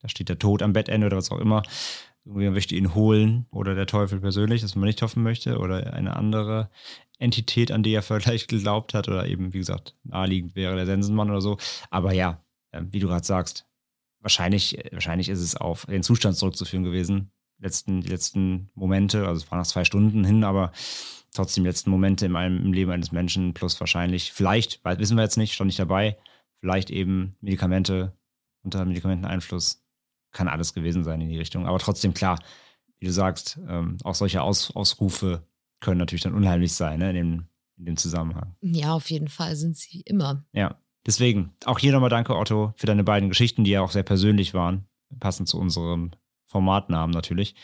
da 0.00 0.08
steht 0.08 0.28
der 0.28 0.38
Tod 0.38 0.62
am 0.62 0.72
Bettende 0.72 1.08
oder 1.08 1.16
was 1.16 1.32
auch 1.32 1.40
immer. 1.40 1.64
Irgendwie 2.24 2.48
möchte 2.50 2.76
ihn 2.76 2.94
holen 2.94 3.46
oder 3.50 3.74
der 3.74 3.86
Teufel 3.86 4.20
persönlich, 4.20 4.62
das 4.62 4.76
man 4.76 4.84
nicht 4.84 5.02
hoffen 5.02 5.24
möchte, 5.24 5.58
oder 5.58 5.92
eine 5.92 6.14
andere 6.14 6.70
Entität, 7.18 7.72
an 7.72 7.82
die 7.82 7.92
er 7.92 8.02
vielleicht 8.04 8.46
geglaubt 8.46 8.94
hat, 8.94 9.08
oder 9.08 9.26
eben, 9.26 9.52
wie 9.52 9.58
gesagt, 9.58 9.96
naheliegend 10.04 10.54
wäre 10.54 10.76
der 10.76 10.86
Sensenmann 10.86 11.28
oder 11.28 11.40
so. 11.40 11.58
Aber 11.90 12.12
ja, 12.12 12.40
äh, 12.70 12.82
wie 12.88 13.00
du 13.00 13.08
gerade 13.08 13.26
sagst, 13.26 13.66
wahrscheinlich, 14.20 14.78
wahrscheinlich 14.92 15.28
ist 15.28 15.40
es 15.40 15.56
auf 15.56 15.86
den 15.86 16.04
Zustand 16.04 16.36
zurückzuführen 16.36 16.84
gewesen. 16.84 17.32
Letzten, 17.60 18.00
die 18.00 18.08
letzten 18.08 18.70
Momente, 18.74 19.26
also 19.26 19.44
es 19.44 19.50
waren 19.50 19.58
noch 19.58 19.66
zwei 19.66 19.84
Stunden 19.84 20.24
hin, 20.24 20.44
aber 20.44 20.72
trotzdem 21.32 21.64
die 21.64 21.68
letzten 21.68 21.90
Momente 21.90 22.26
in 22.26 22.36
einem, 22.36 22.64
im 22.64 22.72
Leben 22.72 22.90
eines 22.90 23.12
Menschen 23.12 23.54
plus 23.54 23.78
wahrscheinlich, 23.80 24.32
vielleicht, 24.32 24.84
weil 24.84 24.98
wissen 24.98 25.16
wir 25.16 25.24
jetzt 25.24 25.36
nicht, 25.36 25.54
stand 25.54 25.68
nicht 25.68 25.78
dabei, 25.78 26.16
vielleicht 26.60 26.90
eben 26.90 27.36
Medikamente 27.40 28.16
unter 28.62 28.84
Medikamenteneinfluss, 28.84 29.82
kann 30.32 30.48
alles 30.48 30.74
gewesen 30.74 31.04
sein 31.04 31.20
in 31.20 31.28
die 31.28 31.38
Richtung. 31.38 31.66
Aber 31.66 31.78
trotzdem, 31.78 32.14
klar, 32.14 32.38
wie 32.98 33.06
du 33.06 33.12
sagst, 33.12 33.58
ähm, 33.68 33.96
auch 34.04 34.14
solche 34.14 34.42
Aus, 34.42 34.74
Ausrufe 34.74 35.46
können 35.80 35.98
natürlich 35.98 36.22
dann 36.22 36.34
unheimlich 36.34 36.72
sein, 36.72 36.98
ne, 36.98 37.10
in 37.10 37.16
dem, 37.16 37.46
in 37.76 37.84
dem 37.86 37.96
Zusammenhang. 37.96 38.56
Ja, 38.60 38.92
auf 38.92 39.10
jeden 39.10 39.28
Fall 39.28 39.56
sind 39.56 39.76
sie 39.76 40.00
immer. 40.00 40.44
Ja, 40.52 40.80
deswegen 41.06 41.54
auch 41.64 41.78
hier 41.78 41.92
nochmal 41.92 42.10
danke, 42.10 42.36
Otto, 42.36 42.74
für 42.76 42.86
deine 42.86 43.04
beiden 43.04 43.28
Geschichten, 43.28 43.64
die 43.64 43.70
ja 43.70 43.82
auch 43.82 43.92
sehr 43.92 44.02
persönlich 44.02 44.54
waren, 44.54 44.86
passend 45.20 45.48
zu 45.48 45.58
unserem 45.58 46.10
Formatnamen 46.48 47.12
natürlich, 47.12 47.54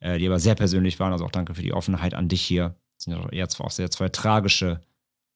äh, 0.00 0.18
die 0.18 0.26
aber 0.26 0.38
sehr 0.38 0.54
persönlich 0.54 1.00
waren. 1.00 1.12
Also 1.12 1.24
auch 1.24 1.30
danke 1.30 1.54
für 1.54 1.62
die 1.62 1.72
Offenheit 1.72 2.14
an 2.14 2.28
dich 2.28 2.42
hier. 2.42 2.76
Das 2.96 3.04
sind 3.04 3.32
ja 3.32 3.48
zwar 3.48 3.66
auch 3.66 3.70
sehr 3.70 3.90
zwei 3.90 4.08
tragische 4.08 4.80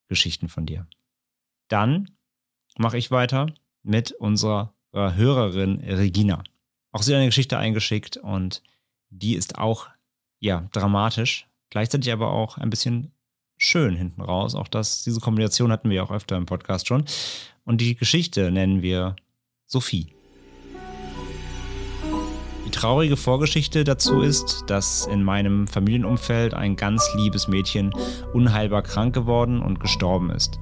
Geschichten 0.07 0.49
von 0.49 0.65
dir. 0.65 0.87
Dann 1.67 2.11
mache 2.77 2.97
ich 2.97 3.11
weiter 3.11 3.47
mit 3.83 4.11
unserer 4.11 4.73
Hörerin 4.93 5.79
Regina. 5.79 6.43
Auch 6.91 7.01
sie 7.01 7.13
hat 7.13 7.19
eine 7.19 7.27
Geschichte 7.27 7.57
eingeschickt 7.57 8.17
und 8.17 8.61
die 9.09 9.35
ist 9.35 9.57
auch, 9.57 9.87
ja, 10.39 10.67
dramatisch, 10.73 11.47
gleichzeitig 11.69 12.11
aber 12.11 12.31
auch 12.31 12.57
ein 12.57 12.69
bisschen 12.69 13.11
schön 13.57 13.95
hinten 13.95 14.21
raus. 14.21 14.55
Auch 14.55 14.67
das, 14.67 15.03
diese 15.03 15.19
Kombination 15.19 15.71
hatten 15.71 15.89
wir 15.89 15.97
ja 15.97 16.03
auch 16.03 16.11
öfter 16.11 16.35
im 16.35 16.45
Podcast 16.45 16.87
schon. 16.87 17.05
Und 17.63 17.79
die 17.79 17.95
Geschichte 17.95 18.51
nennen 18.51 18.81
wir 18.81 19.15
Sophie. 19.65 20.13
Die 22.71 22.77
traurige 22.77 23.17
Vorgeschichte 23.17 23.83
dazu 23.83 24.21
ist, 24.21 24.63
dass 24.67 25.05
in 25.05 25.23
meinem 25.23 25.67
Familienumfeld 25.67 26.53
ein 26.53 26.77
ganz 26.77 27.05
liebes 27.15 27.49
Mädchen 27.49 27.91
unheilbar 28.31 28.81
krank 28.81 29.13
geworden 29.13 29.61
und 29.61 29.81
gestorben 29.81 30.29
ist. 30.29 30.57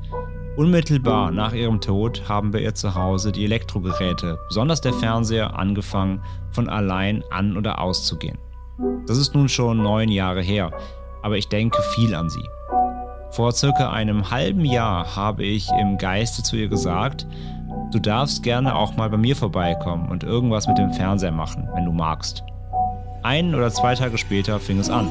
Unmittelbar 0.58 1.30
nach 1.30 1.54
ihrem 1.54 1.80
Tod 1.80 2.28
haben 2.28 2.50
bei 2.50 2.62
ihr 2.62 2.74
zu 2.74 2.96
Hause 2.96 3.32
die 3.32 3.46
Elektrogeräte, 3.46 4.40
besonders 4.48 4.82
der 4.82 4.94
Fernseher, 4.94 5.56
angefangen 5.60 6.24
von 6.50 6.68
allein 6.68 7.24
an 7.30 7.56
oder 7.56 7.80
auszugehen. 7.80 8.40
Das 9.06 9.20
ist 9.20 9.36
nun 9.36 9.48
schon 9.48 9.84
neun 9.84 10.10
Jahre 10.10 10.42
her, 10.42 10.72
aber 11.22 11.38
ich 11.38 11.48
denke 11.48 11.80
viel 11.94 12.16
an 12.16 12.32
sie. 12.32 12.44
Vor 13.30 13.52
circa 13.52 13.92
einem 13.92 14.32
halben 14.32 14.66
Jahr 14.66 15.16
habe 15.16 15.44
ich 15.44 15.70
im 15.80 16.00
Geiste 16.00 16.42
zu 16.42 16.56
ihr 16.56 16.70
gesagt, 16.70 17.28
du 17.92 18.00
darfst 18.00 18.44
gerne 18.44 18.76
auch 18.76 18.96
mal 18.96 19.10
bei 19.10 19.18
mir 19.18 19.36
vorbeikommen 19.36 20.10
und 20.10 20.24
irgendwas 20.24 20.68
mit 20.68 20.78
dem 20.78 20.94
Fernseher 20.94 21.32
machen, 21.32 21.68
wenn 21.74 21.86
du 21.86 21.92
magst. 21.92 22.44
Ein 23.24 23.54
oder 23.54 23.72
zwei 23.72 23.96
Tage 23.96 24.18
später 24.18 24.60
fing 24.60 24.80
es 24.80 24.90
an. 24.90 25.10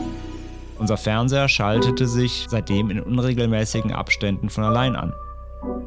Unser 0.78 0.96
Fernseher 0.96 1.48
schaltete 1.48 2.06
sich 2.06 2.46
seitdem 2.48 2.90
in 2.90 3.00
unregelmäßigen 3.00 3.92
Abständen 3.92 4.48
von 4.48 4.64
allein 4.64 4.94
an. 4.94 5.12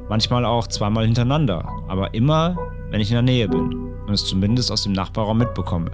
Manchmal 0.10 0.44
auch 0.44 0.68
zweimal 0.68 1.06
hintereinander, 1.06 1.66
aber 1.88 2.14
immer, 2.14 2.58
wenn 2.90 3.00
ich 3.00 3.10
in 3.10 3.16
der 3.16 3.22
Nähe 3.22 3.48
bin 3.48 3.94
und 4.06 4.14
es 4.14 4.26
zumindest 4.26 4.72
aus 4.72 4.84
dem 4.84 4.92
Nachbarraum 4.92 5.38
mitbekomme. 5.38 5.92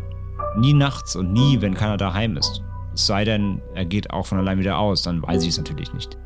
Nie 0.58 0.74
nachts 0.74 1.16
und 1.16 1.32
nie, 1.32 1.62
wenn 1.62 1.76
keiner 1.76 1.98
daheim 1.98 2.36
ist. 2.36 2.64
Es 2.96 3.06
sei 3.06 3.24
denn, 3.24 3.62
er 3.76 3.86
geht 3.86 4.10
auch 4.10 4.26
von 4.26 4.40
allein 4.40 4.58
wieder 4.58 4.80
aus, 4.80 5.04
dann 5.04 5.22
weiß 5.22 5.44
ich 5.44 5.50
es 5.50 5.58
natürlich 5.60 5.94
nicht. 5.94 6.18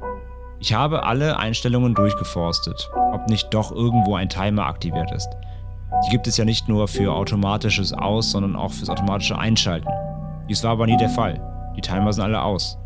Ich 0.61 0.75
habe 0.75 1.01
alle 1.01 1.39
Einstellungen 1.39 1.95
durchgeforstet, 1.95 2.91
ob 3.13 3.27
nicht 3.27 3.51
doch 3.51 3.71
irgendwo 3.71 4.13
ein 4.13 4.29
Timer 4.29 4.67
aktiviert 4.67 5.11
ist. 5.11 5.27
Die 6.05 6.11
gibt 6.11 6.27
es 6.27 6.37
ja 6.37 6.45
nicht 6.45 6.69
nur 6.69 6.87
für 6.87 7.13
automatisches 7.13 7.93
Aus, 7.93 8.29
sondern 8.29 8.55
auch 8.55 8.71
fürs 8.71 8.91
automatische 8.91 9.39
Einschalten. 9.39 9.89
Dies 10.47 10.63
war 10.63 10.73
aber 10.73 10.85
nie 10.85 10.97
der 10.97 11.09
Fall. 11.09 11.41
Die 11.75 11.81
Timer 11.81 12.13
sind 12.13 12.25
alle 12.25 12.43
aus. 12.43 12.77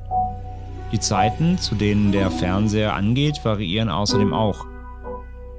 Die 0.94 1.02
Zeiten, 1.02 1.58
zu 1.58 1.76
denen 1.76 2.14
der 2.14 2.32
Fernseher 2.32 2.94
angeht, 2.94 3.44
variieren 3.44 3.90
außerdem 3.90 4.34
auch. 4.34 4.66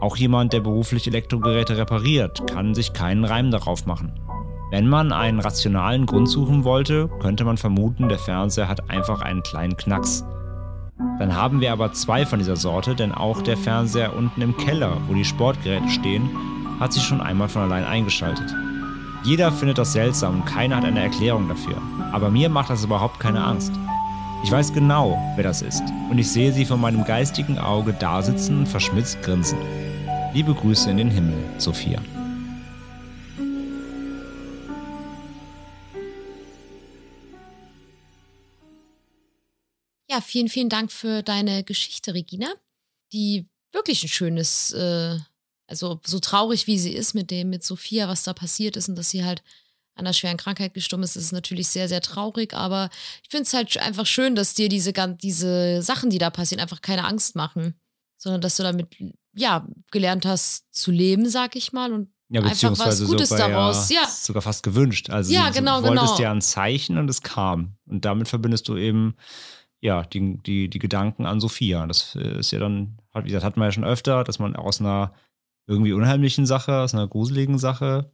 Auch 0.01 0.17
jemand, 0.17 0.55
der 0.55 0.61
beruflich 0.61 1.07
Elektrogeräte 1.07 1.77
repariert, 1.77 2.47
kann 2.51 2.75
sich 2.75 2.95
keinen 2.95 3.27
Reim 3.27 3.51
darauf 3.51 3.85
machen. 3.85 4.19
Wenn 4.71 4.89
man 4.89 5.13
einen 5.13 5.41
rationalen 5.41 6.07
Grund 6.07 6.31
suchen 6.31 6.65
wollte, 6.65 7.11
könnte 7.21 7.45
man 7.45 7.59
vermuten, 7.59 8.09
der 8.09 8.19
Fernseher 8.19 8.69
hat 8.69 8.89
einfach 8.89 9.21
einen 9.21 9.43
kleinen 9.43 9.77
Knacks. 9.77 10.25
Dann 10.99 11.35
haben 11.35 11.61
wir 11.61 11.73
aber 11.73 11.93
zwei 11.93 12.25
von 12.25 12.39
dieser 12.39 12.57
Sorte, 12.57 12.95
denn 12.95 13.13
auch 13.13 13.43
der 13.43 13.57
Fernseher 13.57 14.17
unten 14.17 14.41
im 14.41 14.57
Keller, 14.57 14.97
wo 15.09 15.15
die 15.15 15.25
Sportgeräte 15.25 15.89
stehen, 15.89 16.29
hat 16.81 16.93
sich 16.93 17.03
schon 17.03 17.21
einmal 17.21 17.49
von 17.49 17.63
allein 17.63 17.85
eingeschaltet. 17.85 18.55
Jeder 19.23 19.51
findet 19.51 19.79
das 19.79 19.93
seltsam 19.93 20.41
und 20.41 20.45
keiner 20.47 20.77
hat 20.77 20.85
eine 20.85 21.03
Erklärung 21.03 21.49
dafür. 21.49 21.77
Aber 22.13 22.31
mir 22.31 22.49
macht 22.49 22.71
das 22.71 22.85
überhaupt 22.85 23.19
keine 23.19 23.43
Angst. 23.45 23.73
Ich 24.45 24.51
weiß 24.53 24.73
genau, 24.73 25.19
wer 25.35 25.45
das 25.45 25.63
ist. 25.63 25.83
Und 26.11 26.18
ich 26.18 26.31
sehe 26.31 26.53
sie 26.53 26.64
vor 26.64 26.77
meinem 26.77 27.05
geistigen 27.05 27.59
Auge 27.59 27.93
dasitzen 27.93 28.61
und 28.61 28.68
verschmitzt 28.68 29.23
grinsen. 29.23 29.59
Liebe 30.33 30.55
Grüße 30.55 30.91
in 30.91 30.99
den 30.99 31.11
Himmel, 31.11 31.39
Sophia. 31.59 31.99
Vielen, 40.37 40.49
vielen 40.51 40.68
Dank 40.68 40.93
für 40.93 41.22
deine 41.22 41.64
Geschichte, 41.64 42.12
Regina, 42.12 42.49
die 43.11 43.49
wirklich 43.72 44.05
ein 44.05 44.09
schönes, 44.09 44.70
äh, 44.72 45.18
also 45.66 45.99
so 46.05 46.18
traurig 46.18 46.66
wie 46.66 46.78
sie 46.78 46.93
ist 46.93 47.14
mit 47.14 47.30
dem, 47.30 47.49
mit 47.49 47.64
Sophia, 47.64 48.07
was 48.07 48.22
da 48.22 48.34
passiert 48.34 48.76
ist 48.76 48.91
und 48.91 48.97
dass 48.97 49.09
sie 49.09 49.24
halt 49.24 49.43
an 49.95 50.05
einer 50.05 50.12
schweren 50.12 50.37
Krankheit 50.37 50.74
gestorben 50.74 51.05
ist, 51.05 51.16
ist 51.16 51.32
natürlich 51.32 51.68
sehr, 51.68 51.89
sehr 51.89 52.03
traurig, 52.03 52.53
aber 52.53 52.91
ich 53.22 53.30
finde 53.30 53.45
es 53.45 53.55
halt 53.55 53.78
einfach 53.78 54.05
schön, 54.05 54.34
dass 54.34 54.53
dir 54.53 54.68
diese, 54.68 54.93
diese 55.22 55.80
Sachen, 55.80 56.11
die 56.11 56.18
da 56.18 56.28
passieren, 56.28 56.61
einfach 56.61 56.82
keine 56.82 57.07
Angst 57.07 57.34
machen, 57.34 57.72
sondern 58.18 58.43
dass 58.43 58.59
du 58.59 58.62
damit 58.62 58.89
ja, 59.32 59.66
gelernt 59.91 60.26
hast 60.26 60.66
zu 60.70 60.91
leben, 60.91 61.30
sag 61.30 61.57
ich 61.57 61.72
mal, 61.72 61.95
und 61.95 62.11
Ja, 62.28 62.41
einfach 62.41 62.53
beziehungsweise 62.53 63.05
was 63.05 63.11
Gutes 63.11 63.28
sogar, 63.30 63.49
daraus. 63.49 63.89
Ja, 63.89 64.03
Ja, 64.03 64.09
sogar 64.09 64.43
fast 64.43 64.62
gewünscht. 64.62 65.09
Also 65.09 65.32
Ja, 65.32 65.49
du 65.49 65.55
genau, 65.55 65.82
wolltest 65.82 66.16
genau. 66.16 66.18
ja 66.18 66.30
ein 66.30 66.43
Zeichen 66.43 66.99
und 66.99 67.09
es 67.09 67.22
kam. 67.22 67.78
Und 67.87 68.05
damit 68.05 68.28
verbindest 68.28 68.68
du 68.68 68.76
eben 68.76 69.16
ja 69.81 70.03
die, 70.03 70.39
die, 70.39 70.68
die 70.68 70.79
Gedanken 70.79 71.27
an 71.27 71.41
Sophia. 71.41 71.87
Das 71.87 72.16
äh, 72.16 72.39
ist 72.39 72.51
ja 72.51 72.59
dann, 72.59 72.99
wie 73.14 73.29
gesagt, 73.29 73.45
hatten 73.45 73.61
wir 73.61 73.66
ja 73.66 73.72
schon 73.72 73.85
öfter, 73.85 74.24
dass 74.24 74.39
man 74.39 74.57
aus 74.57 74.81
einer 74.81 75.12
irgendwie 75.66 75.93
unheimlichen 75.93 76.47
Sache, 76.47 76.81
aus 76.81 76.95
einer 76.95 77.09
gruseligen 77.09 77.59
Sache 77.59 78.12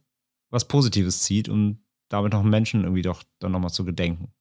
was 0.49 0.67
Positives 0.67 1.21
zieht, 1.21 1.49
um 1.49 1.83
damit 2.09 2.33
noch 2.33 2.43
Menschen 2.43 2.83
irgendwie 2.83 3.01
doch 3.01 3.23
dann 3.39 3.51
nochmal 3.51 3.71
zu 3.71 3.85
gedenken. 3.85 4.31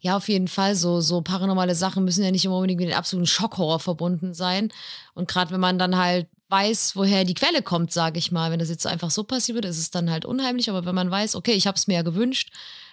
Ja, 0.00 0.16
auf 0.16 0.28
jeden 0.28 0.48
Fall. 0.48 0.74
So, 0.74 1.00
so 1.00 1.20
paranormale 1.20 1.74
Sachen 1.74 2.04
müssen 2.04 2.24
ja 2.24 2.30
nicht 2.30 2.44
immer 2.44 2.56
unbedingt 2.56 2.80
mit 2.80 2.88
dem 2.90 2.96
absoluten 2.96 3.26
Schockhorror 3.26 3.78
verbunden 3.80 4.34
sein. 4.34 4.72
Und 5.14 5.28
gerade 5.28 5.52
wenn 5.52 5.60
man 5.60 5.78
dann 5.78 5.96
halt 5.96 6.28
weiß, 6.48 6.96
woher 6.96 7.24
die 7.24 7.34
Quelle 7.34 7.62
kommt, 7.62 7.92
sage 7.92 8.18
ich 8.18 8.32
mal, 8.32 8.50
wenn 8.50 8.58
das 8.58 8.70
jetzt 8.70 8.86
einfach 8.86 9.10
so 9.10 9.24
passiert 9.24 9.56
wird, 9.56 9.66
ist 9.66 9.78
es 9.78 9.90
dann 9.90 10.10
halt 10.10 10.24
unheimlich. 10.24 10.70
Aber 10.70 10.86
wenn 10.86 10.94
man 10.94 11.10
weiß, 11.10 11.36
okay, 11.36 11.52
ich 11.52 11.66
habe 11.66 11.76
es 11.76 11.86
mir 11.86 11.94
ja 11.94 12.02
gewünscht, 12.02 12.50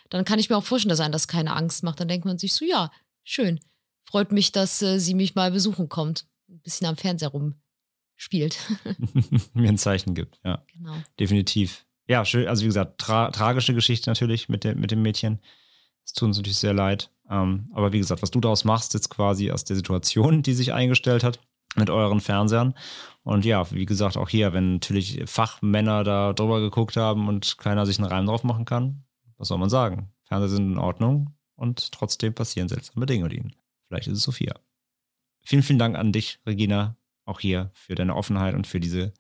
dann 0.10 0.26
kann 0.26 0.40
ich 0.40 0.50
mir 0.50 0.58
auch 0.58 0.64
vorstellen, 0.64 0.90
dass 0.90 1.00
einen 1.00 1.14
das 1.14 1.28
keine 1.28 1.56
Angst 1.56 1.84
macht. 1.84 2.00
Dann 2.00 2.08
denkt 2.08 2.26
man 2.26 2.38
sich 2.38 2.54
so, 2.54 2.66
ja, 2.66 2.92
schön. 3.26 3.60
Freut 4.06 4.32
mich, 4.32 4.54
dass 4.54 4.82
äh, 4.82 5.00
sie 5.00 5.14
mich 5.14 5.36
mal 5.36 5.52
besuchen 5.52 5.90
kommt. 5.90 6.26
Ein 6.48 6.62
bisschen 6.62 6.88
am 6.88 6.96
Fernseher 6.96 7.30
rumspielt. 7.30 8.58
Mir 9.54 9.70
ein 9.70 9.78
Zeichen 9.78 10.14
gibt, 10.14 10.40
ja. 10.46 10.64
genau. 10.74 10.96
Definitiv. 11.20 11.86
Ja, 12.08 12.24
schön. 12.24 12.48
Also 12.48 12.62
wie 12.62 12.68
gesagt, 12.68 13.00
tra 13.00 13.32
tragische 13.32 13.74
Geschichte 13.74 14.10
natürlich 14.10 14.48
mit, 14.48 14.64
der, 14.64 14.76
mit 14.76 14.92
dem 14.92 15.02
Mädchen. 15.02 15.42
Es 16.06 16.14
tut 16.14 16.28
uns 16.28 16.38
natürlich 16.38 16.60
sehr 16.60 16.74
leid. 16.74 17.10
Ähm, 17.30 17.70
aber 17.74 17.92
wie 17.92 17.98
gesagt, 17.98 18.22
was 18.22 18.30
du 18.30 18.40
daraus 18.40 18.64
machst, 18.64 18.94
jetzt 18.94 19.10
quasi 19.10 19.52
aus 19.52 19.66
der 19.66 19.76
Situation, 19.76 20.44
die 20.44 20.54
sich 20.54 20.72
eingestellt 20.72 21.24
hat 21.24 21.40
mit 21.76 21.90
euren 21.90 22.22
Fernsehern. 22.22 22.76
Und 23.24 23.44
ja, 23.44 23.70
wie 23.72 23.88
gesagt, 23.88 24.18
auch 24.18 24.30
hier, 24.30 24.54
wenn 24.54 24.74
natürlich 24.74 25.24
Fachmänner 25.26 26.04
da 26.04 26.34
drüber 26.34 26.62
geguckt 26.62 26.96
haben 26.96 27.28
und 27.28 27.58
keiner 27.58 27.88
sich 27.88 27.98
einen 27.98 28.08
Reim 28.08 28.28
drauf 28.28 28.44
machen 28.44 28.66
kann, 28.66 29.04
was 29.38 29.48
soll 29.48 29.58
man 29.58 29.70
sagen? 29.70 30.14
Fernseher 30.26 30.50
sind 30.50 30.72
in 30.72 30.78
Ordnung 30.78 31.36
und 31.56 31.92
trotzdem 31.92 32.34
passieren 32.34 32.70
seltsame 32.70 33.06
Dinge 33.06 33.24
mit 33.24 33.34
ihnen. 33.34 33.56
Vielleicht 33.88 34.08
ist 34.08 34.18
es 34.18 34.24
Sophia. 34.24 34.56
Vielen, 35.42 35.64
vielen 35.64 35.80
Dank 35.80 35.96
an 35.96 36.12
dich, 36.12 36.40
Regina, 36.46 36.98
auch 37.26 37.40
hier 37.40 37.72
für 37.74 37.96
deine 37.96 38.16
Offenheit 38.16 38.56
und 38.56 38.68
für 38.68 38.80
diese, 38.80 39.14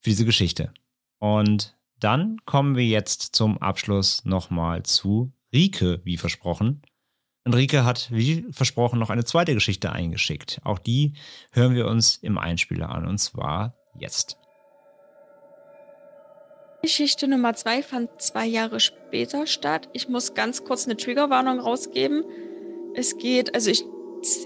für 0.00 0.10
diese 0.10 0.24
Geschichte. 0.24 0.72
Und 1.18 1.76
dann 1.98 2.38
kommen 2.46 2.76
wir 2.76 2.86
jetzt 2.86 3.34
zum 3.36 3.58
Abschluss 3.58 4.24
nochmal 4.24 4.82
zu 4.84 5.32
Rike, 5.52 6.00
wie 6.04 6.16
versprochen. 6.16 6.82
Und 7.44 7.54
Rike 7.54 7.84
hat, 7.84 8.10
wie 8.10 8.46
versprochen, 8.50 8.98
noch 8.98 9.10
eine 9.10 9.24
zweite 9.24 9.54
Geschichte 9.54 9.92
eingeschickt. 9.92 10.60
Auch 10.64 10.78
die 10.78 11.14
hören 11.52 11.74
wir 11.74 11.86
uns 11.86 12.16
im 12.16 12.38
Einspieler 12.38 12.90
an, 12.90 13.06
und 13.06 13.18
zwar 13.18 13.74
jetzt. 13.98 14.39
Geschichte 16.82 17.28
Nummer 17.28 17.54
zwei 17.54 17.82
fand 17.82 18.08
zwei 18.22 18.46
Jahre 18.46 18.80
später 18.80 19.46
statt. 19.46 19.90
Ich 19.92 20.08
muss 20.08 20.32
ganz 20.32 20.64
kurz 20.64 20.86
eine 20.86 20.96
Triggerwarnung 20.96 21.58
rausgeben. 21.58 22.24
Es 22.94 23.18
geht, 23.18 23.54
also 23.54 23.70
ich, 23.70 23.84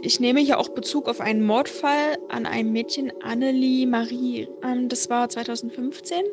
ich 0.02 0.18
nehme 0.18 0.40
hier 0.40 0.58
auch 0.58 0.70
Bezug 0.70 1.08
auf 1.08 1.20
einen 1.20 1.46
Mordfall 1.46 2.18
an 2.28 2.46
einem 2.46 2.72
Mädchen, 2.72 3.12
Annelie 3.22 3.86
Marie. 3.86 4.48
Ähm, 4.64 4.88
das 4.88 5.08
war 5.08 5.28
2015, 5.28 6.24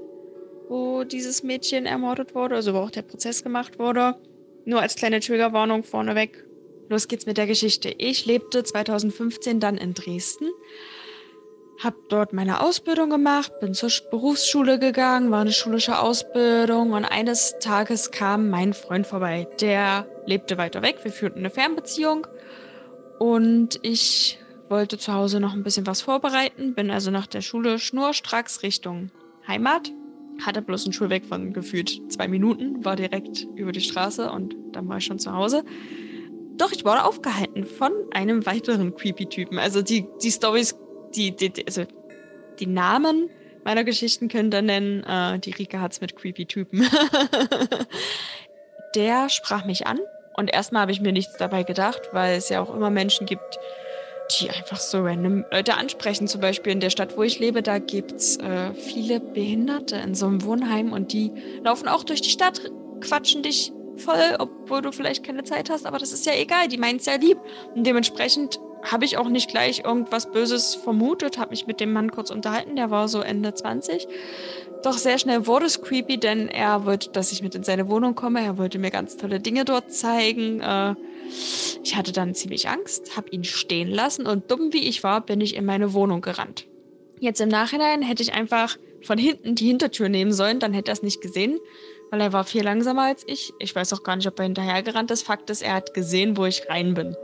wo 0.70 1.04
dieses 1.04 1.44
Mädchen 1.44 1.86
ermordet 1.86 2.34
wurde, 2.34 2.56
also 2.56 2.74
wo 2.74 2.80
auch 2.80 2.92
der 2.92 3.04
Prozess 3.04 3.44
gemacht 3.44 3.78
wurde. 3.78 4.16
Nur 4.66 4.82
als 4.82 4.96
kleine 4.96 5.20
Triggerwarnung 5.20 5.84
vorneweg. 5.84 6.46
Los 6.90 7.08
geht's 7.08 7.28
mit 7.28 7.38
der 7.38 7.48
Geschichte. 7.48 7.94
Ich 7.96 8.26
lebte 8.26 8.64
2015 8.64 9.60
dann 9.60 9.78
in 9.78 9.94
Dresden 9.94 10.50
habe 11.84 11.98
dort 12.10 12.32
meine 12.32 12.62
Ausbildung 12.62 13.10
gemacht, 13.10 13.60
bin 13.60 13.74
zur 13.74 13.90
Berufsschule 14.12 14.78
gegangen, 14.78 15.32
war 15.32 15.42
eine 15.42 15.52
schulische 15.52 16.00
Ausbildung 16.00 16.92
und 16.92 17.06
eines 17.06 17.56
Tages 17.60 18.12
kam 18.12 18.50
mein 18.50 18.74
Freund 18.74 19.08
vorbei. 19.08 19.48
Der 19.60 20.08
lebte 20.26 20.58
weiter 20.58 20.82
weg, 20.84 21.00
wir 21.04 21.12
führten 21.12 21.40
eine 21.40 21.50
Fernbeziehung 21.50 22.28
und 23.18 23.80
ich 23.82 24.38
wollte 24.70 24.98
zu 24.98 25.14
Hause 25.14 25.40
noch 25.40 25.54
ein 25.54 25.64
bisschen 25.64 25.88
was 25.88 26.02
vorbereiten, 26.02 26.76
bin 26.76 26.92
also 26.92 27.10
nach 27.10 27.28
der 27.28 27.42
Schule 27.42 27.80
schnurstracks 27.80 28.62
Richtung 28.62 29.10
Heimat, 29.48 29.92
hatte 30.46 30.62
bloß 30.62 30.86
einen 30.86 30.94
Schulweg 30.94 31.26
von 31.26 31.52
gefühlt 31.52 32.12
zwei 32.12 32.28
Minuten, 32.28 32.86
war 32.86 32.96
direkt 32.96 33.48
über 33.56 33.72
die 33.72 33.82
Straße 33.82 34.32
und 34.32 34.56
dann 34.72 34.88
war 34.88 34.98
ich 34.98 35.06
schon 35.06 35.20
zu 35.20 35.34
Hause. 35.34 35.64
Doch 36.58 36.72
ich 36.72 36.86
wurde 36.86 37.04
aufgehalten 37.06 37.66
von 37.66 37.92
einem 38.12 38.46
weiteren 38.46 38.94
Creepy-Typen. 38.94 39.58
Also 39.58 39.82
die, 39.82 40.06
die 40.22 40.32
Stories 40.32 40.76
die, 41.16 41.36
die, 41.36 41.52
die, 41.52 41.66
also 41.66 41.84
die 42.60 42.68
Namen 42.68 43.30
meiner 43.64 43.84
Geschichten 43.84 44.28
könnt 44.28 44.54
ihr 44.54 44.62
nennen. 44.62 45.04
Äh, 45.04 45.40
die 45.40 45.52
Rika 45.52 45.80
hat's 45.80 46.02
mit 46.02 46.16
creepy 46.16 46.46
Typen. 46.46 46.88
Der 48.96 49.30
sprach 49.30 49.66
mich 49.66 49.88
an 49.88 50.00
und 50.36 50.54
erstmal 50.54 50.84
habe 50.84 50.92
ich 50.92 51.02
mir 51.02 51.12
nichts 51.12 51.38
dabei 51.38 51.64
gedacht, 51.64 52.02
weil 52.12 52.38
es 52.38 52.50
ja 52.50 52.62
auch 52.62 52.74
immer 52.76 52.90
Menschen 52.90 53.26
gibt, 53.26 53.60
die 54.40 54.50
einfach 54.50 54.78
so 54.78 55.00
random 55.02 55.46
Leute 55.52 55.76
ansprechen. 55.76 56.28
Zum 56.28 56.42
Beispiel 56.42 56.74
in 56.74 56.80
der 56.80 56.90
Stadt, 56.90 57.18
wo 57.18 57.24
ich 57.24 57.40
lebe, 57.40 57.62
da 57.62 57.80
gibt's 57.80 58.38
äh, 58.38 58.74
viele 58.74 59.20
Behinderte 59.20 59.98
in 59.98 60.16
so 60.16 60.28
einem 60.28 60.44
Wohnheim 60.44 60.94
und 60.94 61.14
die 61.14 61.32
laufen 61.64 61.88
auch 61.88 62.04
durch 62.04 62.22
die 62.22 62.30
Stadt, 62.30 62.62
quatschen 63.02 63.44
dich 63.44 63.72
voll, 63.98 64.36
obwohl 64.40 64.82
du 64.82 64.92
vielleicht 64.92 65.24
keine 65.24 65.44
Zeit 65.44 65.70
hast, 65.70 65.86
aber 65.86 65.98
das 65.98 66.12
ist 66.12 66.26
ja 66.26 66.34
egal, 66.34 66.68
die 66.68 66.78
meint's 66.78 67.06
ja 67.06 67.16
lieb. 67.16 67.38
Und 67.76 67.86
dementsprechend 67.86 68.60
habe 68.84 69.06
ich 69.06 69.18
auch 69.18 69.30
nicht 69.30 69.50
gleich 69.50 69.84
irgendwas 69.86 70.32
Böses 70.32 70.76
vermutet, 70.76 71.38
habe 71.38 71.52
mich 71.52 71.68
mit 71.68 71.80
dem 71.80 71.94
Mann 71.94 72.12
kurz 72.12 72.30
unterhalten, 72.30 72.76
der 72.76 72.90
war 72.90 73.08
so 73.08 73.22
Ende 73.22 73.54
20. 73.54 74.08
Doch 74.84 74.98
sehr 74.98 75.20
schnell 75.20 75.46
wurde 75.46 75.68
es 75.68 75.82
creepy, 75.82 76.18
denn 76.18 76.48
er 76.48 76.86
wollte, 76.86 77.10
dass 77.12 77.32
ich 77.32 77.44
mit 77.44 77.54
in 77.54 77.64
seine 77.64 77.88
Wohnung 77.88 78.16
komme. 78.16 78.44
Er 78.44 78.58
wollte 78.58 78.80
mir 78.80 78.90
ganz 78.90 79.16
tolle 79.16 79.40
Dinge 79.40 79.64
dort 79.64 79.92
zeigen. 79.94 80.60
Äh, 80.60 80.96
ich 81.84 81.96
hatte 81.96 82.12
dann 82.12 82.34
ziemlich 82.34 82.68
Angst, 82.68 83.16
habe 83.16 83.30
ihn 83.30 83.44
stehen 83.44 83.90
lassen 83.90 84.26
und 84.26 84.50
dumm 84.50 84.74
wie 84.74 84.88
ich 84.88 85.04
war, 85.04 85.22
bin 85.22 85.40
ich 85.40 85.56
in 85.56 85.66
meine 85.66 85.94
Wohnung 85.94 86.22
gerannt. 86.22 86.66
Jetzt 87.20 87.40
im 87.42 87.50
Nachhinein 87.50 88.02
hätte 88.02 88.24
ich 88.24 88.34
einfach 88.34 88.78
von 89.04 89.18
hinten 89.18 89.56
die 89.56 89.68
Hintertür 89.68 90.10
nehmen 90.10 90.34
sollen, 90.34 90.60
dann 90.60 90.74
hätte 90.74 90.92
er 90.92 90.94
es 90.94 91.04
nicht 91.04 91.22
gesehen, 91.22 91.60
weil 92.10 92.22
er 92.22 92.34
war 92.34 92.44
viel 92.44 92.64
langsamer 92.64 93.04
als 93.04 93.24
ich. 93.28 93.54
Ich 93.60 93.76
weiß 93.76 93.94
auch 93.94 94.04
gar 94.04 94.16
nicht, 94.16 94.28
ob 94.28 94.40
er 94.40 94.44
hinterhergerannt 94.44 95.12
ist. 95.12 95.24
Fakt 95.24 95.50
ist, 95.52 95.62
er 95.62 95.76
hat 95.76 95.94
gesehen, 95.94 96.38
wo 96.38 96.46
ich 96.46 96.68
rein 96.70 96.96
bin. 96.96 97.16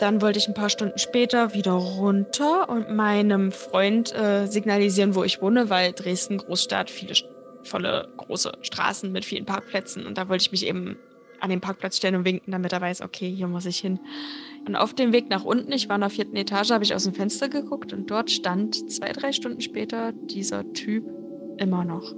Dann 0.00 0.20
wollte 0.20 0.38
ich 0.38 0.48
ein 0.48 0.54
paar 0.54 0.70
Stunden 0.70 0.98
später 0.98 1.54
wieder 1.54 1.72
runter 1.72 2.68
und 2.68 2.90
meinem 2.90 3.52
Freund 3.52 4.12
äh, 4.14 4.46
signalisieren, 4.46 5.14
wo 5.14 5.24
ich 5.24 5.40
wohne, 5.40 5.70
weil 5.70 5.92
Dresden 5.92 6.38
Großstadt, 6.38 6.90
viele 6.90 7.14
volle 7.62 8.08
große 8.16 8.52
Straßen 8.60 9.10
mit 9.10 9.24
vielen 9.24 9.46
Parkplätzen 9.46 10.06
und 10.06 10.18
da 10.18 10.28
wollte 10.28 10.42
ich 10.42 10.52
mich 10.52 10.66
eben 10.66 10.96
an 11.40 11.50
den 11.50 11.60
Parkplatz 11.60 11.96
stellen 11.96 12.16
und 12.16 12.24
winken, 12.24 12.52
damit 12.52 12.72
er 12.72 12.80
weiß, 12.80 13.02
okay, 13.02 13.30
hier 13.30 13.46
muss 13.46 13.66
ich 13.66 13.78
hin. 13.78 14.00
Und 14.66 14.76
auf 14.76 14.94
dem 14.94 15.12
Weg 15.12 15.28
nach 15.28 15.44
unten, 15.44 15.72
ich 15.72 15.88
war 15.88 15.96
in 15.96 16.00
der 16.00 16.10
vierten 16.10 16.36
Etage, 16.36 16.70
habe 16.70 16.84
ich 16.84 16.94
aus 16.94 17.04
dem 17.04 17.12
Fenster 17.12 17.48
geguckt 17.48 17.92
und 17.92 18.10
dort 18.10 18.30
stand 18.30 18.90
zwei, 18.90 19.12
drei 19.12 19.32
Stunden 19.32 19.60
später 19.60 20.12
dieser 20.12 20.72
Typ 20.72 21.04
immer 21.58 21.84
noch 21.84 22.14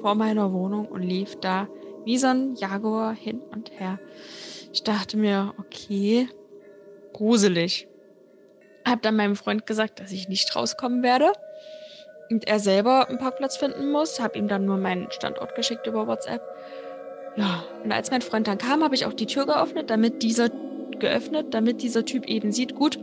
vor 0.00 0.14
meiner 0.14 0.52
Wohnung 0.52 0.86
und 0.86 1.02
lief 1.02 1.36
da 1.40 1.68
wie 2.04 2.16
so 2.16 2.28
ein 2.28 2.54
Jaguar 2.54 3.14
hin 3.14 3.40
und 3.50 3.70
her. 3.78 4.00
Ich 4.72 4.82
dachte 4.82 5.18
mir, 5.18 5.52
okay, 5.58 6.28
gruselig. 7.20 7.86
Hab 8.86 9.02
dann 9.02 9.14
meinem 9.14 9.36
Freund 9.36 9.66
gesagt, 9.66 10.00
dass 10.00 10.10
ich 10.10 10.28
nicht 10.28 10.56
rauskommen 10.56 11.02
werde 11.02 11.32
und 12.30 12.48
er 12.48 12.58
selber 12.58 13.08
einen 13.08 13.18
Parkplatz 13.18 13.58
finden 13.58 13.92
muss. 13.92 14.20
Hab 14.20 14.36
ihm 14.36 14.48
dann 14.48 14.64
nur 14.64 14.78
meinen 14.78 15.10
Standort 15.10 15.54
geschickt 15.54 15.86
über 15.86 16.06
WhatsApp. 16.06 16.40
Ja, 17.36 17.62
und 17.84 17.92
als 17.92 18.10
mein 18.10 18.22
Freund 18.22 18.48
dann 18.48 18.56
kam, 18.56 18.82
habe 18.82 18.94
ich 18.94 19.04
auch 19.04 19.12
die 19.12 19.26
Tür 19.26 19.44
geöffnet, 19.44 19.90
damit 19.90 20.22
dieser 20.22 20.48
geöffnet, 20.98 21.48
damit 21.52 21.82
dieser 21.82 22.04
Typ 22.04 22.26
eben 22.26 22.52
sieht, 22.52 22.74
gut, 22.74 22.98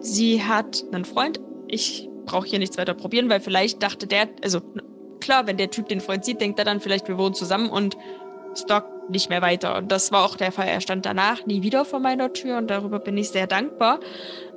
sie 0.00 0.42
hat 0.42 0.84
einen 0.92 1.04
Freund. 1.04 1.40
Ich 1.66 2.08
brauche 2.26 2.46
hier 2.46 2.58
nichts 2.58 2.76
weiter 2.76 2.94
probieren, 2.94 3.30
weil 3.30 3.40
vielleicht 3.40 3.82
dachte 3.82 4.06
der, 4.06 4.28
also 4.42 4.60
klar, 5.20 5.46
wenn 5.46 5.56
der 5.56 5.70
Typ 5.70 5.88
den 5.88 6.00
Freund 6.00 6.24
sieht, 6.26 6.40
denkt 6.40 6.58
er 6.58 6.66
dann 6.66 6.80
vielleicht, 6.80 7.08
wir 7.08 7.16
wohnen 7.16 7.34
zusammen 7.34 7.70
und 7.70 7.96
stalkt 8.54 8.91
nicht 9.08 9.28
mehr 9.28 9.42
weiter. 9.42 9.76
Und 9.76 9.90
das 9.90 10.12
war 10.12 10.24
auch 10.24 10.36
der 10.36 10.52
Fall. 10.52 10.68
Er 10.68 10.80
stand 10.80 11.06
danach 11.06 11.46
nie 11.46 11.62
wieder 11.62 11.84
vor 11.84 12.00
meiner 12.00 12.32
Tür 12.32 12.58
und 12.58 12.68
darüber 12.68 12.98
bin 12.98 13.16
ich 13.16 13.30
sehr 13.30 13.46
dankbar. 13.46 14.00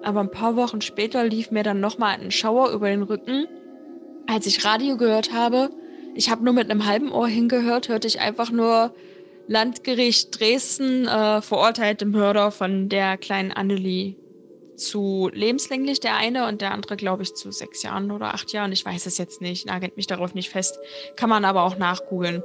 Aber 0.03 0.19
ein 0.19 0.31
paar 0.31 0.55
Wochen 0.55 0.81
später 0.81 1.23
lief 1.23 1.51
mir 1.51 1.63
dann 1.63 1.79
nochmal 1.79 2.17
ein 2.19 2.31
Schauer 2.31 2.71
über 2.71 2.89
den 2.89 3.03
Rücken, 3.03 3.47
als 4.27 4.45
ich 4.45 4.63
Radio 4.65 4.97
gehört 4.97 5.33
habe. 5.33 5.69
Ich 6.13 6.29
habe 6.29 6.43
nur 6.43 6.53
mit 6.53 6.69
einem 6.69 6.85
halben 6.85 7.11
Ohr 7.11 7.27
hingehört, 7.27 7.89
hörte 7.89 8.07
ich 8.07 8.19
einfach 8.19 8.51
nur 8.51 8.93
Landgericht 9.47 10.39
Dresden 10.39 11.07
äh, 11.07 11.41
verurteilte 11.41 12.05
Mörder 12.05 12.51
von 12.51 12.89
der 12.89 13.17
kleinen 13.17 13.51
Annelie 13.51 14.15
zu 14.75 15.29
lebenslänglich 15.33 15.99
der 15.99 16.15
eine 16.15 16.47
und 16.47 16.61
der 16.61 16.71
andere, 16.71 16.95
glaube 16.95 17.23
ich, 17.23 17.33
zu 17.33 17.51
sechs 17.51 17.83
Jahren 17.83 18.11
oder 18.11 18.33
acht 18.33 18.51
Jahren. 18.51 18.71
Ich 18.71 18.85
weiß 18.85 19.05
es 19.05 19.17
jetzt 19.17 19.41
nicht, 19.41 19.65
nagelt 19.65 19.97
mich 19.97 20.07
darauf 20.07 20.33
nicht 20.33 20.49
fest. 20.49 20.79
Kann 21.15 21.29
man 21.29 21.45
aber 21.45 21.63
auch 21.63 21.77
nachgoogeln. 21.77 22.43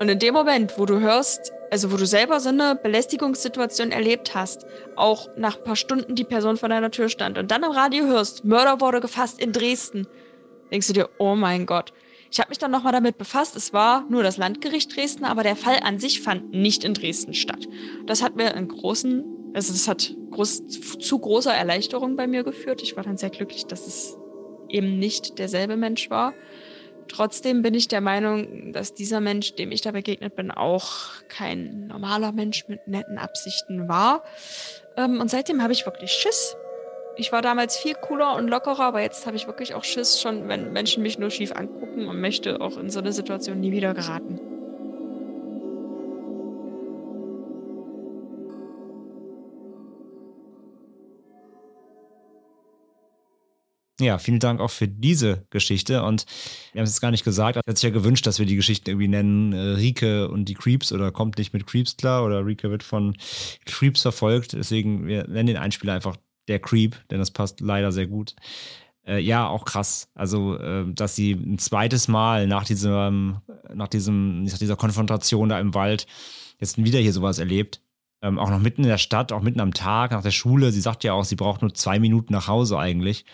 Und 0.00 0.08
in 0.08 0.18
dem 0.18 0.34
Moment, 0.34 0.78
wo 0.78 0.86
du 0.86 1.00
hörst, 1.00 1.52
also 1.70 1.92
wo 1.92 1.96
du 1.96 2.06
selber 2.06 2.40
so 2.40 2.48
eine 2.48 2.78
Belästigungssituation 2.82 3.92
erlebt 3.92 4.34
hast, 4.34 4.66
auch 4.96 5.28
nach 5.36 5.58
ein 5.58 5.64
paar 5.64 5.76
Stunden 5.76 6.14
die 6.14 6.24
Person 6.24 6.56
vor 6.56 6.68
deiner 6.68 6.90
Tür 6.90 7.08
stand 7.08 7.38
und 7.38 7.50
dann 7.50 7.62
im 7.62 7.70
Radio 7.70 8.04
hörst, 8.06 8.44
Mörder 8.44 8.80
wurde 8.80 9.00
gefasst 9.00 9.40
in 9.40 9.52
Dresden, 9.52 10.06
denkst 10.70 10.86
du 10.86 10.92
dir, 10.92 11.08
oh 11.18 11.34
mein 11.34 11.66
Gott. 11.66 11.92
Ich 12.30 12.38
habe 12.38 12.50
mich 12.50 12.58
dann 12.58 12.70
nochmal 12.70 12.92
damit 12.92 13.18
befasst. 13.18 13.56
Es 13.56 13.72
war 13.72 14.06
nur 14.08 14.22
das 14.22 14.36
Landgericht 14.36 14.94
Dresden, 14.94 15.24
aber 15.24 15.42
der 15.42 15.56
Fall 15.56 15.80
an 15.82 15.98
sich 15.98 16.20
fand 16.20 16.52
nicht 16.52 16.84
in 16.84 16.94
Dresden 16.94 17.34
statt. 17.34 17.66
Das 18.06 18.22
hat 18.22 18.36
mir 18.36 18.54
einen 18.54 18.68
großen, 18.68 19.52
also 19.52 19.72
das 19.72 19.88
hat 19.88 20.14
groß, 20.30 20.66
zu 20.68 21.18
großer 21.18 21.52
Erleichterung 21.52 22.16
bei 22.16 22.28
mir 22.28 22.44
geführt. 22.44 22.82
Ich 22.82 22.96
war 22.96 23.02
dann 23.02 23.16
sehr 23.16 23.30
glücklich, 23.30 23.66
dass 23.66 23.86
es 23.86 24.16
eben 24.68 24.98
nicht 24.98 25.38
derselbe 25.40 25.76
Mensch 25.76 26.08
war. 26.08 26.32
Trotzdem 27.08 27.62
bin 27.62 27.74
ich 27.74 27.88
der 27.88 28.00
Meinung, 28.00 28.72
dass 28.72 28.94
dieser 28.94 29.20
Mensch, 29.20 29.56
dem 29.56 29.72
ich 29.72 29.80
da 29.80 29.90
begegnet 29.90 30.36
bin, 30.36 30.52
auch 30.52 31.10
kein 31.28 31.88
normaler 31.88 32.30
Mensch 32.30 32.68
mit 32.68 32.86
netten 32.86 33.18
Absichten 33.18 33.88
war. 33.88 34.22
Ähm, 34.96 35.20
und 35.20 35.28
seitdem 35.28 35.60
habe 35.60 35.72
ich 35.72 35.84
wirklich 35.84 36.12
Schiss. 36.12 36.54
Ich 37.16 37.32
war 37.32 37.42
damals 37.42 37.76
viel 37.76 37.94
cooler 37.94 38.36
und 38.36 38.48
lockerer, 38.48 38.80
aber 38.80 39.02
jetzt 39.02 39.26
habe 39.26 39.36
ich 39.36 39.46
wirklich 39.46 39.74
auch 39.74 39.84
Schiss, 39.84 40.20
schon 40.20 40.48
wenn 40.48 40.72
Menschen 40.72 41.02
mich 41.02 41.18
nur 41.18 41.30
schief 41.30 41.52
angucken 41.52 42.08
und 42.08 42.20
möchte 42.20 42.60
auch 42.60 42.78
in 42.78 42.90
so 42.90 43.00
eine 43.00 43.12
Situation 43.12 43.60
nie 43.60 43.72
wieder 43.72 43.94
geraten. 43.94 44.40
Ja, 54.00 54.18
vielen 54.18 54.38
Dank 54.40 54.60
auch 54.60 54.70
für 54.70 54.88
diese 54.88 55.46
Geschichte. 55.50 56.02
Und 56.02 56.24
wir 56.72 56.80
haben 56.80 56.84
es 56.84 56.90
jetzt 56.90 57.00
gar 57.00 57.10
nicht 57.10 57.24
gesagt, 57.24 57.56
er 57.56 57.62
hat 57.66 57.76
sich 57.76 57.84
ja 57.84 57.90
gewünscht, 57.90 58.26
dass 58.26 58.38
wir 58.38 58.46
die 58.46 58.56
Geschichten 58.56 58.88
irgendwie 58.88 59.08
nennen, 59.08 59.52
äh, 59.52 59.58
Rike 59.58 60.28
und 60.28 60.46
die 60.46 60.54
Creeps 60.54 60.90
oder 60.92 61.12
kommt 61.12 61.36
nicht 61.36 61.52
mit 61.52 61.66
Creeps 61.66 61.96
klar 61.98 62.24
oder 62.24 62.46
Rike 62.46 62.70
wird 62.70 62.82
von 62.82 63.14
Creeps 63.66 64.02
verfolgt. 64.02 64.54
Deswegen, 64.54 65.06
wir 65.06 65.28
nennen 65.28 65.48
den 65.48 65.56
Einspieler 65.58 65.92
einfach 65.92 66.16
der 66.50 66.58
Creep, 66.58 66.96
denn 67.10 67.18
das 67.18 67.30
passt 67.30 67.60
leider 67.60 67.92
sehr 67.92 68.06
gut. 68.06 68.34
Äh, 69.06 69.20
ja, 69.20 69.48
auch 69.48 69.64
krass. 69.64 70.10
Also, 70.14 70.56
äh, 70.58 70.84
dass 70.92 71.16
sie 71.16 71.32
ein 71.32 71.58
zweites 71.58 72.08
Mal 72.08 72.46
nach 72.46 72.64
diesem, 72.64 73.38
nach 73.72 73.88
diesem, 73.88 74.44
nach 74.44 74.58
dieser 74.58 74.76
Konfrontation 74.76 75.48
da 75.48 75.58
im 75.58 75.72
Wald 75.74 76.06
jetzt 76.58 76.76
wieder 76.76 76.98
hier 76.98 77.12
sowas 77.12 77.38
erlebt. 77.38 77.80
Ähm, 78.22 78.38
auch 78.38 78.50
noch 78.50 78.58
mitten 78.60 78.82
in 78.82 78.88
der 78.90 78.98
Stadt, 78.98 79.32
auch 79.32 79.40
mitten 79.40 79.60
am 79.60 79.72
Tag, 79.72 80.10
nach 80.10 80.22
der 80.22 80.30
Schule. 80.30 80.72
Sie 80.72 80.82
sagt 80.82 81.04
ja 81.04 81.14
auch, 81.14 81.24
sie 81.24 81.36
braucht 81.36 81.62
nur 81.62 81.72
zwei 81.72 81.98
Minuten 81.98 82.34
nach 82.34 82.48
Hause 82.48 82.78
eigentlich 82.78 83.24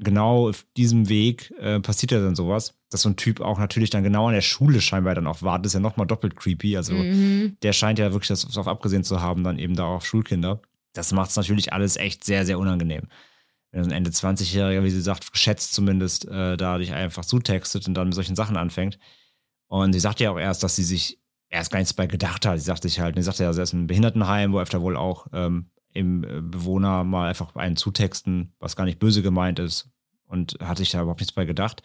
genau 0.00 0.48
auf 0.48 0.66
diesem 0.76 1.08
Weg 1.08 1.52
äh, 1.60 1.78
passiert 1.78 2.12
ja 2.12 2.20
dann 2.20 2.34
sowas, 2.34 2.74
dass 2.90 3.02
so 3.02 3.08
ein 3.10 3.16
Typ 3.16 3.40
auch 3.40 3.58
natürlich 3.58 3.90
dann 3.90 4.02
genau 4.02 4.26
an 4.28 4.34
der 4.34 4.40
Schule 4.40 4.80
scheinbar 4.80 5.14
dann 5.14 5.26
auch 5.26 5.42
wartet, 5.42 5.66
ist 5.66 5.74
ja 5.74 5.80
nochmal 5.80 6.06
doppelt 6.06 6.36
creepy. 6.36 6.76
Also 6.76 6.94
Mhm. 6.94 7.56
der 7.62 7.72
scheint 7.72 7.98
ja 7.98 8.12
wirklich 8.12 8.28
das 8.28 8.46
darauf 8.48 8.66
abgesehen 8.66 9.04
zu 9.04 9.20
haben, 9.20 9.44
dann 9.44 9.58
eben 9.58 9.76
da 9.76 9.84
auf 9.84 10.06
Schulkinder. 10.06 10.60
Das 10.92 11.12
macht 11.12 11.30
es 11.30 11.36
natürlich 11.36 11.72
alles 11.72 11.96
echt 11.96 12.24
sehr, 12.24 12.44
sehr 12.44 12.58
unangenehm. 12.58 13.08
Wenn 13.70 13.84
so 13.84 13.90
ein 13.90 13.96
Ende 13.96 14.10
20-Jähriger, 14.10 14.82
wie 14.82 14.90
sie 14.90 15.00
sagt, 15.00 15.32
geschätzt 15.32 15.72
zumindest, 15.74 16.26
äh, 16.26 16.56
da 16.56 16.78
dich 16.78 16.92
einfach 16.92 17.24
zutextet 17.24 17.86
und 17.86 17.94
dann 17.94 18.08
mit 18.08 18.14
solchen 18.14 18.34
Sachen 18.34 18.56
anfängt. 18.56 18.98
Und 19.68 19.92
sie 19.92 20.00
sagt 20.00 20.18
ja 20.18 20.32
auch 20.32 20.38
erst, 20.38 20.64
dass 20.64 20.74
sie 20.74 20.82
sich 20.82 21.20
erst 21.48 21.70
gar 21.70 21.78
nichts 21.78 21.94
bei 21.94 22.06
gedacht 22.06 22.44
hat. 22.46 22.58
Sie 22.58 22.64
sagt 22.64 22.82
sich 22.82 22.98
halt, 22.98 23.14
sie 23.14 23.22
sagt 23.22 23.38
ja, 23.38 23.52
sie 23.52 23.62
ist 23.62 23.72
im 23.72 23.86
Behindertenheim, 23.86 24.52
wo 24.52 24.58
öfter 24.58 24.80
wohl 24.80 24.96
auch 24.96 25.28
ähm, 25.32 25.70
im 25.92 26.24
äh, 26.24 26.40
Bewohner 26.40 27.04
mal 27.04 27.28
einfach 27.28 27.54
einen 27.54 27.76
zutexten, 27.76 28.52
was 28.58 28.74
gar 28.74 28.84
nicht 28.84 28.98
böse 28.98 29.22
gemeint 29.22 29.58
ist. 29.58 29.88
Und 30.26 30.56
hat 30.60 30.78
sich 30.78 30.90
da 30.90 31.02
überhaupt 31.02 31.20
nichts 31.20 31.34
bei 31.34 31.44
gedacht. 31.44 31.82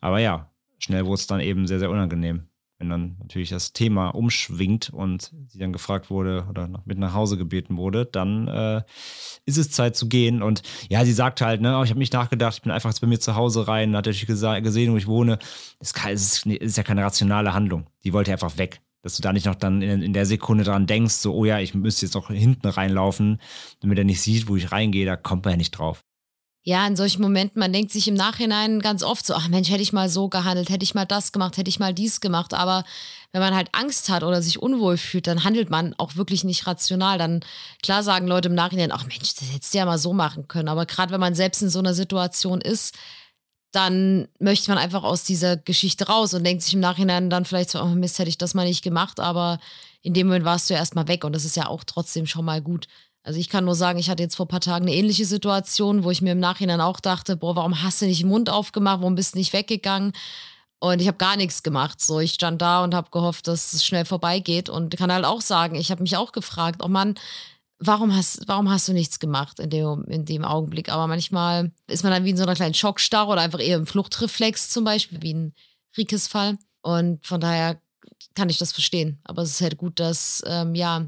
Aber 0.00 0.20
ja, 0.20 0.50
schnell 0.78 1.04
wurde 1.06 1.20
es 1.20 1.26
dann 1.26 1.40
eben 1.40 1.66
sehr, 1.66 1.80
sehr 1.80 1.90
unangenehm. 1.90 2.47
Wenn 2.80 2.90
dann 2.90 3.16
natürlich 3.18 3.48
das 3.48 3.72
Thema 3.72 4.10
umschwingt 4.10 4.90
und 4.90 5.32
sie 5.48 5.58
dann 5.58 5.72
gefragt 5.72 6.10
wurde 6.10 6.46
oder 6.48 6.68
noch 6.68 6.86
mit 6.86 6.96
nach 6.96 7.12
Hause 7.12 7.36
gebeten 7.36 7.76
wurde, 7.76 8.06
dann 8.06 8.46
äh, 8.46 8.82
ist 9.46 9.58
es 9.58 9.72
Zeit 9.72 9.96
zu 9.96 10.08
gehen. 10.08 10.42
Und 10.42 10.62
ja, 10.88 11.04
sie 11.04 11.12
sagt 11.12 11.40
halt, 11.40 11.60
ne, 11.60 11.76
oh, 11.76 11.82
ich 11.82 11.90
habe 11.90 11.98
nicht 11.98 12.12
nachgedacht, 12.12 12.54
ich 12.54 12.62
bin 12.62 12.70
einfach 12.70 12.90
jetzt 12.90 13.00
bei 13.00 13.08
mir 13.08 13.18
zu 13.18 13.34
Hause 13.34 13.66
rein, 13.66 13.96
hat 13.96 14.06
natürlich 14.06 14.26
gesehen, 14.26 14.92
wo 14.92 14.96
ich 14.96 15.08
wohne. 15.08 15.38
Kein- 15.92 16.14
es 16.14 16.44
ist, 16.44 16.46
ist 16.46 16.76
ja 16.76 16.84
keine 16.84 17.02
rationale 17.02 17.52
Handlung. 17.52 17.86
Die 18.04 18.12
wollte 18.12 18.30
einfach 18.30 18.58
weg. 18.58 18.80
Dass 19.02 19.16
du 19.16 19.22
da 19.22 19.32
nicht 19.32 19.46
noch 19.46 19.54
dann 19.56 19.82
in, 19.82 20.02
in 20.02 20.12
der 20.12 20.26
Sekunde 20.26 20.64
dran 20.64 20.86
denkst, 20.86 21.14
so, 21.14 21.34
oh 21.34 21.44
ja, 21.44 21.58
ich 21.60 21.74
müsste 21.74 22.06
jetzt 22.06 22.14
noch 22.14 22.28
hinten 22.30 22.66
reinlaufen, 22.68 23.40
damit 23.80 23.98
er 23.98 24.04
nicht 24.04 24.20
sieht, 24.20 24.48
wo 24.48 24.56
ich 24.56 24.70
reingehe, 24.72 25.06
da 25.06 25.16
kommt 25.16 25.44
man 25.44 25.52
ja 25.52 25.56
nicht 25.56 25.70
drauf. 25.72 26.04
Ja, 26.62 26.86
in 26.86 26.96
solchen 26.96 27.22
Momenten, 27.22 27.60
man 27.60 27.72
denkt 27.72 27.92
sich 27.92 28.08
im 28.08 28.14
Nachhinein 28.14 28.80
ganz 28.80 29.02
oft 29.02 29.24
so, 29.24 29.32
ach 29.34 29.48
Mensch, 29.48 29.70
hätte 29.70 29.82
ich 29.82 29.92
mal 29.94 30.10
so 30.10 30.28
gehandelt, 30.28 30.68
hätte 30.68 30.82
ich 30.82 30.94
mal 30.94 31.06
das 31.06 31.32
gemacht, 31.32 31.56
hätte 31.56 31.70
ich 31.70 31.78
mal 31.78 31.94
dies 31.94 32.20
gemacht. 32.20 32.52
Aber 32.52 32.84
wenn 33.32 33.40
man 33.40 33.54
halt 33.54 33.70
Angst 33.72 34.10
hat 34.10 34.22
oder 34.22 34.42
sich 34.42 34.60
unwohl 34.60 34.98
fühlt, 34.98 35.26
dann 35.26 35.44
handelt 35.44 35.70
man 35.70 35.94
auch 35.98 36.16
wirklich 36.16 36.44
nicht 36.44 36.66
rational. 36.66 37.16
Dann 37.16 37.40
klar 37.82 38.02
sagen 38.02 38.26
Leute 38.26 38.48
im 38.48 38.54
Nachhinein, 38.54 38.92
ach 38.92 39.06
Mensch, 39.06 39.34
das 39.34 39.50
hättest 39.50 39.72
du 39.72 39.78
ja 39.78 39.86
mal 39.86 39.98
so 39.98 40.12
machen 40.12 40.46
können. 40.48 40.68
Aber 40.68 40.84
gerade 40.84 41.12
wenn 41.12 41.20
man 41.20 41.34
selbst 41.34 41.62
in 41.62 41.70
so 41.70 41.78
einer 41.78 41.94
Situation 41.94 42.60
ist, 42.60 42.94
dann 43.72 44.28
möchte 44.38 44.70
man 44.70 44.78
einfach 44.78 45.04
aus 45.04 45.24
dieser 45.24 45.56
Geschichte 45.56 46.06
raus 46.06 46.34
und 46.34 46.44
denkt 46.44 46.62
sich 46.62 46.74
im 46.74 46.80
Nachhinein 46.80 47.30
dann 47.30 47.44
vielleicht 47.44 47.70
so, 47.70 47.80
oh 47.80 47.86
Mist, 47.86 48.18
hätte 48.18 48.30
ich 48.30 48.38
das 48.38 48.54
mal 48.54 48.66
nicht 48.66 48.82
gemacht. 48.82 49.20
Aber 49.20 49.58
in 50.02 50.14
dem 50.14 50.26
Moment 50.26 50.44
warst 50.44 50.68
du 50.68 50.74
ja 50.74 50.80
erstmal 50.80 51.08
weg 51.08 51.24
und 51.24 51.34
das 51.34 51.44
ist 51.44 51.56
ja 51.56 51.66
auch 51.68 51.84
trotzdem 51.84 52.26
schon 52.26 52.44
mal 52.44 52.60
gut. 52.62 52.88
Also 53.28 53.40
ich 53.40 53.50
kann 53.50 53.66
nur 53.66 53.74
sagen, 53.74 53.98
ich 53.98 54.08
hatte 54.08 54.22
jetzt 54.22 54.36
vor 54.36 54.46
ein 54.46 54.48
paar 54.48 54.62
Tagen 54.62 54.86
eine 54.86 54.94
ähnliche 54.94 55.26
Situation, 55.26 56.02
wo 56.02 56.10
ich 56.10 56.22
mir 56.22 56.32
im 56.32 56.40
Nachhinein 56.40 56.80
auch 56.80 56.98
dachte, 56.98 57.36
boah, 57.36 57.54
warum 57.56 57.82
hast 57.82 58.00
du 58.00 58.06
nicht 58.06 58.22
den 58.22 58.28
Mund 58.30 58.48
aufgemacht, 58.48 59.00
warum 59.00 59.16
bist 59.16 59.34
du 59.34 59.38
nicht 59.38 59.52
weggegangen? 59.52 60.12
Und 60.78 61.02
ich 61.02 61.08
habe 61.08 61.18
gar 61.18 61.36
nichts 61.36 61.62
gemacht. 61.62 62.00
So, 62.00 62.20
ich 62.20 62.32
stand 62.32 62.62
da 62.62 62.82
und 62.82 62.94
habe 62.94 63.10
gehofft, 63.10 63.46
dass 63.46 63.74
es 63.74 63.84
schnell 63.84 64.06
vorbeigeht 64.06 64.70
und 64.70 64.96
kann 64.96 65.12
halt 65.12 65.26
auch 65.26 65.42
sagen, 65.42 65.74
ich 65.74 65.90
habe 65.90 66.00
mich 66.00 66.16
auch 66.16 66.32
gefragt, 66.32 66.80
oh 66.82 66.88
Mann, 66.88 67.16
warum 67.78 68.16
hast, 68.16 68.48
warum 68.48 68.70
hast 68.70 68.88
du 68.88 68.94
nichts 68.94 69.18
gemacht 69.18 69.60
in 69.60 69.68
dem, 69.68 70.04
in 70.04 70.24
dem 70.24 70.42
Augenblick? 70.42 70.90
Aber 70.90 71.06
manchmal 71.06 71.70
ist 71.86 72.04
man 72.04 72.12
dann 72.14 72.24
wie 72.24 72.30
in 72.30 72.38
so 72.38 72.44
einer 72.44 72.54
kleinen 72.54 72.72
Schockstarre 72.72 73.30
oder 73.30 73.42
einfach 73.42 73.60
eher 73.60 73.76
im 73.76 73.86
Fluchtreflex 73.86 74.70
zum 74.70 74.84
Beispiel, 74.84 75.20
wie 75.20 75.34
ein 75.34 75.54
Rikes 75.98 76.28
Fall. 76.28 76.56
Und 76.80 77.26
von 77.26 77.42
daher 77.42 77.78
kann 78.34 78.48
ich 78.48 78.56
das 78.56 78.72
verstehen. 78.72 79.20
Aber 79.24 79.42
es 79.42 79.50
ist 79.50 79.60
halt 79.60 79.76
gut, 79.76 80.00
dass 80.00 80.42
ähm, 80.46 80.74
ja 80.74 81.04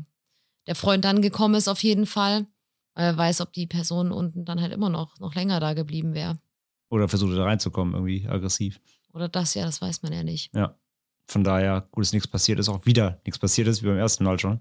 der 0.66 0.74
Freund 0.74 1.04
dann 1.04 1.22
gekommen 1.22 1.54
ist 1.54 1.68
auf 1.68 1.82
jeden 1.82 2.06
Fall. 2.06 2.46
Weil 2.94 3.04
er 3.06 3.16
weiß, 3.16 3.40
ob 3.40 3.52
die 3.52 3.66
Person 3.66 4.10
unten 4.12 4.44
dann 4.44 4.60
halt 4.60 4.72
immer 4.72 4.90
noch, 4.90 5.18
noch 5.20 5.34
länger 5.34 5.60
da 5.60 5.74
geblieben 5.74 6.12
wäre. 6.12 6.38
Oder 6.90 7.08
versucht 7.08 7.36
da 7.36 7.44
reinzukommen, 7.44 7.94
irgendwie 7.94 8.26
aggressiv. 8.28 8.80
Oder 9.12 9.28
das 9.28 9.54
ja, 9.54 9.64
das 9.64 9.80
weiß 9.80 10.02
man 10.02 10.12
ja 10.12 10.22
nicht. 10.22 10.54
Ja. 10.54 10.76
Von 11.28 11.44
daher, 11.44 11.86
gut, 11.92 12.04
dass 12.04 12.12
nichts 12.12 12.26
passiert 12.26 12.58
ist, 12.58 12.68
auch 12.68 12.84
wieder 12.86 13.20
nichts 13.24 13.38
passiert 13.38 13.68
ist, 13.68 13.82
wie 13.82 13.86
beim 13.86 13.98
ersten 13.98 14.24
Mal 14.24 14.40
schon. 14.40 14.60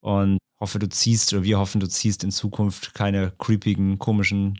Und 0.00 0.38
hoffe, 0.58 0.78
du 0.78 0.88
ziehst, 0.88 1.32
oder 1.34 1.42
wir 1.42 1.58
hoffen, 1.58 1.80
du 1.80 1.88
ziehst 1.88 2.24
in 2.24 2.30
Zukunft 2.30 2.94
keine 2.94 3.32
creepigen, 3.32 3.98
komischen 3.98 4.58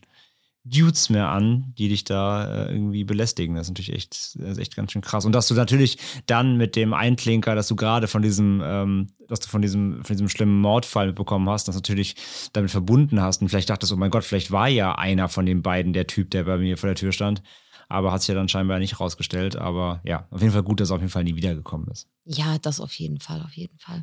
Dudes 0.64 1.08
mehr 1.08 1.28
an, 1.28 1.72
die 1.78 1.88
dich 1.88 2.04
da 2.04 2.66
äh, 2.66 2.72
irgendwie 2.72 3.04
belästigen. 3.04 3.54
Das 3.54 3.66
ist 3.66 3.70
natürlich 3.70 3.94
echt, 3.94 4.36
ist 4.36 4.58
echt 4.58 4.76
ganz 4.76 4.92
schön 4.92 5.00
krass. 5.00 5.24
Und 5.24 5.32
dass 5.32 5.48
du 5.48 5.54
natürlich 5.54 5.96
dann 6.26 6.58
mit 6.58 6.76
dem 6.76 6.92
Einklinker, 6.92 7.54
dass 7.54 7.68
du 7.68 7.76
gerade 7.76 8.08
von 8.08 8.20
diesem, 8.20 8.62
ähm, 8.62 9.06
dass 9.26 9.40
du 9.40 9.48
von 9.48 9.62
diesem, 9.62 10.04
von 10.04 10.14
diesem 10.14 10.28
schlimmen 10.28 10.60
Mordfall 10.60 11.06
mitbekommen 11.06 11.48
hast, 11.48 11.66
das 11.68 11.74
natürlich 11.74 12.14
damit 12.52 12.70
verbunden 12.70 13.22
hast 13.22 13.40
und 13.40 13.48
vielleicht 13.48 13.70
dachtest, 13.70 13.92
oh 13.92 13.96
mein 13.96 14.10
Gott, 14.10 14.24
vielleicht 14.24 14.50
war 14.50 14.68
ja 14.68 14.94
einer 14.94 15.28
von 15.28 15.46
den 15.46 15.62
beiden 15.62 15.94
der 15.94 16.06
Typ, 16.06 16.30
der 16.30 16.44
bei 16.44 16.58
mir 16.58 16.76
vor 16.76 16.88
der 16.88 16.96
Tür 16.96 17.12
stand. 17.12 17.42
Aber 17.88 18.12
hat 18.12 18.20
sich 18.20 18.28
ja 18.28 18.34
dann 18.34 18.48
scheinbar 18.48 18.78
nicht 18.78 19.00
rausgestellt. 19.00 19.56
Aber 19.56 20.00
ja, 20.04 20.28
auf 20.30 20.40
jeden 20.42 20.52
Fall 20.52 20.62
gut, 20.62 20.78
dass 20.80 20.90
er 20.90 20.96
auf 20.96 21.00
jeden 21.00 21.10
Fall 21.10 21.24
nie 21.24 21.34
wiedergekommen 21.34 21.88
ist. 21.88 22.06
Ja, 22.24 22.58
das 22.58 22.80
auf 22.80 22.92
jeden 22.92 23.18
Fall, 23.18 23.42
auf 23.42 23.52
jeden 23.52 23.78
Fall. 23.78 24.02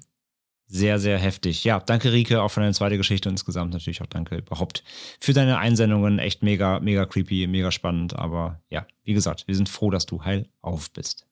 Sehr, 0.70 1.00
sehr 1.00 1.18
heftig. 1.18 1.64
Ja, 1.64 1.80
danke 1.80 2.12
Rike 2.12 2.42
auch 2.42 2.50
für 2.50 2.60
deine 2.60 2.74
zweite 2.74 2.98
Geschichte 2.98 3.30
und 3.30 3.36
insgesamt 3.36 3.72
natürlich 3.72 4.02
auch 4.02 4.08
danke 4.08 4.36
überhaupt 4.36 4.84
für 5.20 5.32
deine 5.32 5.60
Einsendungen. 5.60 6.20
Echt 6.20 6.44
mega, 6.44 6.82
mega 6.82 7.06
creepy, 7.06 7.48
mega 7.48 7.72
spannend. 7.72 8.18
Aber 8.18 8.60
ja, 8.70 8.86
wie 9.04 9.14
gesagt, 9.14 9.48
wir 9.48 9.56
sind 9.56 9.70
froh, 9.70 9.92
dass 9.92 10.06
du 10.06 10.26
heil 10.26 10.50
auf 10.62 10.92
bist. 10.92 11.26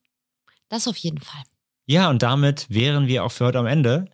Das 0.70 0.88
auf 0.88 0.96
jeden 0.96 1.20
Fall. 1.20 1.42
Ja, 1.84 2.08
und 2.08 2.22
damit 2.22 2.66
wären 2.70 3.08
wir 3.08 3.24
auch 3.24 3.32
für 3.32 3.44
heute 3.44 3.58
am 3.58 3.66
Ende. 3.66 4.06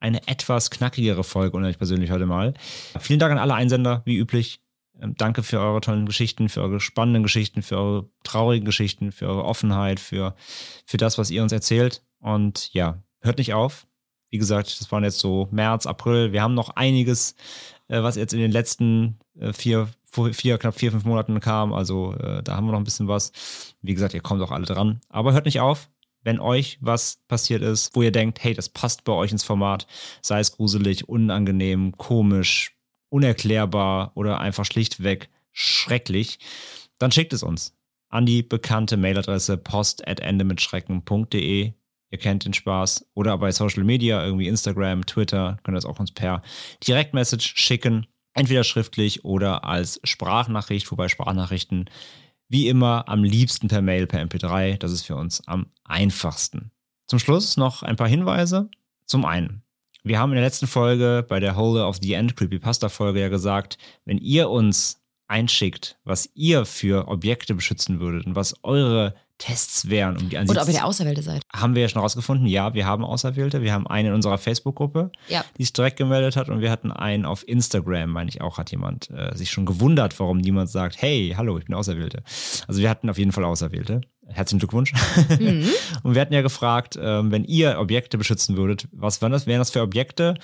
Eine 0.00 0.26
etwas 0.28 0.70
knackigere 0.70 1.24
Folge, 1.24 1.56
und 1.56 1.64
ich 1.66 1.78
persönlich 1.78 2.10
heute 2.10 2.26
mal. 2.26 2.54
Vielen 2.98 3.20
Dank 3.20 3.32
an 3.32 3.38
alle 3.38 3.54
Einsender, 3.54 4.02
wie 4.04 4.16
üblich. 4.16 4.60
Ähm, 5.00 5.14
Danke 5.16 5.42
für 5.42 5.60
eure 5.60 5.80
tollen 5.80 6.06
Geschichten, 6.06 6.48
für 6.48 6.62
eure 6.62 6.80
spannenden 6.80 7.22
Geschichten, 7.22 7.62
für 7.62 7.76
eure 7.76 8.10
traurigen 8.22 8.64
Geschichten, 8.64 9.12
für 9.12 9.28
eure 9.28 9.44
Offenheit, 9.44 10.00
für, 10.00 10.34
für 10.86 10.96
das, 10.96 11.18
was 11.18 11.30
ihr 11.30 11.42
uns 11.42 11.52
erzählt. 11.52 12.02
Und 12.18 12.72
ja, 12.72 13.02
hört 13.20 13.38
nicht 13.38 13.54
auf. 13.54 13.86
Wie 14.34 14.38
gesagt, 14.38 14.80
das 14.80 14.90
waren 14.90 15.04
jetzt 15.04 15.20
so 15.20 15.46
März, 15.52 15.86
April. 15.86 16.32
Wir 16.32 16.42
haben 16.42 16.54
noch 16.54 16.70
einiges, 16.70 17.36
äh, 17.86 18.02
was 18.02 18.16
jetzt 18.16 18.34
in 18.34 18.40
den 18.40 18.50
letzten 18.50 19.20
äh, 19.38 19.52
vier, 19.52 19.88
vier, 20.32 20.58
knapp 20.58 20.74
vier, 20.74 20.90
fünf 20.90 21.04
Monaten 21.04 21.38
kam. 21.38 21.72
Also 21.72 22.14
äh, 22.14 22.42
da 22.42 22.56
haben 22.56 22.66
wir 22.66 22.72
noch 22.72 22.80
ein 22.80 22.84
bisschen 22.84 23.06
was. 23.06 23.30
Wie 23.80 23.94
gesagt, 23.94 24.12
ihr 24.12 24.22
kommt 24.22 24.42
auch 24.42 24.50
alle 24.50 24.66
dran. 24.66 24.98
Aber 25.08 25.34
hört 25.34 25.44
nicht 25.44 25.60
auf. 25.60 25.88
Wenn 26.24 26.40
euch 26.40 26.78
was 26.80 27.20
passiert 27.28 27.62
ist, 27.62 27.94
wo 27.94 28.02
ihr 28.02 28.10
denkt, 28.10 28.42
hey, 28.42 28.54
das 28.54 28.68
passt 28.68 29.04
bei 29.04 29.12
euch 29.12 29.30
ins 29.30 29.44
Format, 29.44 29.86
sei 30.20 30.40
es 30.40 30.50
gruselig, 30.50 31.08
unangenehm, 31.08 31.96
komisch, 31.96 32.76
unerklärbar 33.10 34.10
oder 34.16 34.40
einfach 34.40 34.64
schlichtweg 34.64 35.30
schrecklich, 35.52 36.40
dann 36.98 37.12
schickt 37.12 37.32
es 37.32 37.44
uns 37.44 37.76
an 38.08 38.26
die 38.26 38.42
bekannte 38.42 38.96
Mailadresse 38.96 39.58
post.endemitschrecken.de. 39.58 41.74
Ihr 42.14 42.18
kennt 42.18 42.44
den 42.44 42.54
Spaß. 42.54 43.06
Oder 43.14 43.36
bei 43.38 43.50
Social 43.50 43.82
Media, 43.82 44.24
irgendwie 44.24 44.46
Instagram, 44.46 45.04
Twitter, 45.04 45.58
könnt 45.64 45.74
ihr 45.74 45.78
das 45.78 45.84
auch 45.84 45.98
uns 45.98 46.12
per 46.12 46.42
Direktmessage 46.86 47.54
schicken. 47.56 48.06
Entweder 48.34 48.62
schriftlich 48.62 49.24
oder 49.24 49.64
als 49.64 50.00
Sprachnachricht, 50.04 50.88
wobei 50.92 51.08
Sprachnachrichten 51.08 51.90
wie 52.48 52.68
immer 52.68 53.08
am 53.08 53.24
liebsten 53.24 53.66
per 53.66 53.82
Mail, 53.82 54.06
per 54.06 54.22
MP3. 54.24 54.78
Das 54.78 54.92
ist 54.92 55.02
für 55.02 55.16
uns 55.16 55.44
am 55.48 55.66
einfachsten. 55.82 56.70
Zum 57.08 57.18
Schluss 57.18 57.56
noch 57.56 57.82
ein 57.82 57.96
paar 57.96 58.06
Hinweise. 58.06 58.70
Zum 59.06 59.24
einen, 59.24 59.64
wir 60.04 60.20
haben 60.20 60.30
in 60.30 60.36
der 60.36 60.44
letzten 60.44 60.68
Folge 60.68 61.26
bei 61.28 61.40
der 61.40 61.56
Holder 61.56 61.88
of 61.88 61.98
the 62.00 62.12
End 62.12 62.36
Creepypasta 62.36 62.90
Folge 62.90 63.22
ja 63.22 63.28
gesagt, 63.28 63.76
wenn 64.04 64.18
ihr 64.18 64.50
uns 64.50 65.03
einschickt, 65.34 65.98
was 66.04 66.30
ihr 66.34 66.64
für 66.64 67.08
Objekte 67.08 67.54
beschützen 67.54 67.98
würdet 68.00 68.24
und 68.26 68.36
was 68.36 68.54
eure 68.62 69.14
Tests 69.36 69.90
wären, 69.90 70.16
um 70.16 70.28
die 70.28 70.38
an 70.38 70.48
Oder 70.48 70.62
ob 70.62 70.68
ihr 70.68 70.74
der 70.74 70.86
Auserwählte 70.86 71.20
seid. 71.20 71.42
haben 71.52 71.74
wir 71.74 71.82
ja 71.82 71.88
schon 71.88 72.00
rausgefunden, 72.00 72.46
ja, 72.46 72.72
wir 72.72 72.86
haben 72.86 73.04
Auserwählte. 73.04 73.62
Wir 73.62 73.72
haben 73.72 73.84
einen 73.88 74.10
in 74.10 74.14
unserer 74.14 74.38
Facebook-Gruppe, 74.38 75.10
Ja. 75.28 75.44
die 75.58 75.64
sich 75.64 75.72
direkt 75.72 75.96
gemeldet 75.96 76.36
hat 76.36 76.48
und 76.48 76.60
wir 76.60 76.70
hatten 76.70 76.92
einen 76.92 77.24
auf 77.24 77.46
Instagram, 77.48 78.10
meine 78.10 78.30
ich 78.30 78.40
auch, 78.42 78.58
hat 78.58 78.70
jemand 78.70 79.10
äh, 79.10 79.36
sich 79.36 79.50
schon 79.50 79.66
gewundert, 79.66 80.18
warum 80.20 80.38
niemand 80.38 80.70
sagt, 80.70 81.02
hey, 81.02 81.34
hallo, 81.36 81.58
ich 81.58 81.64
bin 81.64 81.74
Auserwählte. 81.74 82.22
Also 82.68 82.80
wir 82.80 82.88
hatten 82.88 83.10
auf 83.10 83.18
jeden 83.18 83.32
Fall 83.32 83.42
Auserwählte. 83.44 84.02
Herzlichen 84.28 84.60
Glückwunsch. 84.60 84.92
Mhm. 85.40 85.66
Und 86.04 86.14
wir 86.14 86.20
hatten 86.22 86.32
ja 86.32 86.42
gefragt, 86.42 86.96
ähm, 87.00 87.32
wenn 87.32 87.42
ihr 87.44 87.80
Objekte 87.80 88.16
beschützen 88.18 88.56
würdet, 88.56 88.86
was 88.92 89.20
wären 89.20 89.32
das, 89.32 89.48
wären 89.48 89.58
das 89.58 89.70
für 89.72 89.82
Objekte? 89.82 90.34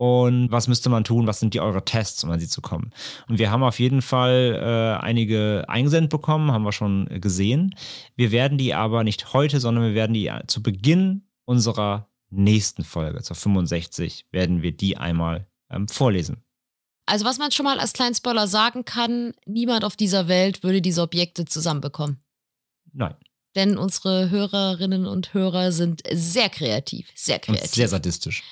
Und 0.00 0.50
was 0.50 0.66
müsste 0.66 0.88
man 0.88 1.04
tun? 1.04 1.26
Was 1.26 1.40
sind 1.40 1.52
die 1.52 1.60
eure 1.60 1.84
Tests, 1.84 2.24
um 2.24 2.30
an 2.30 2.40
sie 2.40 2.48
zu 2.48 2.62
kommen? 2.62 2.90
Und 3.28 3.38
wir 3.38 3.50
haben 3.50 3.62
auf 3.62 3.78
jeden 3.78 4.00
Fall 4.00 4.58
äh, 4.58 5.04
einige 5.04 5.66
eingesendet 5.68 6.10
bekommen, 6.10 6.52
haben 6.52 6.62
wir 6.62 6.72
schon 6.72 7.04
gesehen. 7.20 7.74
Wir 8.16 8.32
werden 8.32 8.56
die 8.56 8.72
aber 8.72 9.04
nicht 9.04 9.34
heute, 9.34 9.60
sondern 9.60 9.84
wir 9.84 9.92
werden 9.92 10.14
die 10.14 10.28
äh, 10.28 10.46
zu 10.46 10.62
Beginn 10.62 11.26
unserer 11.44 12.08
nächsten 12.30 12.82
Folge, 12.82 13.20
zur 13.20 13.36
65, 13.36 14.24
werden 14.30 14.62
wir 14.62 14.72
die 14.74 14.96
einmal 14.96 15.46
ähm, 15.68 15.86
vorlesen. 15.86 16.42
Also 17.04 17.26
was 17.26 17.36
man 17.36 17.50
schon 17.50 17.64
mal 17.64 17.78
als 17.78 17.92
kleinen 17.92 18.14
Spoiler 18.14 18.46
sagen 18.46 18.86
kann, 18.86 19.34
niemand 19.44 19.84
auf 19.84 19.96
dieser 19.96 20.28
Welt 20.28 20.62
würde 20.62 20.80
diese 20.80 21.02
Objekte 21.02 21.44
zusammenbekommen. 21.44 22.22
Nein, 22.94 23.16
Denn 23.54 23.76
unsere 23.76 24.30
Hörerinnen 24.30 25.06
und 25.06 25.34
Hörer 25.34 25.72
sind 25.72 26.00
sehr 26.10 26.48
kreativ, 26.48 27.10
sehr 27.14 27.36
und 27.36 27.56
kreativ. 27.56 27.74
sehr 27.74 27.88
sadistisch. 27.88 28.42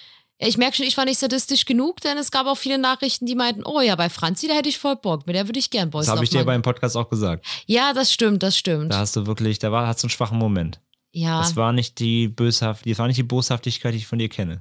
Ja, 0.41 0.47
ich 0.47 0.57
merke 0.57 0.77
schon, 0.77 0.87
ich 0.87 0.97
war 0.97 1.05
nicht 1.05 1.19
sadistisch 1.19 1.65
genug, 1.65 2.01
denn 2.01 2.17
es 2.17 2.31
gab 2.31 2.47
auch 2.47 2.57
viele 2.57 2.79
Nachrichten, 2.79 3.27
die 3.27 3.35
meinten, 3.35 3.63
oh 3.65 3.81
ja, 3.81 3.97
bei 3.97 4.09
Franzi, 4.09 4.47
da 4.47 4.55
hätte 4.55 4.69
ich 4.69 4.79
voll 4.79 4.95
Bock, 4.97 5.27
mit 5.27 5.35
der 5.35 5.49
würde 5.49 5.59
ich 5.59 5.71
gern 5.71 5.91
Boys 5.91 6.07
Das 6.07 6.15
habe 6.15 6.23
ich 6.25 6.31
dir 6.31 6.45
beim. 6.45 6.63
Podcast 6.63 6.97
auch 6.97 7.09
gesagt. 7.11 7.45
Ja, 7.67 7.93
das 7.93 8.13
stimmt, 8.13 8.43
das 8.45 8.57
stimmt. 8.57 8.93
Da 8.93 8.99
hast 8.99 9.17
du 9.17 9.27
wirklich, 9.27 9.59
da 9.59 9.73
war, 9.73 9.87
hast 9.89 10.03
du 10.03 10.07
einen 10.07 10.11
schwachen 10.11 10.39
Moment. 10.39 10.81
ja, 11.11 11.41
Das 11.41 11.57
war 11.57 11.73
nicht 11.73 11.99
die 11.99 12.29
böshaft, 12.29 12.89
das 12.89 12.99
war 12.99 13.09
nicht 13.09 13.17
die 13.19 13.23
Boshaftigkeit, 13.25 13.95
die 13.95 13.99
ich 13.99 14.07
von 14.07 14.19
dir 14.21 14.29
kenne. 14.29 14.61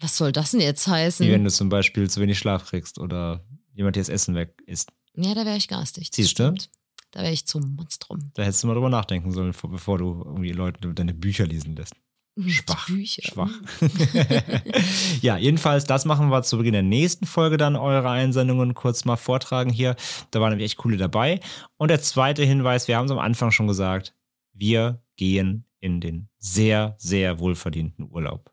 was 0.00 0.16
soll 0.16 0.32
das 0.32 0.50
denn 0.50 0.60
jetzt 0.60 0.86
heißen? 0.88 1.24
Wie 1.24 1.30
wenn 1.30 1.44
du 1.44 1.50
zum 1.50 1.68
Beispiel 1.68 2.10
zu 2.10 2.20
wenig 2.20 2.38
Schlaf 2.38 2.64
kriegst 2.66 2.98
oder 2.98 3.44
jemand 3.74 3.94
dir 3.96 4.00
das 4.00 4.08
Essen 4.08 4.34
weg 4.34 4.56
isst. 4.66 4.90
Ja, 5.16 5.34
da 5.34 5.44
wäre 5.46 5.56
ich 5.56 5.68
garstig. 5.68 6.10
das 6.10 6.16
Siehst 6.16 6.30
du? 6.38 6.42
stimmt. 6.44 6.70
Da 7.12 7.20
wäre 7.22 7.32
ich 7.32 7.46
zum 7.46 7.76
Monstrum. 7.76 8.32
Da 8.34 8.42
hättest 8.42 8.64
du 8.64 8.66
mal 8.66 8.74
drüber 8.74 8.88
nachdenken 8.90 9.30
sollen, 9.30 9.52
bevor- 9.52 9.98
du 9.98 10.22
irgendwie 10.26 10.50
Leuten 10.50 10.92
deine 10.96 11.14
Bücher 11.14 11.46
lesen 11.46 11.76
lässt. 11.76 11.94
Schwach. 12.36 12.86
Die 12.86 12.92
Bücher. 12.94 13.22
Schwach. 13.22 13.52
ja, 15.22 15.36
jedenfalls, 15.36 15.84
das 15.84 16.04
machen 16.04 16.30
wir 16.30 16.42
zu 16.42 16.58
Beginn 16.58 16.72
der 16.72 16.82
nächsten 16.82 17.26
Folge 17.26 17.56
dann 17.56 17.76
eure 17.76 18.10
Einsendungen 18.10 18.74
kurz 18.74 19.04
mal 19.04 19.16
vortragen 19.16 19.70
hier. 19.70 19.94
Da 20.32 20.40
waren 20.40 20.50
nämlich 20.50 20.72
echt 20.72 20.78
coole 20.78 20.96
dabei. 20.96 21.40
Und 21.76 21.88
der 21.88 22.02
zweite 22.02 22.44
Hinweis, 22.44 22.88
wir 22.88 22.96
haben 22.96 23.04
es 23.04 23.12
am 23.12 23.20
Anfang 23.20 23.52
schon 23.52 23.68
gesagt, 23.68 24.14
wir 24.52 25.00
gehen 25.16 25.64
in 25.80 26.00
den 26.00 26.28
sehr, 26.38 26.96
sehr 26.98 27.38
wohlverdienten 27.38 28.10
Urlaub. 28.10 28.52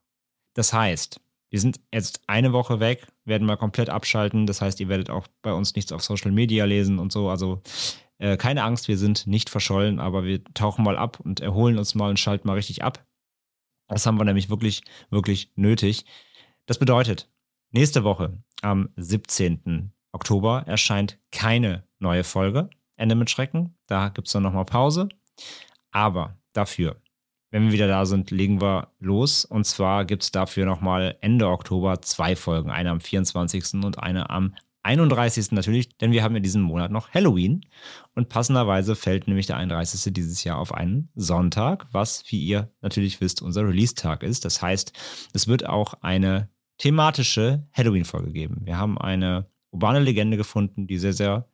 Das 0.53 0.73
heißt, 0.73 1.19
wir 1.49 1.59
sind 1.59 1.79
jetzt 1.91 2.21
eine 2.27 2.53
Woche 2.53 2.79
weg, 2.79 3.07
werden 3.25 3.47
mal 3.47 3.57
komplett 3.57 3.89
abschalten. 3.89 4.45
Das 4.45 4.61
heißt, 4.61 4.79
ihr 4.79 4.89
werdet 4.89 5.09
auch 5.09 5.27
bei 5.41 5.53
uns 5.53 5.75
nichts 5.75 5.91
auf 5.91 6.03
Social 6.03 6.31
Media 6.31 6.65
lesen 6.65 6.99
und 6.99 7.11
so. 7.11 7.29
Also 7.29 7.61
äh, 8.19 8.37
keine 8.37 8.63
Angst, 8.63 8.87
wir 8.87 8.97
sind 8.97 9.25
nicht 9.25 9.49
verschollen, 9.49 9.99
aber 9.99 10.23
wir 10.23 10.43
tauchen 10.53 10.83
mal 10.83 10.97
ab 10.97 11.19
und 11.19 11.39
erholen 11.39 11.77
uns 11.77 11.95
mal 11.95 12.09
und 12.09 12.19
schalten 12.19 12.47
mal 12.47 12.53
richtig 12.53 12.83
ab. 12.83 13.03
Das 13.91 14.05
haben 14.05 14.17
wir 14.17 14.23
nämlich 14.23 14.49
wirklich, 14.49 14.83
wirklich 15.09 15.51
nötig. 15.55 16.05
Das 16.65 16.79
bedeutet, 16.79 17.29
nächste 17.71 18.05
Woche 18.05 18.41
am 18.61 18.89
17. 18.95 19.91
Oktober 20.13 20.63
erscheint 20.65 21.19
keine 21.31 21.83
neue 21.99 22.23
Folge. 22.23 22.69
Ende 22.95 23.15
mit 23.15 23.29
Schrecken. 23.29 23.75
Da 23.87 24.07
gibt 24.07 24.27
es 24.27 24.33
dann 24.33 24.43
nochmal 24.43 24.63
Pause. 24.63 25.09
Aber 25.91 26.37
dafür, 26.53 27.01
wenn 27.49 27.65
wir 27.65 27.73
wieder 27.73 27.89
da 27.89 28.05
sind, 28.05 28.31
legen 28.31 28.61
wir 28.61 28.93
los. 28.99 29.43
Und 29.43 29.65
zwar 29.65 30.05
gibt 30.05 30.23
es 30.23 30.31
dafür 30.31 30.65
nochmal 30.65 31.17
Ende 31.19 31.49
Oktober 31.49 32.01
zwei 32.01 32.37
Folgen. 32.37 32.69
Eine 32.69 32.91
am 32.91 33.01
24. 33.01 33.73
und 33.83 33.99
eine 33.99 34.29
am 34.29 34.55
31. 34.83 35.51
natürlich, 35.51 35.97
denn 35.97 36.11
wir 36.11 36.23
haben 36.23 36.35
in 36.35 36.43
diesem 36.43 36.61
Monat 36.61 36.91
noch 36.91 37.09
Halloween. 37.13 37.65
Und 38.15 38.29
passenderweise 38.29 38.95
fällt 38.95 39.27
nämlich 39.27 39.47
der 39.47 39.57
31. 39.57 40.13
dieses 40.13 40.43
Jahr 40.43 40.57
auf 40.57 40.73
einen 40.73 41.09
Sonntag, 41.15 41.87
was, 41.91 42.23
wie 42.27 42.43
ihr 42.43 42.71
natürlich 42.81 43.21
wisst, 43.21 43.41
unser 43.41 43.67
Release-Tag 43.67 44.23
ist. 44.23 44.45
Das 44.45 44.61
heißt, 44.61 44.93
es 45.33 45.47
wird 45.47 45.65
auch 45.67 45.95
eine 46.01 46.49
thematische 46.77 47.67
Halloween-Folge 47.73 48.31
geben. 48.31 48.61
Wir 48.63 48.77
haben 48.77 48.97
eine 48.97 49.45
urbane 49.69 49.99
Legende 49.99 50.37
gefunden, 50.37 50.87
die 50.87 50.97
sehr, 50.97 51.13
sehr, 51.13 51.47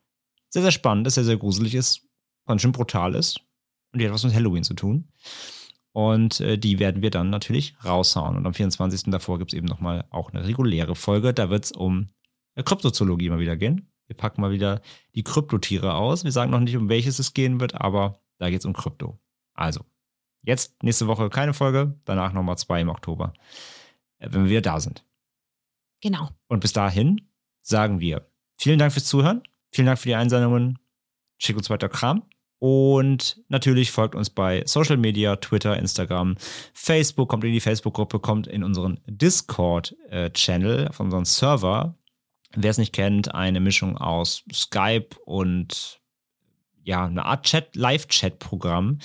sehr, 0.49 0.61
sehr 0.61 0.71
spannend 0.71 1.07
ist, 1.07 1.15
sehr, 1.15 1.25
sehr 1.25 1.37
gruselig 1.37 1.75
ist, 1.75 2.07
ganz 2.45 2.61
schön 2.61 2.71
brutal 2.71 3.13
ist 3.13 3.41
und 3.91 3.99
die 3.99 4.05
hat 4.05 4.13
was 4.13 4.23
mit 4.23 4.33
Halloween 4.33 4.63
zu 4.63 4.73
tun. 4.73 5.07
Und 5.91 6.39
äh, 6.41 6.57
die 6.57 6.77
werden 6.77 7.01
wir 7.01 7.09
dann 7.09 7.31
natürlich 7.31 7.75
raushauen. 7.83 8.37
Und 8.37 8.45
am 8.45 8.53
24. 8.53 9.09
davor 9.11 9.39
gibt 9.39 9.53
es 9.53 9.57
eben 9.57 9.65
nochmal 9.65 10.05
auch 10.11 10.31
eine 10.31 10.45
reguläre 10.45 10.95
Folge. 10.95 11.33
Da 11.33 11.49
wird 11.49 11.65
es 11.65 11.71
um 11.71 12.09
Kryptozoologie 12.63 13.29
mal 13.29 13.39
wieder 13.39 13.57
gehen. 13.57 13.91
Wir 14.07 14.15
packen 14.15 14.41
mal 14.41 14.51
wieder 14.51 14.81
die 15.15 15.23
Kryptotiere 15.23 15.93
aus. 15.93 16.23
Wir 16.23 16.31
sagen 16.31 16.51
noch 16.51 16.59
nicht, 16.59 16.77
um 16.77 16.89
welches 16.89 17.19
es 17.19 17.33
gehen 17.33 17.59
wird, 17.59 17.75
aber 17.75 18.19
da 18.37 18.49
geht 18.49 18.59
es 18.59 18.65
um 18.65 18.73
Krypto. 18.73 19.19
Also, 19.53 19.81
jetzt 20.43 20.81
nächste 20.83 21.07
Woche 21.07 21.29
keine 21.29 21.53
Folge, 21.53 21.99
danach 22.05 22.33
nochmal 22.33 22.57
zwei 22.57 22.81
im 22.81 22.89
Oktober, 22.89 23.33
äh, 24.19 24.29
wenn 24.31 24.43
wir 24.43 24.49
wieder 24.49 24.61
da 24.61 24.79
sind. 24.79 25.03
Genau. 26.01 26.29
Und 26.47 26.61
bis 26.61 26.73
dahin 26.73 27.21
sagen 27.61 27.99
wir 27.99 28.29
vielen 28.57 28.79
Dank 28.79 28.93
fürs 28.93 29.05
Zuhören, 29.05 29.41
vielen 29.71 29.87
Dank 29.87 29.99
für 29.99 30.09
die 30.09 30.15
Einsendungen, 30.15 30.79
schickt 31.37 31.57
uns 31.57 31.69
weiter 31.69 31.89
Kram. 31.89 32.23
Und 32.59 33.43
natürlich 33.49 33.91
folgt 33.91 34.15
uns 34.15 34.31
bei 34.31 34.63
Social 34.65 34.97
Media, 34.97 35.35
Twitter, 35.35 35.77
Instagram, 35.77 36.37
Facebook, 36.73 37.29
kommt 37.29 37.43
in 37.43 37.53
die 37.53 37.59
Facebook-Gruppe, 37.59 38.19
kommt 38.19 38.47
in 38.47 38.63
unseren 38.63 38.99
Discord-Channel, 39.05 40.87
auf 40.87 40.99
unseren 40.99 41.25
Server. 41.25 41.95
Wer 42.59 42.71
es 42.71 42.79
nicht 42.79 42.91
kennt, 42.91 43.35
eine 43.35 43.59
Mischung 43.59 43.97
aus 43.97 44.43
Skype 44.51 45.09
und 45.25 46.01
ja, 46.81 47.05
eine 47.05 47.23
Art 47.25 47.45
Chat, 47.45 47.75
Live-Chat-Programm, 47.75 48.97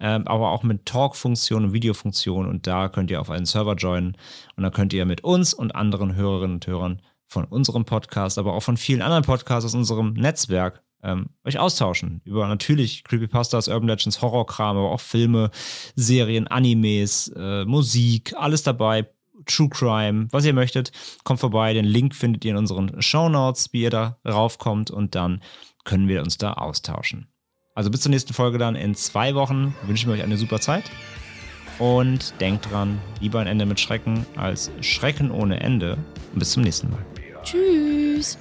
ähm, 0.00 0.26
aber 0.26 0.50
auch 0.50 0.64
mit 0.64 0.86
Talk-Funktion 0.86 1.66
und 1.66 1.72
Videofunktion. 1.72 2.48
Und 2.48 2.66
da 2.66 2.88
könnt 2.88 3.12
ihr 3.12 3.20
auf 3.20 3.30
einen 3.30 3.46
Server 3.46 3.76
joinen 3.76 4.16
und 4.56 4.64
dann 4.64 4.72
könnt 4.72 4.92
ihr 4.92 5.04
mit 5.04 5.22
uns 5.22 5.54
und 5.54 5.76
anderen 5.76 6.16
Hörerinnen 6.16 6.56
und 6.56 6.66
Hörern 6.66 7.02
von 7.28 7.44
unserem 7.44 7.84
Podcast, 7.84 8.38
aber 8.38 8.54
auch 8.54 8.62
von 8.62 8.76
vielen 8.76 9.02
anderen 9.02 9.22
Podcasts 9.22 9.66
aus 9.66 9.74
unserem 9.74 10.14
Netzwerk 10.14 10.82
ähm, 11.04 11.28
euch 11.44 11.60
austauschen. 11.60 12.22
Über 12.24 12.48
natürlich 12.48 13.04
Creepypastas, 13.04 13.68
Urban 13.68 13.88
Legends, 13.88 14.20
Horrorkram, 14.20 14.76
aber 14.76 14.90
auch 14.90 15.00
Filme, 15.00 15.50
Serien, 15.94 16.48
Animes, 16.48 17.28
äh, 17.36 17.64
Musik, 17.66 18.34
alles 18.36 18.64
dabei. 18.64 19.06
True 19.44 19.68
Crime, 19.68 20.28
was 20.30 20.44
ihr 20.44 20.54
möchtet, 20.54 20.92
kommt 21.24 21.40
vorbei. 21.40 21.74
Den 21.74 21.84
Link 21.84 22.14
findet 22.14 22.44
ihr 22.44 22.52
in 22.52 22.56
unseren 22.56 23.00
Show 23.02 23.28
Notes, 23.28 23.72
wie 23.72 23.82
ihr 23.82 23.90
da 23.90 24.18
raufkommt 24.26 24.90
und 24.90 25.14
dann 25.14 25.42
können 25.84 26.08
wir 26.08 26.22
uns 26.22 26.38
da 26.38 26.54
austauschen. 26.54 27.28
Also 27.74 27.90
bis 27.90 28.00
zur 28.00 28.10
nächsten 28.10 28.32
Folge 28.32 28.56
dann 28.58 28.74
in 28.74 28.94
zwei 28.94 29.34
Wochen 29.34 29.74
wünschen 29.82 30.08
wir 30.08 30.14
euch 30.14 30.22
eine 30.22 30.38
super 30.38 30.60
Zeit. 30.60 30.84
Und 31.78 32.40
denkt 32.40 32.70
dran, 32.70 32.98
lieber 33.20 33.38
ein 33.40 33.46
Ende 33.46 33.66
mit 33.66 33.78
Schrecken 33.78 34.24
als 34.34 34.70
Schrecken 34.80 35.30
ohne 35.30 35.60
Ende. 35.60 35.98
Und 36.32 36.38
bis 36.38 36.52
zum 36.52 36.62
nächsten 36.62 36.90
Mal. 36.90 37.04
Tschüss. 37.42 38.38